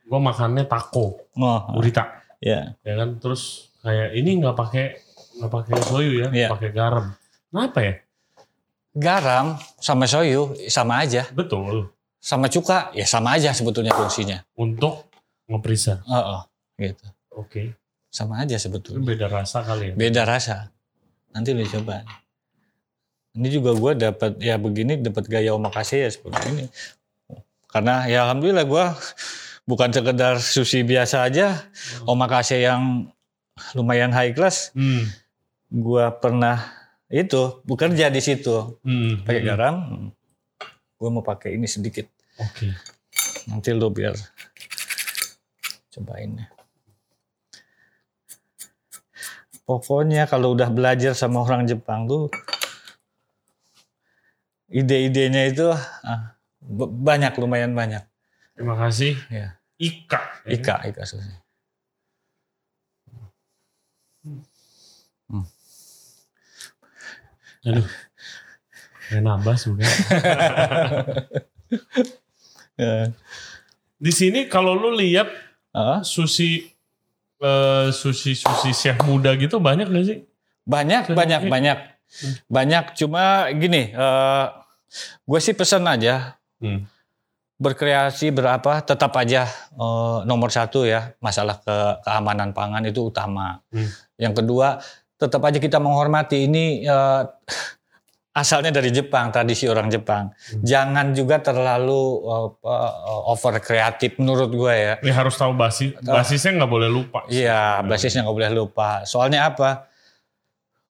[0.07, 2.78] gue makannya taco, Oh, burita, iya.
[2.80, 3.18] ya kan.
[3.18, 4.84] Terus kayak ini nggak pakai
[5.37, 6.49] nggak pakai soyu ya, Iya.
[6.55, 7.07] pakai garam.
[7.51, 7.95] Kenapa ya?
[8.97, 11.26] Garam sama soyu sama aja.
[11.34, 11.91] Betul.
[12.16, 14.41] Sama cuka ya sama aja sebetulnya fungsinya.
[14.57, 15.11] Untuk
[15.47, 16.01] ngeprisa.
[16.09, 16.43] Oh, oh,
[16.80, 17.07] gitu.
[17.37, 17.76] Oke.
[18.09, 19.05] Sama aja Itu sebetulnya.
[19.05, 19.95] beda rasa kali ya.
[19.95, 20.72] Beda rasa.
[21.37, 22.01] Nanti lu coba.
[23.37, 26.64] Ini juga gue dapat ya begini dapat gaya omakase ya seperti ini.
[27.66, 28.84] Karena ya alhamdulillah gue
[29.70, 31.66] bukan sekedar sushi biasa aja,
[32.04, 33.10] omakase yang
[33.72, 34.70] lumayan high class.
[34.72, 35.08] Hmm.
[35.66, 36.62] Gue pernah
[37.06, 39.22] itu bekerja di situ Hmm.
[39.22, 39.48] pakai Hmm.
[39.48, 39.76] garam.
[40.96, 42.06] Gue mau pakai ini sedikit.
[42.38, 42.70] Oke.
[43.46, 44.14] Nanti lu biar
[45.90, 46.46] cobain ya.
[49.66, 52.30] Pokoknya kalau udah belajar sama orang Jepang tuh
[54.68, 55.66] ide-idenya itu
[56.06, 56.36] ah,
[56.68, 58.02] banyak lumayan banyak.
[58.54, 59.14] Terima kasih.
[59.30, 59.56] Ya.
[59.78, 60.20] Ika.
[60.44, 60.50] ya.
[60.50, 61.30] Ika, Ika sushi.
[67.66, 67.86] Aduh.
[69.06, 69.86] Kayak nabas bukan?
[72.76, 73.08] Ya.
[73.96, 75.30] Di sini kalau lu lihat
[75.72, 76.72] Ah, sushi
[77.36, 80.18] eh, sushi sushi chef muda gitu banyak gak sih?
[80.66, 81.14] banyak, Sushi.
[81.14, 81.78] banyak, banyak,
[82.48, 82.84] banyak.
[82.96, 84.46] Cuma gini, eh
[85.22, 86.34] gue sih pesan aja
[86.66, 86.82] Hmm.
[87.56, 93.64] berkreasi berapa tetap aja eh, nomor satu ya masalah ke keamanan pangan itu utama.
[93.72, 93.88] Hmm.
[94.20, 94.68] Yang kedua
[95.16, 97.22] tetap aja kita menghormati ini eh,
[98.36, 100.28] asalnya dari Jepang tradisi orang Jepang.
[100.36, 100.60] Hmm.
[100.60, 104.94] Jangan juga terlalu eh, over kreatif menurut gue ya.
[105.00, 107.24] Ini harus tahu basis basisnya nggak boleh lupa.
[107.32, 109.08] Iya basisnya nggak boleh lupa.
[109.08, 109.88] Soalnya apa?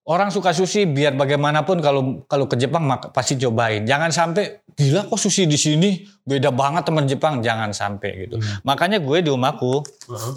[0.07, 3.83] Orang suka sushi biar bagaimanapun kalau kalau ke Jepang mak- pasti cobain.
[3.83, 5.91] Jangan sampai gila kok sushi di sini
[6.23, 7.43] beda banget teman Jepang.
[7.43, 8.39] Jangan sampai gitu.
[8.39, 8.63] Hmm.
[8.63, 10.35] Makanya gue di rumahku Heeh.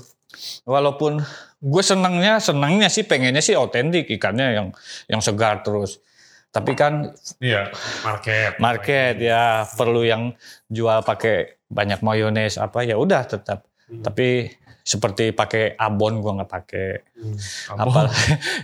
[0.65, 1.21] walaupun
[1.59, 4.67] gue senangnya senangnya sih pengennya sih otentik ikannya yang
[5.05, 6.01] yang segar terus.
[6.49, 7.69] Tapi kan Iya,
[8.01, 8.57] market.
[8.57, 10.33] market ya perlu yang
[10.65, 13.69] jual pakai banyak mayones apa ya udah tetap.
[13.85, 14.01] Hmm.
[14.01, 14.49] Tapi
[14.89, 17.37] seperti pakai abon gue nggak pakai Hmm.
[17.77, 18.09] apa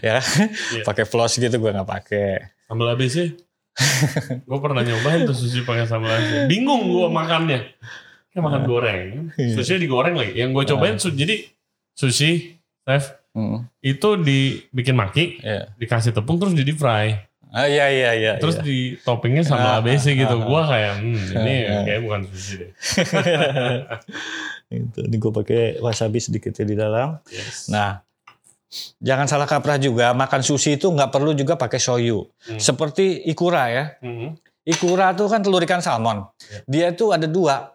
[0.01, 0.81] ya Iya.
[0.81, 2.27] pakai floss gitu gue nggak pakai
[2.65, 3.29] Sambal ABC?
[4.49, 6.47] gue pernah nyobain tuh sushi pakai sambal ABC.
[6.47, 7.59] Bingung gue makannya.
[8.31, 9.07] Kayak makan goreng.
[9.35, 9.53] Iya.
[9.53, 10.33] Sushi digoreng lagi.
[10.33, 11.45] Yang gue cobain su- jadi
[11.91, 17.19] sushi, chef, Hmm, itu dibikin maki, ya dikasih tepung terus di deep fry.
[17.55, 18.63] Ah, iya iya iya Terus iya.
[18.63, 20.27] di toppingnya sambal Ah, ABC gitu.
[20.29, 20.45] ah, ah.
[20.45, 21.83] Gue kayak, hmm, ini Ah, ah.
[21.83, 22.71] kayak bukan sushi deh.
[24.75, 27.67] itu ini gue pakai wasabi sedikit ya di dalam Yes.
[27.67, 28.01] nah
[28.99, 32.59] jangan salah kaprah juga makan sushi itu nggak perlu juga pakai soyu Hmm.
[32.59, 34.35] seperti ikura ya Hmm.
[34.63, 36.59] ikura tuh kan telur ikan salmon Ya.
[36.65, 37.71] dia tuh ada dua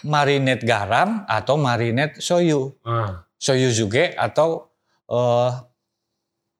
[0.00, 4.70] marinate garam atau marinate soyu Ah, soyu juga atau
[5.04, 5.52] eh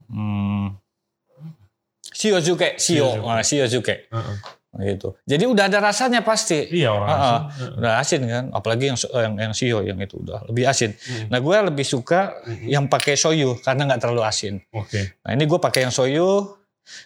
[0.08, 0.66] hmm,
[2.18, 2.68] shio Shiozuke.
[3.22, 4.36] ah, shiozuke ah, ah.
[4.80, 7.38] gitu jadi udah ada rasanya pasti Iya orang Ah, ah.
[7.46, 7.70] asing.
[7.72, 11.30] udah asin kan apalagi yang yang, yang shio yang itu udah lebih asin Hmm.
[11.30, 12.66] nah gue lebih suka Mhm.
[12.66, 15.14] yang pakai soyu karena nggak terlalu asin Oke.
[15.20, 16.58] nah ini gue pakai yang soyu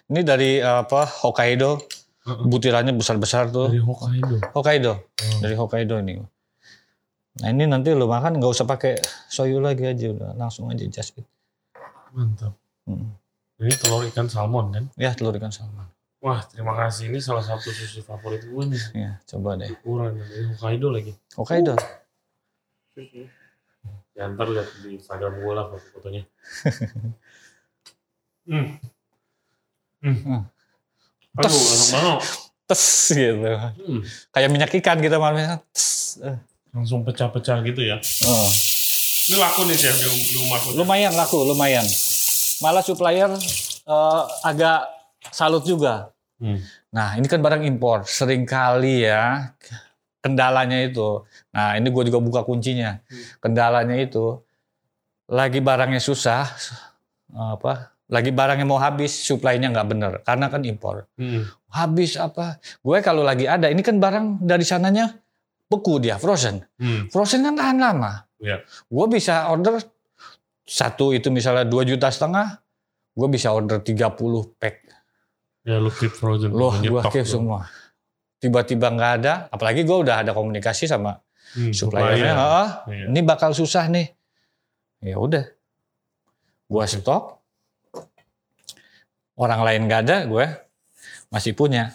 [0.08, 1.76] ini dari eh, apa Hokkaido
[2.22, 2.44] Heeh.
[2.44, 4.36] butirannya besar besar tuh Dari Hokkaido.
[4.50, 5.38] Hokkaido Oh.
[5.38, 6.24] dari Hokkaido ini
[7.34, 11.16] nah ini nanti lo makan nggak usah pakai soyu lagi aja udah langsung aja just
[11.16, 11.24] it
[12.10, 12.52] Mantap.
[12.84, 13.16] Hmm.
[13.58, 14.84] Ini telur ikan salmon kan?
[14.94, 15.86] ya telur ikan salmon
[16.18, 17.10] Wah terima kasih.
[17.10, 18.82] Ini salah satu sushi favorit gue nih.
[18.94, 21.12] ya coba deh Kurang dari Hokkaido lagi.
[21.34, 21.74] Hokkaido
[24.12, 26.22] Ya ntar lihat di Instagram gue lah foto-fotonya.
[28.46, 28.66] hmm.
[29.98, 30.16] Hmm.
[30.20, 30.42] Hmm.
[31.34, 31.90] Aduh, Tes.
[31.90, 32.20] banget.
[32.68, 34.00] tes gitu Hmm.
[34.30, 36.36] kayak minyak ikan gitu malamnya tes Eh.
[36.70, 37.98] Langsung pecah-pecah gitu ya.
[38.22, 38.46] Oh.
[39.24, 40.72] Ini laku nih chef di, di rumahku.
[40.74, 41.84] lumayan laku lumayan
[42.62, 43.28] malah supplier
[43.84, 44.86] eh, agak
[45.28, 46.08] salut juga
[46.42, 46.58] Hmm.
[46.90, 49.54] nah ini kan barang impor sering kali ya
[50.18, 52.98] kendalanya itu nah ini gue juga buka kuncinya
[53.38, 54.42] kendalanya itu
[55.30, 56.42] lagi barangnya susah
[57.30, 61.46] apa lagi barangnya mau habis supply-nya nggak bener karena kan impor Hmm.
[61.70, 65.14] habis apa gue kalau lagi ada ini kan barang dari sananya
[65.70, 66.60] beku dia frozen.
[66.76, 67.08] Hmm.
[67.08, 68.28] Frozen kan tahan lama.
[68.36, 68.60] Iya.
[68.92, 69.80] Gue bisa order
[70.62, 72.62] satu itu misalnya 2 juta setengah,
[73.12, 74.08] gue bisa order 30
[74.56, 74.76] pack.
[75.62, 76.50] Ya lu keep frozen.
[76.50, 77.66] Loh, gue keep semua.
[78.38, 81.22] Tiba-tiba nggak ada, apalagi gue udah ada komunikasi sama
[81.52, 82.32] Hmm, suppliernya.
[82.32, 82.34] supplier.
[82.34, 83.06] "Ah, Iya.
[83.06, 84.10] ini bakal susah nih.
[84.98, 85.46] Ya udah,
[86.66, 87.38] gue stok.
[89.32, 90.46] Orang lain nggak ada, gue
[91.28, 91.94] masih punya.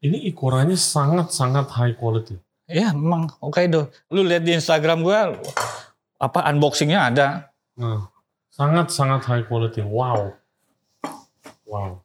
[0.00, 2.38] Ini ukurannya sangat-sangat high quality.
[2.64, 3.90] Ya memang oke do.
[4.08, 5.18] Lu lihat di Instagram gue
[6.16, 7.49] apa unboxingnya ada.
[7.80, 8.12] Nah,
[8.52, 9.80] sangat-sangat high quality.
[9.80, 10.36] Wow.
[11.64, 12.04] Wow.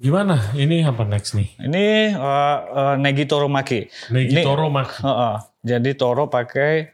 [0.00, 0.40] Gimana?
[0.56, 1.52] Ini apa next nih?
[1.60, 3.88] Ini uh, uh, Negi Toro Maki.
[4.08, 5.00] Negi Toro Mak.
[5.04, 5.34] Heeh.
[5.64, 6.88] Jadi Toro pakai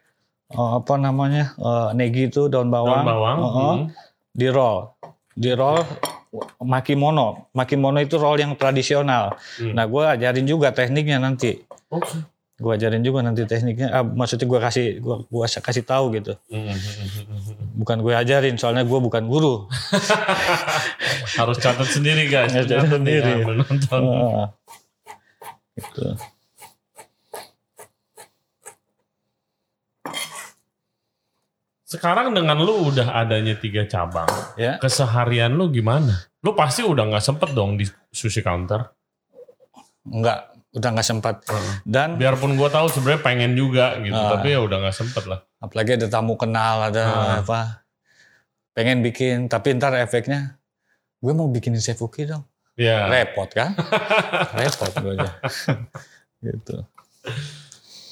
[0.59, 3.39] uh, apa namanya uh, Negi itu daun bawang, Daun bawang.
[3.39, 3.55] Heeh.
[3.55, 3.87] hmm.
[4.31, 4.91] di roll,
[5.35, 5.83] di roll
[6.63, 7.51] makimono.
[7.55, 9.39] Makimono itu roll yang tradisional.
[9.59, 9.75] Hmm.
[9.75, 11.63] Nah gue ajarin juga tekniknya nanti.
[11.91, 12.40] Oke.
[12.61, 13.89] Gue ajarin juga nanti tekniknya.
[13.89, 16.37] Ah, maksudnya gue kasih gua, gua kasih tahu gitu.
[17.74, 19.65] Bukan gue ajarin, soalnya gue bukan guru.
[21.41, 22.53] Harus catat sendiri guys.
[22.53, 23.41] Harus catat sendiri.
[23.41, 24.03] ya, menonton.
[24.05, 24.45] Heeh.
[25.81, 26.05] gitu.
[31.82, 34.78] Sekarang dengan lu udah adanya tiga cabang, Ya.
[34.78, 36.31] keseharian lu gimana?
[36.39, 37.82] Lu pasti udah nggak sempet dong di
[38.15, 38.95] sushi counter.
[40.07, 41.43] Enggak, udah nggak sempat.
[41.83, 44.31] Dan Biarpun gua tahu sebenarnya pengen juga gitu, Ah.
[44.33, 45.41] tapi ya udah nggak sempet lah.
[45.59, 47.35] apalagi ada tamu kenal, ada Ah.
[47.39, 47.61] apa.
[48.71, 50.57] Pengen bikin, tapi ntar efeknya
[51.19, 52.47] gue mau bikinin sefuki dong.
[52.75, 53.05] Ya.
[53.07, 53.77] Repot kan?
[54.57, 55.31] Repot gue aja.
[56.47, 56.87] gitu.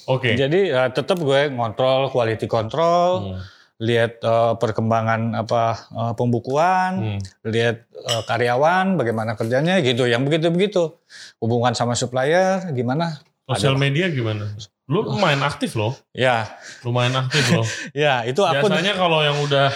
[0.05, 0.35] Oke.
[0.35, 3.41] Jadi ya, tetap gue ngontrol quality control, Hmm.
[3.79, 7.21] Lihat eh, perkembangan apa eh, pembukuan, Hmm.
[7.47, 10.99] lihat eh, karyawan bagaimana kerjanya gitu, yang begitu-begitu.
[11.39, 13.23] Hubungan sama supplier gimana?
[13.47, 14.51] Sosial media gimana?
[14.89, 16.49] Lu lumayan aktif loh, Ya,
[16.81, 17.65] lumayan aktif loh.
[17.97, 19.69] ya itu akun Biasanya kalau yang udah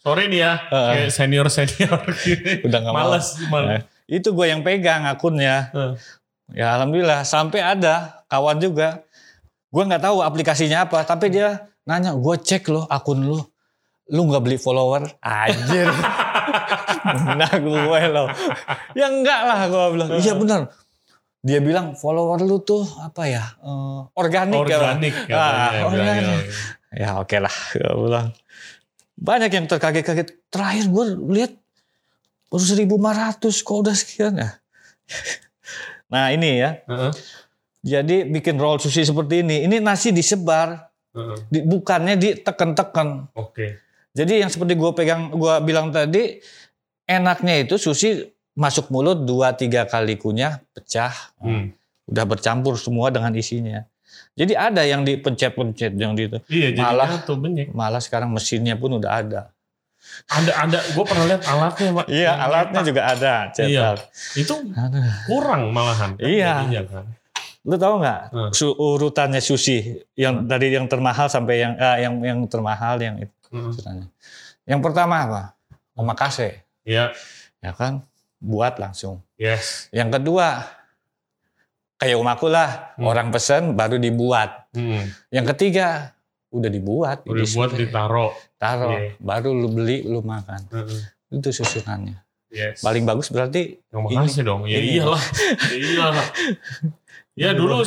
[0.00, 0.90] sorry nih ya, Heeh.
[0.94, 3.10] kayak senior senior gini, udah nggak mau.
[3.10, 3.68] males, males.
[3.68, 3.82] Eh,
[4.16, 5.68] itu gue yang pegang akunnya.
[5.70, 5.92] Heeh.
[6.52, 9.02] Ya alhamdulillah sampai ada kawan juga.
[9.68, 13.38] Gue nggak tahu aplikasinya apa, tapi dia nanya, gue cek loh akun lu,
[14.08, 15.02] lu nggak beli follower?
[15.18, 15.88] Anjir.
[17.38, 18.28] nah gue loh.
[18.94, 20.08] Ya enggak lah gue bilang.
[20.16, 20.60] Iya benar.
[21.42, 23.42] Dia bilang follower lu tuh apa ya?
[23.58, 24.78] eh, organik, ya.
[24.78, 25.82] Organik Ah, katanya.
[25.82, 25.90] organik.
[25.90, 26.36] bilangnya.
[26.92, 28.26] Ya oke lah, gue bilang.
[29.18, 30.28] Banyak yang terkaget-kaget.
[30.46, 31.04] Terakhir gue
[31.34, 31.52] lihat
[32.46, 34.50] baru 1500 kok udah sekian ya.
[36.12, 36.78] nah ini ya.
[36.86, 37.12] Heeh,
[37.82, 39.66] Jadi bikin roll sushi seperti ini.
[39.66, 40.91] Ini nasi disebar,
[41.46, 43.32] di- bukannya diteken-teken.
[43.34, 43.78] Oke.
[44.12, 46.40] Jadi yang seperti gue pegang, gue bilang tadi,
[47.04, 51.72] enaknya itu sushi masuk mulut dua tiga kali kunyah pecah, Hmm.
[52.04, 53.84] udah bercampur semua dengan isinya.
[54.32, 56.38] Jadi ada yang dipencet-pencet yang di itu.
[56.46, 57.72] Iya, Malah- tuh banyak.
[57.72, 59.42] Malah sekarang mesinnya pun udah ada.
[60.26, 62.06] Ada ada, gue pernah lihat alatnya pak.
[62.10, 63.96] Iya, alatnya juga ada, cetak.
[64.34, 64.54] Itu
[65.24, 66.16] kurang malahan.
[66.16, 66.52] kan Iya.
[66.64, 67.04] jadinya kan.
[67.62, 68.50] Lu tahu nggak Hmm.
[68.50, 69.78] su- urutannya sushi
[70.12, 74.10] yang dari yang termahal sampai yang eh, yang yang termahal yang itu urutannya.
[74.62, 75.42] Yang pertama apa?
[75.92, 77.14] Omakase, Iya,
[77.58, 78.02] ya kan?
[78.36, 79.22] Buat langsung.
[79.36, 79.86] yes.
[79.90, 80.66] Yang kedua
[81.96, 83.06] kayak umaku lah, Hmm.
[83.06, 84.66] orang pesen baru dibuat.
[84.72, 85.06] Hmm.
[85.28, 86.10] Yang ketiga
[86.50, 88.34] udah dibuat, Udah buat ditaro.
[88.56, 89.14] taruh, Iya.
[89.18, 90.66] baru lu beli, lu makan.
[90.68, 91.02] Heeh.
[91.32, 92.18] Itu susunannya.
[92.50, 92.82] Yes.
[92.82, 94.66] Paling bagus berarti Yang makasih dong.
[94.66, 95.22] Ya iyalah.
[95.64, 96.26] ya iyalah.
[97.32, 97.80] Ya dulu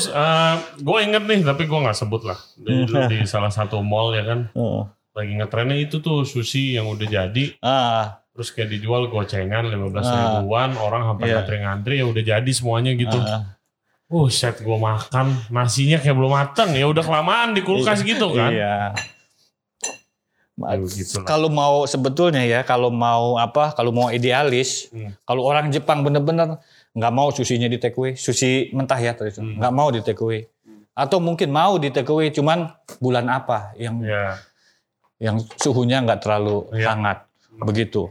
[0.79, 2.39] gue inget nih tapi gue nggak sebut lah.
[2.57, 4.89] Dulu di salah satu mall ya kan oh.
[5.13, 10.41] lagi ngetrennya itu tuh sushi yang udah jadi ah, terus kayak dijual gocengan 15 Ah.
[10.41, 11.33] ribuan orang sampai Iya.
[11.39, 13.15] ngantri-ngantri ya udah jadi semuanya gitu.
[13.15, 13.53] ah,
[14.05, 18.49] Uh set gue makan nasinya kayak belum matang ya udah kelamaan di kulkas gitu kan.
[18.53, 18.93] Iya.
[18.93, 18.93] Ya.
[21.27, 25.11] Kalau mau sebetulnya ya, kalau mau apa, kalau mau idealis, Hmm.
[25.27, 26.63] kalau orang Jepang bener-bener
[26.95, 29.59] nggak mau susinya di take away, sushi mentah ya terus, Hmm.
[29.59, 30.47] nggak mau di take away.
[30.91, 34.39] Atau mungkin mau di take away, cuman bulan apa yang Ya.
[35.17, 36.87] yang suhunya nggak terlalu Iya.
[36.89, 37.17] hangat,
[37.57, 38.07] begitu.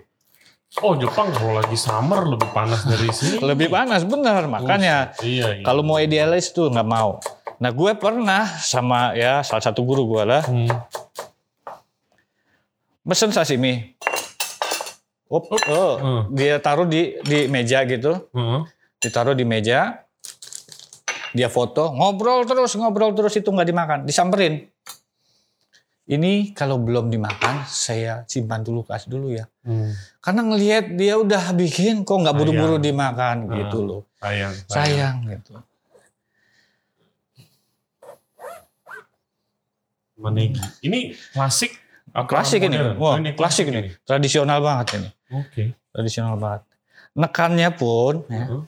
[0.79, 3.39] Oh Jepang kalau lagi summer lebih panas dari sini.
[3.41, 5.23] Lebih panas bener, makanya Buset.
[5.25, 5.65] Iya, iya.
[5.65, 7.23] kalau mau idealis tuh nggak mau.
[7.63, 10.67] Nah gue pernah sama ya salah satu guru gue lah, Hmm.
[13.03, 13.95] mesen sashimi.
[15.25, 16.23] Op, oh, Hmm.
[16.31, 18.29] dia taruh di di meja gitu.
[18.31, 18.61] Heeh
[19.05, 20.01] ditaruh di meja,
[21.37, 24.65] dia foto, ngobrol terus, ngobrol terus itu nggak dimakan, disamperin.
[26.05, 29.49] Ini kalau belum dimakan, saya simpan dulu kas dulu ya.
[29.65, 29.89] Hmm.
[30.21, 33.57] Karena ngelihat dia udah bikin, kok nggak buru-buru dimakan hmm.
[33.57, 34.03] gitu loh.
[34.21, 35.55] Sayang, sayang, sayang gitu.
[40.21, 40.61] Menegi.
[40.61, 41.01] Oh, ini
[41.33, 41.73] klasik.
[42.15, 42.77] Klasik ini.
[42.95, 43.91] Wah, ini klasik ini.
[44.07, 45.09] Tradisional banget ini.
[45.35, 45.49] Oke.
[45.51, 45.67] Okay.
[45.91, 46.63] Tradisional banget.
[47.19, 48.63] Nekannya pun, uh -huh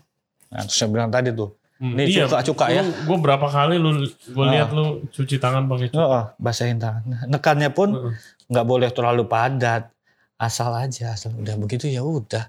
[0.49, 2.81] nah, terus saya bilang tadi tuh, Hmm, Ini cuka-cuka ya.
[3.05, 4.49] Gue berapa kali lu gue Ah.
[4.49, 6.01] lihat lu cuci tangan pakai cuka.
[6.01, 7.29] oh, basahin tangan.
[7.29, 8.17] Nekannya pun
[8.49, 9.93] nggak boleh terlalu padat.
[10.41, 12.49] Asal aja, asal udah begitu ya udah.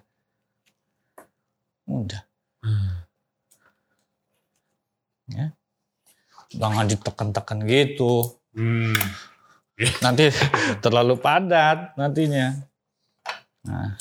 [1.91, 2.23] Udah.
[6.55, 8.39] Jangan ditekan-tekan gitu.
[8.55, 8.95] Hmm.
[9.99, 10.31] Nanti
[10.83, 12.63] terlalu padat nantinya.
[13.67, 13.91] Nah,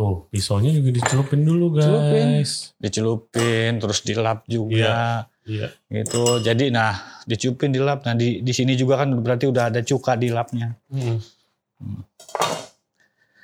[0.00, 1.84] Tuh, pisaunya juga dicelupin dulu guys.
[1.84, 2.26] Celupin.
[2.80, 5.68] dicelupin terus dilap juga Iya.
[5.92, 6.40] gitu.
[6.40, 8.08] Jadi nah, dicupin dilap.
[8.08, 10.72] Nah, di di sini juga kan berarti udah ada cuka di lapnya.
[10.88, 11.20] Hmm.
[11.84, 12.00] Hmm.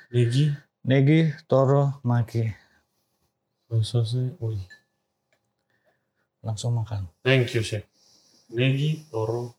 [0.09, 0.49] Negi,
[0.81, 2.49] Negi, Toro, Maki.
[3.85, 4.57] sosnya, wih.
[6.41, 7.05] Langsung makan.
[7.21, 7.85] Thank you chef.
[8.49, 9.53] Negi, Toro.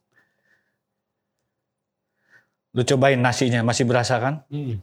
[2.75, 4.43] Lu cobain nasinya, masih berasa kan?
[4.51, 4.83] Hmm.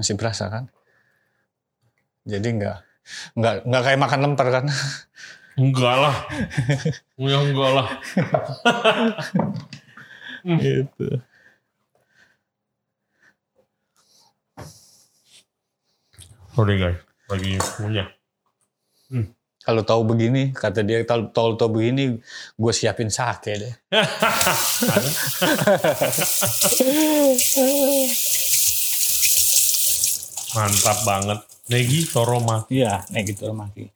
[0.00, 0.64] Masih berasa kan?
[2.24, 2.80] Jadi enggak
[3.36, 4.64] enggak enggak kayak makan lemper kan?
[5.60, 6.16] Enggak lah.
[7.20, 7.88] ya enggak lah.
[10.64, 11.20] gitu.
[16.56, 16.96] Sorry guys,
[17.28, 18.08] lagi punya.
[19.60, 22.16] Kalau tahu begini, kata dia kalau tahu tahu begini,
[22.56, 23.74] gue siapin sake deh.
[30.52, 31.38] Mantap banget.
[31.66, 32.74] Negi, Toro, Maki.
[32.76, 33.86] Iya, nih gitu Maki.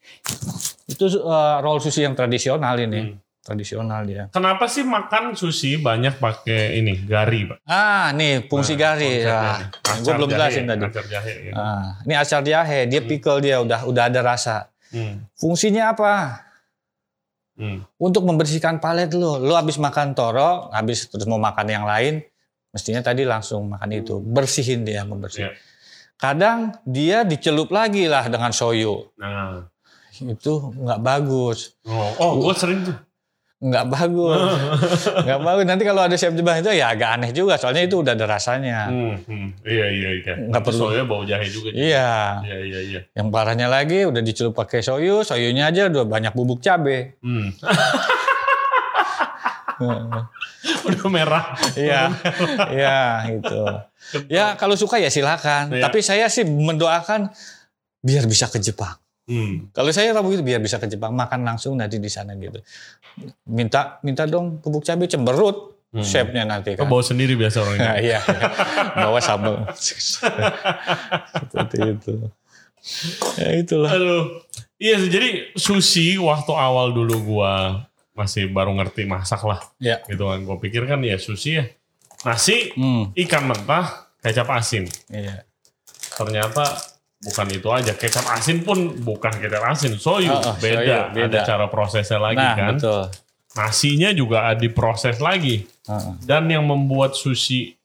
[0.86, 3.16] Itu eh, roll sushi yang tradisional ini, Hmm.
[3.40, 4.30] tradisional dia.
[4.30, 7.58] Kenapa sih makan sushi banyak pakai ini gari, Pak?
[7.64, 9.12] Ah, nih fungsi Nah, gari.
[9.20, 9.40] Ya.
[9.58, 9.66] nih.
[10.00, 10.82] Gue belum jelasin tadi.
[10.84, 11.52] acar jahe, ya.
[11.52, 14.70] Ah, ini acar jahe, dia pickle dia udah udah ada rasa.
[14.88, 15.26] Hmm.
[15.34, 16.12] Fungsinya apa?
[17.54, 17.82] Hmm.
[17.96, 19.38] Untuk membersihkan palet lu.
[19.40, 22.22] Lu habis makan toro, habis terus mau makan yang lain,
[22.70, 24.18] mestinya tadi langsung makan itu.
[24.18, 25.50] Bersihin dia, membersih.
[25.50, 25.73] Iya.
[26.14, 29.10] Kadang dia dicelup lagi lah dengan soyu.
[29.18, 29.66] Nah.
[30.14, 31.74] Itu nggak bagus.
[31.90, 32.94] Oh, oh gue sering tuh.
[33.64, 34.38] Nggak bagus.
[35.26, 35.64] nggak bagus.
[35.66, 37.58] Nanti kalau ada chef Jepang itu ya agak aneh juga.
[37.58, 38.92] Soalnya itu udah ada rasanya.
[38.92, 39.48] Hmm, hmm.
[39.66, 40.34] Iya, iya, iya.
[40.54, 40.86] Nggak perlu.
[41.08, 41.74] Bau jahe juga.
[41.74, 42.44] Iya.
[42.46, 43.00] Iya, iya, iya.
[43.16, 45.26] Yang parahnya lagi udah dicelup pakai soyu.
[45.26, 47.18] Soyunya aja udah banyak bubuk cabe.
[47.24, 47.50] Hmm.
[50.88, 51.44] Udah merah.
[51.76, 52.08] Iya,
[52.72, 52.98] iya
[53.36, 53.60] gitu.
[54.28, 55.72] Ya kalau suka ya silakan.
[55.74, 55.82] Iya.
[55.88, 57.28] Tapi saya sih mendoakan
[58.00, 58.96] biar bisa ke Jepang.
[59.24, 59.72] Hmm.
[59.72, 62.60] Kalau saya rabu itu biar bisa ke Jepang makan langsung nanti di sana gitu.
[63.48, 66.02] Minta minta dong bubuk cabai cemberut Hmm.
[66.02, 66.90] chefnya nanti Kau kan.
[66.90, 68.18] bawa sendiri biasa orang Nah, iya,
[68.98, 69.62] bawa sambal.
[69.78, 72.14] Seperti itu.
[73.38, 73.90] Ya itulah.
[73.94, 74.42] Aduh.
[74.76, 79.60] Iya, jadi sushi waktu awal dulu gua masih baru ngerti masak lah.
[79.76, 80.00] Ya.
[80.06, 80.40] Gitu kan.
[80.40, 81.66] Gue pikir kan ya sushi ya.
[82.24, 84.88] Nasi, Hmm, ikan mentah, kecap asin.
[85.06, 85.44] iya.
[86.14, 86.64] Ternyata
[87.20, 87.92] bukan itu aja.
[87.92, 89.98] Kecap asin pun bukan kecap asin.
[89.98, 90.78] Soyu, Oh, oh, beda.
[90.78, 91.28] soyu, beda.
[91.28, 92.74] Ada cara prosesnya lagi Nah, kan.
[92.78, 93.02] betul.
[93.54, 95.66] Nasinya juga diproses lagi.
[95.84, 96.14] Heeh.
[96.22, 97.76] Dan yang membuat sushi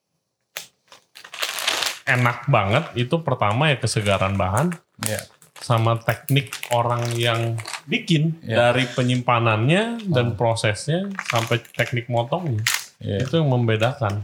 [2.06, 5.22] enak banget itu pertama ya kesegaran bahan Ya.
[5.60, 7.56] Sama teknik orang yang
[7.86, 8.68] bikin Ya.
[8.68, 12.64] dari penyimpanannya dan prosesnya sampai teknik motongnya
[12.98, 13.19] Ya.
[13.19, 14.23] itu yang membedakan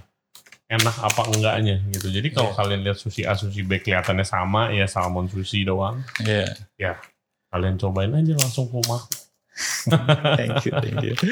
[0.65, 2.09] enak apa enggaknya gitu.
[2.09, 2.57] Jadi kalau Ya.
[2.57, 6.01] kalian lihat sushi A, sushi B kelihatannya sama ya salmon sushi doang.
[6.19, 6.55] Iya.
[6.75, 6.93] Ya
[7.47, 9.03] kalian cobain aja langsung rumah.
[10.35, 11.15] Thank you, thank you.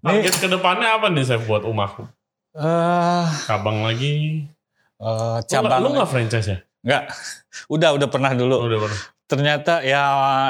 [0.00, 2.08] Target ke depannya apa nih saya buat umahku?
[2.50, 4.48] Eh, Kabang lagi.
[4.96, 5.06] eh,
[5.38, 6.58] nggak- cabang Lu nggak franchise ya?
[6.84, 7.12] Enggak.
[7.74, 8.66] Udah, udah pernah dulu.
[8.66, 9.00] Udah pernah.
[9.26, 10.02] Ternyata ya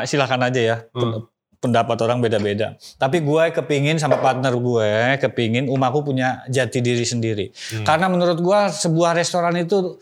[0.08, 0.76] silakan aja ya.
[0.96, 1.28] Hmm.
[1.60, 2.80] Pendapat orang beda-beda.
[2.96, 7.52] Tapi gue kepingin sama partner gue, kepingin umaku punya jati diri sendiri.
[7.52, 7.84] Hmm.
[7.84, 10.00] Karena menurut gue sebuah restoran itu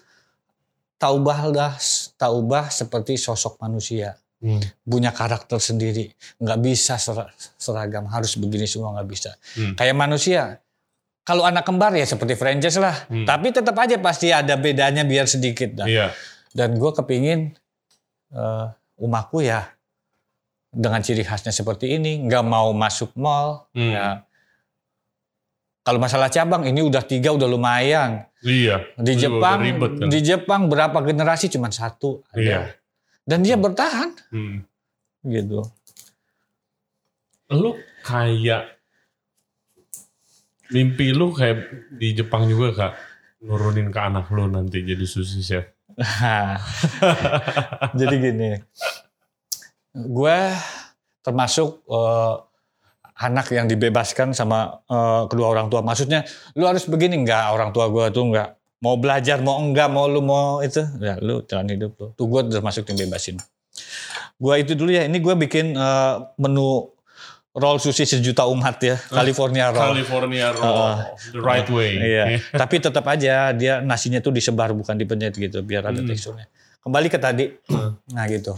[0.98, 1.74] taubah dah,
[2.14, 4.14] taubah seperti sosok manusia.
[4.38, 4.62] Hmm.
[4.86, 6.14] Punya karakter sendiri.
[6.38, 9.34] Nggak bisa ser- seragam, harus begini semua nggak bisa.
[9.58, 9.74] Hmm.
[9.74, 10.62] Kayak manusia.
[11.28, 13.04] Kalau anak kembar ya seperti franchise lah.
[13.12, 13.28] Hmm.
[13.28, 15.76] Tapi tetap aja pasti ada bedanya biar sedikit.
[15.76, 15.84] dah.
[15.84, 16.16] Iya.
[16.56, 17.52] Dan gue kepingin
[18.32, 19.68] eh umaku ya
[20.72, 23.68] dengan ciri khasnya seperti ini, nggak mau masuk mall.
[23.76, 23.92] Hmm.
[23.92, 24.08] Ya.
[25.84, 28.24] Kalau masalah cabang ini udah tiga udah lumayan.
[28.40, 28.88] Iya.
[28.96, 30.08] Di Jepang, ribet kan.
[30.08, 32.24] di Jepang berapa generasi cuma satu.
[32.32, 32.40] ada.
[32.40, 32.60] Iya.
[33.28, 34.64] Dan dia bertahan Hmm.
[35.24, 35.60] gitu.
[37.52, 38.77] Lu kayak
[40.72, 42.92] mimpi lu kayak di Jepang juga kak
[43.44, 45.66] nurunin ke anak lu nanti jadi sushi chef.
[47.98, 48.54] Jadi gini,
[49.98, 50.38] gue
[51.26, 52.34] termasuk eh,
[53.18, 55.82] anak yang dibebaskan sama eh, kedua orang tua.
[55.82, 56.22] Maksudnya
[56.54, 60.22] lu harus begini enggak orang tua gua tuh enggak mau belajar mau enggak mau lu
[60.22, 62.14] mau itu ya lu jalan hidup lu.
[62.14, 63.36] Tuh gua udah masuk yang bebasin.
[64.38, 66.94] Gua itu dulu ya ini gua bikin eh, menu
[67.58, 69.98] roll sushi sejuta umat ya California roll.
[69.98, 71.02] California roll,
[71.34, 71.98] the right way.
[71.98, 72.24] Iya.
[72.54, 76.08] Tapi tetap aja dia nasinya tuh disebar bukan dipenyet gitu biar ada Hmm.
[76.08, 76.46] teksturnya.
[76.78, 77.50] Kembali ke tadi.
[78.14, 78.54] Nah gitu.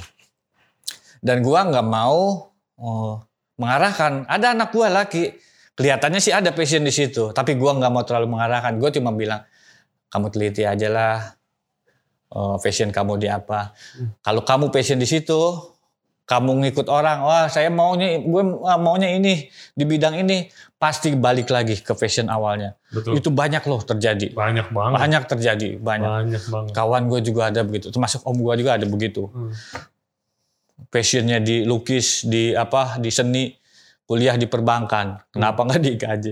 [1.25, 3.15] Dan gua nggak mau oh,
[3.61, 4.25] mengarahkan.
[4.29, 5.33] Ada anak gua laki,
[5.77, 8.77] kelihatannya sih ada passion di situ, tapi gua nggak mau terlalu mengarahkan.
[8.81, 9.45] Gue cuma bilang,
[10.09, 11.17] kamu teliti aja lah
[12.33, 13.77] eh, passion kamu di apa.
[13.99, 14.17] Hmm.
[14.25, 15.41] Kalau kamu passion di situ,
[16.31, 18.43] kamu ngikut orang, wah saya maunya gue
[18.79, 20.47] maunya ini di bidang ini,
[20.79, 22.79] pasti balik lagi ke passion awalnya.
[22.95, 23.19] Betul.
[23.19, 24.31] Itu banyak loh terjadi.
[24.31, 24.99] banyak banget.
[25.03, 26.07] Banyak terjadi, banyak.
[26.07, 26.71] Banyak banget.
[26.71, 29.27] Kawan gue juga ada begitu, termasuk om gue juga ada begitu.
[29.27, 29.51] Hmm.
[30.87, 33.51] Passionnya di lukis, di apa, di seni,
[34.07, 35.35] kuliah di perbankan.
[35.35, 36.27] Kenapa nggak di IKJ?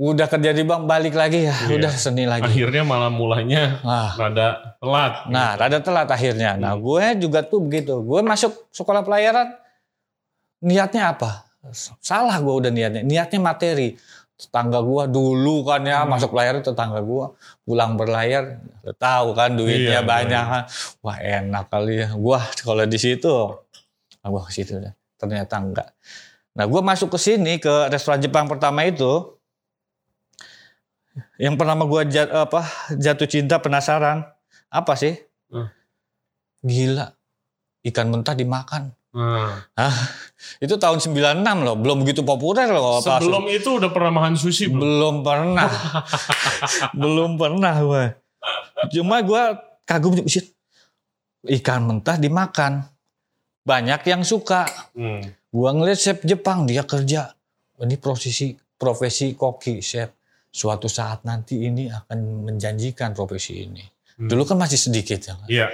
[0.00, 1.76] Udah kerja di bank, balik lagi ya, Iya.
[1.76, 2.48] udah seni lagi.
[2.48, 5.28] Akhirnya malah mulainya Ah, rada telat.
[5.28, 6.56] Nah, rada telat akhirnya.
[6.56, 8.00] Nah, gue juga tuh begitu.
[8.00, 9.52] Gue masuk sekolah pelayaran,
[10.64, 11.44] niatnya apa?
[12.00, 13.04] Salah gue udah niatnya.
[13.04, 14.00] Niatnya materi.
[14.40, 16.16] Tetangga gue dulu kan ya, Hmm.
[16.16, 17.24] masuk pelayaran tetangga gue.
[17.60, 18.56] Pulang berlayar,
[18.96, 20.62] tahu kan duitnya Iya, banyak kan.
[21.04, 22.16] Wah enak kali ya.
[22.16, 23.52] Gue kalau di situ,
[24.16, 24.80] nah, gue ke situ.
[25.20, 25.92] Ternyata enggak.
[26.56, 29.36] Nah, gue masuk ke sini, ke restoran Jepang pertama itu,
[31.36, 34.24] yang pertama gue jat, apa, jatuh cinta penasaran,
[34.68, 35.18] apa sih?
[35.50, 35.68] Hmm.
[36.60, 37.10] Gila,
[37.86, 38.94] ikan mentah dimakan.
[39.10, 39.66] Nah,
[40.62, 43.02] Itu tahun 96 loh, belum begitu populer loh.
[43.02, 44.78] apa- sebelum itu udah pernah makan sushi belum?
[44.78, 45.66] belum pernah.
[47.00, 48.04] belum pernah gue.
[48.94, 49.42] Cuma gue
[49.82, 50.14] kagum.
[51.40, 52.84] Ikan mentah dimakan.
[53.64, 54.68] Banyak yang suka.
[54.94, 55.20] Hmm.
[55.50, 57.34] Gua ngeliat chef Jepang dia kerja.
[57.80, 60.19] Ini profesi profesi koki chef.
[60.50, 63.82] Suatu saat nanti ini akan menjanjikan profesi ini.
[64.18, 64.26] Hmm.
[64.26, 65.34] Dulu kan masih sedikit ya.
[65.46, 65.66] Iya.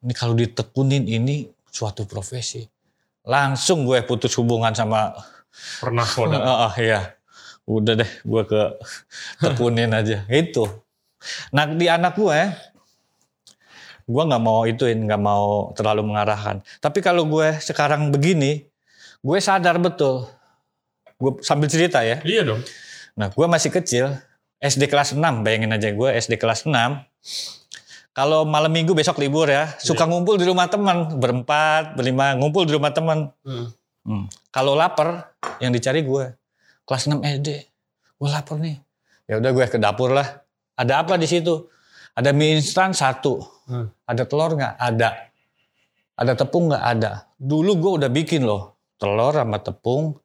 [0.00, 2.64] Ini kalau ditekunin ini suatu profesi.
[3.28, 5.12] Langsung gue putus hubungan sama
[5.80, 6.38] Pernah koda.
[6.40, 7.14] Ah, iya.
[7.68, 8.62] Udah deh, gue ke
[9.38, 10.26] tekunin aja.
[10.30, 10.66] Itu.
[11.52, 12.40] Nah di anak gue,
[14.08, 16.64] gue nggak mau ituin, nggak mau terlalu mengarahkan.
[16.80, 18.64] Tapi kalau gue sekarang begini,
[19.20, 20.26] gue sadar betul.
[21.20, 22.24] Gue sambil cerita ya.
[22.24, 22.62] Iya dong.
[23.16, 24.14] Nah gue masih kecil,
[24.60, 26.74] SD kelas 6, bayangin aja gue SD kelas 6.
[28.10, 32.74] Kalau malam minggu besok libur ya, suka ngumpul di rumah teman, berempat, berlima, ngumpul di
[32.74, 33.30] rumah teman.
[33.46, 33.70] Hmm.
[34.02, 34.26] Hmm.
[34.50, 35.30] Kalau lapar,
[35.62, 36.34] yang dicari gue.
[36.84, 37.48] Kelas 6 SD.
[38.18, 38.76] Gue lapar nih.
[39.30, 40.42] Ya udah gue ke dapur lah.
[40.74, 41.70] Ada apa di situ?
[42.18, 43.38] Ada mie instan satu.
[43.70, 43.94] Hmm.
[44.04, 44.74] Ada telur nggak?
[44.74, 45.10] Ada.
[46.18, 46.82] Ada tepung nggak?
[46.82, 47.30] Ada.
[47.38, 48.74] Dulu gue udah bikin loh.
[48.98, 50.18] Telur sama tepung.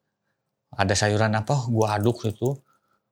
[0.74, 1.70] Ada sayuran apa?
[1.70, 2.58] Gue aduk itu.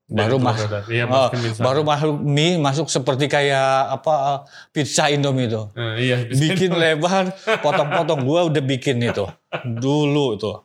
[0.05, 0.85] Baru mas, dadar.
[0.85, 1.65] Iya, Oh, masukin mie instan.
[1.65, 6.29] baru masuk mie masuk seperti kayak apa pizza Indomie itu Nah, iya.
[6.29, 7.33] bikin lebar,
[7.65, 8.21] potong-potong.
[8.21, 9.25] Gua udah bikin itu
[9.65, 10.61] dulu tuh.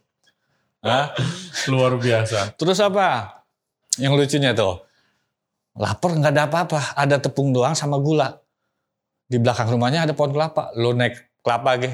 [0.80, 1.12] Hah?
[1.68, 2.56] luar biasa.
[2.56, 3.40] Terus apa?
[3.96, 4.80] Yang lucunya tuh,
[5.76, 8.40] lapar nggak ada apa-apa, ada tepung doang sama gula.
[9.24, 10.72] Di belakang rumahnya ada pohon kelapa.
[10.76, 11.92] Lo naik kelapa ge.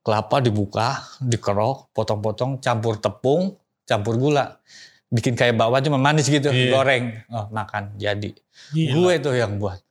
[0.00, 4.56] Kelapa dibuka, dikerok, potong-potong, campur tepung, campur gula.
[5.10, 6.70] Bikin kayak bakwan cuma manis gitu, Iya.
[6.72, 7.04] goreng.
[7.26, 8.30] Oh, makan, jadi.
[8.70, 8.90] Gila.
[8.94, 9.82] Gue tuh yang buat.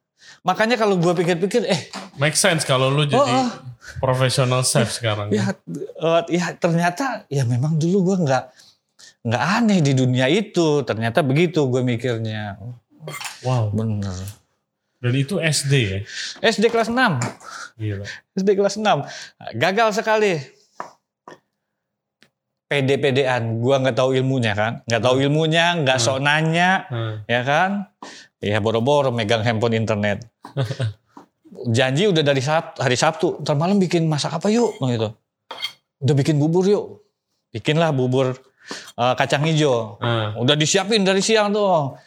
[0.41, 1.81] Makanya kalau gue pikir-pikir, eh
[2.15, 3.49] Make sense kalau lu jadi Oh, oh.
[3.97, 5.27] profesional chef sekarang.
[5.29, 5.51] ya
[5.97, 8.43] eh, ya ternyata ya memang dulu gue nggak
[9.21, 12.55] nggak aneh di dunia itu ternyata begitu gue mikirnya
[13.41, 13.71] Wow.
[13.71, 14.15] bener
[14.99, 15.99] Dan itu SD ya.
[16.41, 17.19] SD kelas 6
[17.77, 18.03] Gila.
[18.33, 19.03] SD kelas 6
[19.55, 20.39] gagal sekali
[22.69, 23.59] pede-pedean.
[23.59, 24.85] Gue nggak tahu ilmunya kan?
[24.85, 27.25] Nggak tahu ilmunya nggak sok nanya Hmm.
[27.25, 27.89] ya kan?
[28.39, 30.23] Ya boro-boro megang handphone internet.
[31.75, 34.77] Janji udah dari Sabtu, hari Sabtu ntar malam bikin masak apa yuk?
[34.79, 35.09] Gitu.
[35.99, 37.03] Udah bikin bubur yuk.
[37.51, 38.37] Bikinlah bubur
[38.95, 39.97] eh, kacang hijau.
[39.99, 40.37] Hmm.
[40.39, 41.97] udah disiapin dari siang tuh.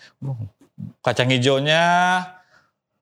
[1.03, 1.85] Kacang hijaunya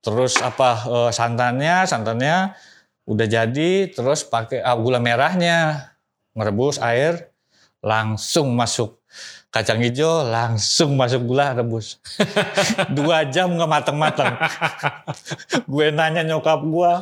[0.01, 2.57] terus apa eh, santannya santannya
[3.05, 5.93] udah jadi terus pakai ah, gula merahnya
[6.32, 7.30] merebus air
[7.81, 9.01] langsung masuk.
[9.51, 11.98] Kacang hijau langsung masuk gula rebus.
[12.97, 14.39] Dua jam nggak mateng-mateng.
[15.73, 16.93] Gue nanya nyokap gue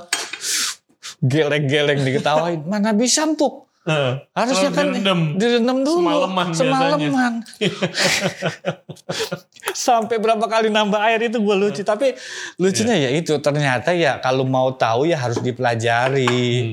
[1.18, 3.66] geleng-geleng diketawain mana bisa empuk?
[3.82, 4.20] Hmm.
[4.36, 5.20] harusnya Kalau kan direndam.
[5.40, 7.32] direndam dulu Semalaman semalaman.
[9.72, 11.80] Sampai berapa kali nambah air itu gue lucu.
[11.80, 12.12] Tapi
[12.60, 13.09] lucunya Iya.
[13.09, 16.28] ya itu ternyata ya kalau mau tahu ya harus dipelajari.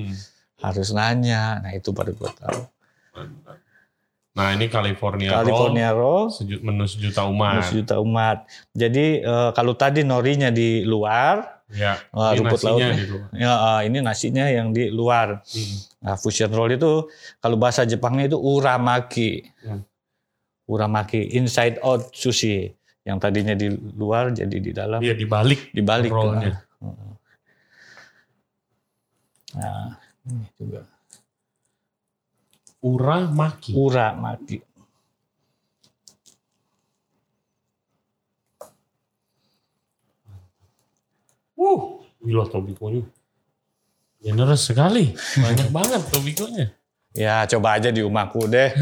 [0.07, 0.11] Hmm.
[0.59, 1.63] harus nanya.
[1.63, 2.59] Nah itu baru gue tahu
[4.35, 7.63] Nah ini California, California roll, roll seju- menu sejuta umat.
[7.65, 8.43] sejuta umat.
[8.71, 12.93] Jadi eh, kalau tadi norinya di luar, Ya, Wah, ini rumput nasinya lautnya.
[12.93, 13.27] di luar.
[13.33, 15.41] ya eh, ini nasinya yang di luar.
[15.41, 15.75] Hmm.
[15.99, 17.09] Nah, fusion roll itu
[17.39, 19.49] kalau bahasa Jepangnya itu uramaki.
[19.59, 19.81] Hmm.
[20.65, 22.69] Uramaki inside out sushi.
[23.01, 26.09] Yang tadinya di luar jadi di dalam, Iya dibalik dibalik.
[26.09, 26.53] rollnya.
[29.55, 30.83] Nah, ini juga
[32.85, 33.73] Ura maki.
[33.73, 34.61] uramaki.
[41.57, 43.01] Wuh, gila tobikonya.
[44.21, 45.17] Generous sekali.
[45.17, 46.65] Banyak banget tobikonya.
[47.15, 48.75] Ya coba aja di rumahku deh.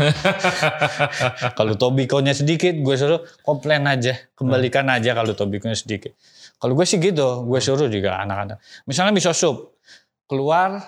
[1.58, 6.18] kalau tobikonya sedikit, gue suruh komplain aja, kembalikan aja kalau tobikonya sedikit.
[6.58, 8.58] Kalau gue sih gitu, gue suruh juga anak-anak.
[8.90, 9.78] Misalnya miso sup
[10.26, 10.82] keluar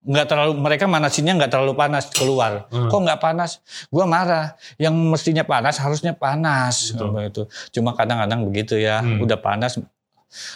[0.00, 2.64] nggak terlalu mereka manasinnya nggak terlalu panas keluar.
[2.72, 2.88] Hmm.
[2.88, 3.60] Kok nggak panas?
[3.92, 4.56] Gue marah.
[4.80, 6.96] Yang mestinya panas harusnya panas.
[6.96, 7.44] Begitu.
[7.70, 9.20] Cuma kadang-kadang begitu ya, Hmm.
[9.20, 9.76] udah panas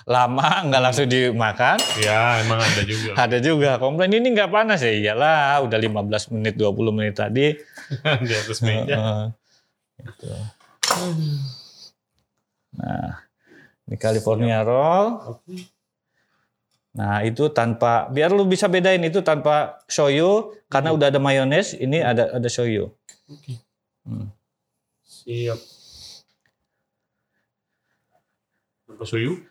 [0.07, 1.77] lama nggak langsung dimakan.
[2.01, 3.11] Ya, emang ada juga.
[3.27, 7.53] Ada juga komplain ini nggak panas ya iyalah udah 15 menit 20 menit tadi.
[8.27, 8.97] di atas meja.
[8.97, 9.25] Heeh.
[10.09, 10.31] Gitu.
[12.75, 13.23] Nah,
[13.87, 15.07] ini California roll.
[15.37, 15.74] Oke.
[16.95, 21.99] Nah, itu tanpa biar lu bisa bedain itu tanpa shoyu karena udah ada mayones, ini
[21.99, 22.95] ada ada shoyu.
[23.27, 23.59] Oke.
[24.07, 24.31] Hmm.
[25.03, 25.59] Siap.
[28.95, 29.43] Apa soyu?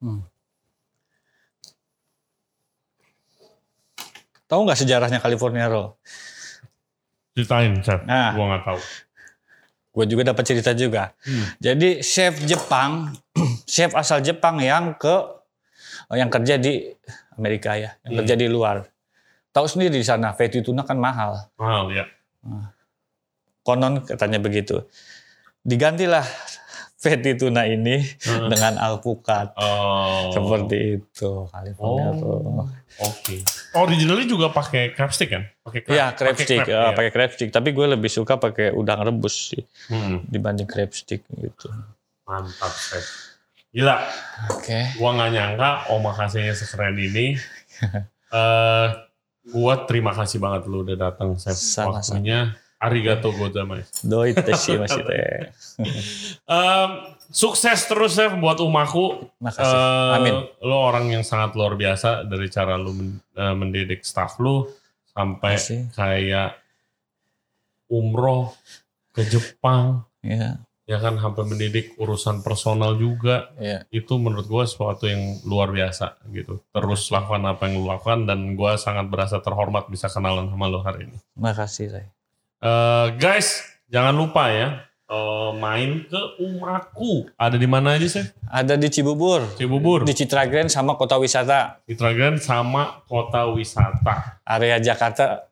[0.00, 0.29] Hmm.
[4.50, 5.94] Tahu nggak sejarahnya California roll?
[7.38, 8.02] Ceritain, Chef.
[8.02, 8.34] Nah.
[8.34, 8.80] Gua nggak tahu.
[9.90, 11.14] Gue juga dapat cerita juga.
[11.26, 11.46] Hmm.
[11.58, 13.10] Jadi chef Jepang,
[13.70, 15.14] chef asal Jepang yang ke
[16.14, 16.90] yang kerja di
[17.34, 18.18] Amerika ya, yang Hmm.
[18.22, 18.86] kerja di luar.
[19.50, 21.34] Tahu sendiri di sana fatty tuna kan mahal.
[21.58, 22.04] Mahal ya.
[23.66, 24.86] Konon katanya begitu.
[25.66, 26.22] Digantilah
[27.00, 28.46] fatty tuna ini Heeh.
[28.46, 29.56] dengan alpukat.
[29.56, 30.28] Oh.
[30.30, 32.20] Seperti itu California Oh.
[32.20, 32.68] roll.
[33.00, 33.40] Oke.
[33.72, 35.48] Originally juga pakai crab stick kan?
[35.64, 35.94] Pakai crab.
[35.96, 36.92] Iya, crab pakai stick, crab, iya.
[36.92, 37.48] pakai crab stick.
[37.48, 41.72] Tapi gue lebih suka pakai udang rebus sih Hmm, dibanding crab stick gitu.
[42.22, 43.02] mantap, Chef.
[43.70, 43.96] Gila,
[44.50, 44.94] Oke.
[44.94, 47.34] gua nggak nyangka omakase-nya sekeren ini.
[48.30, 48.88] Eh,
[49.50, 51.58] gua terima kasih banget lu udah datang, Chef.
[52.80, 52.96] Sama-sama.
[52.96, 53.92] Waktunya arigato gozaimasu.
[54.02, 55.52] Doi teshi masih teh.
[56.42, 56.90] Em,
[57.28, 59.28] sukses terus Chef buat umaku.
[59.36, 60.16] Makasih.
[60.16, 60.34] Amin.
[60.60, 64.64] Lo orang yang sangat luar biasa dari cara men- eh, mendidik staff lu
[65.12, 65.80] sampai Makasih.
[65.92, 66.56] kayak
[67.90, 68.54] umroh
[69.10, 73.50] ke Jepang, Iya, ya kan sampai mendidik urusan personal juga.
[73.58, 73.82] iya.
[73.90, 76.62] Itu menurut gua sesuatu yang luar biasa gitu.
[76.70, 80.80] Terus lakukan apa yang lu lakukan dan gua sangat berasa terhormat bisa kenalan sama lo
[80.80, 81.18] hari ini.
[81.34, 82.06] Makasih, Ray.
[82.60, 87.24] Eh, guys, jangan lupa ya eh, main ke Umaku.
[87.40, 88.24] Ada di mana aja sih?
[88.52, 94.44] Ada di Cibubur, Cibubur, di Citra Grand sama Kota Wisata, Citra Grand sama kota wisata
[94.44, 95.48] area Jakarta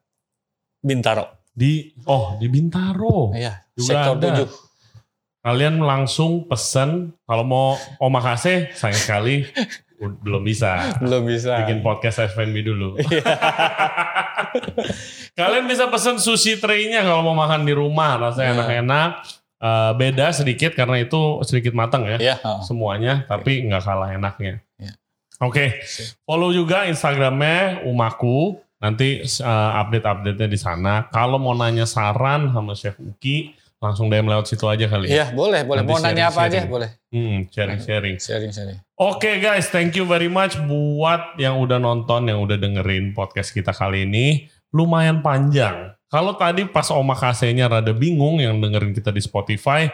[0.84, 1.48] Bintaro.
[1.56, 3.32] di oh di Bintaro.
[3.32, 4.44] Iya, Juga sektor ada.
[4.44, 5.48] 7.
[5.48, 9.48] Kalian langsung pesen kalau mau omakase sayang sekali
[9.98, 10.94] belum bisa.
[11.02, 11.58] Belum bisa.
[11.66, 12.94] Bikin podcast FNB dulu.
[15.38, 18.54] Kalian bisa pesen sushi tray-nya kalau mau makan di rumah rasanya Iya.
[18.58, 19.10] enak-enak.
[19.58, 22.18] Eh, beda sedikit karena itu sedikit matang ya.
[22.18, 22.60] Iya, heeh.
[22.62, 24.62] semuanya, tapi nggak kalah enaknya.
[24.78, 24.94] Ya.
[25.42, 25.82] Oke,
[26.22, 28.62] follow juga Instagramnya Umaku.
[28.78, 31.10] Nanti uh, update-update-nya di sana.
[31.10, 35.14] Kalau mau nanya saran sama Chef Uki, langsung DM lewat situ aja kali ya.
[35.14, 35.86] Iya, boleh, boleh.
[35.86, 36.66] Nanti Mau nanya apa aja, sharing-sharing.
[36.70, 36.90] boleh.
[37.14, 38.16] Hmm, sharing-sharing.
[38.18, 38.78] Sharing, sharing.
[38.98, 43.70] Oke guys, thank you very much buat yang udah nonton, yang udah dengerin podcast kita
[43.70, 44.50] kali ini.
[44.74, 45.94] Lumayan panjang.
[46.10, 49.86] Kalau tadi pas omakase-nya rada bingung yang dengerin kita di Spotify,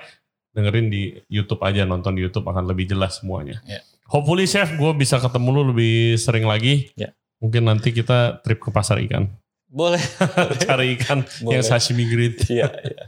[0.55, 3.61] dengerin di YouTube aja, nonton di YouTube akan lebih jelas semuanya.
[3.69, 3.85] Ya.
[4.09, 6.89] Hopefully Chef, gue bisa ketemu lu lebih sering lagi.
[6.97, 7.13] Ya.
[7.43, 9.29] Mungkin nanti kita trip ke pasar ikan.
[9.69, 9.99] Boleh.
[10.65, 11.59] Cari ikan Boleh.
[11.59, 12.39] yang sashimi grade.
[12.47, 13.05] Iya, iya,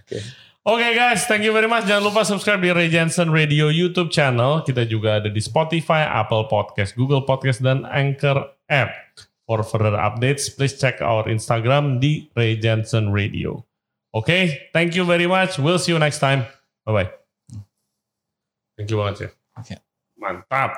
[0.67, 0.75] oke.
[0.77, 1.87] Oke guys, thank you very much.
[1.87, 4.67] Jangan lupa subscribe di Ray Jensen Radio YouTube channel.
[4.67, 8.91] Kita juga ada di Spotify, Apple Podcast, Google Podcast, dan Anchor app.
[9.47, 13.63] For further updates, please check our Instagram di Ray Jensen Radio.
[14.11, 15.55] Oke, thank you very much.
[15.63, 16.51] We'll see you next time.
[16.83, 17.15] Bye-bye.
[18.75, 19.31] Thank you banget ya.
[19.55, 19.75] Oke.
[20.19, 20.75] Mantap.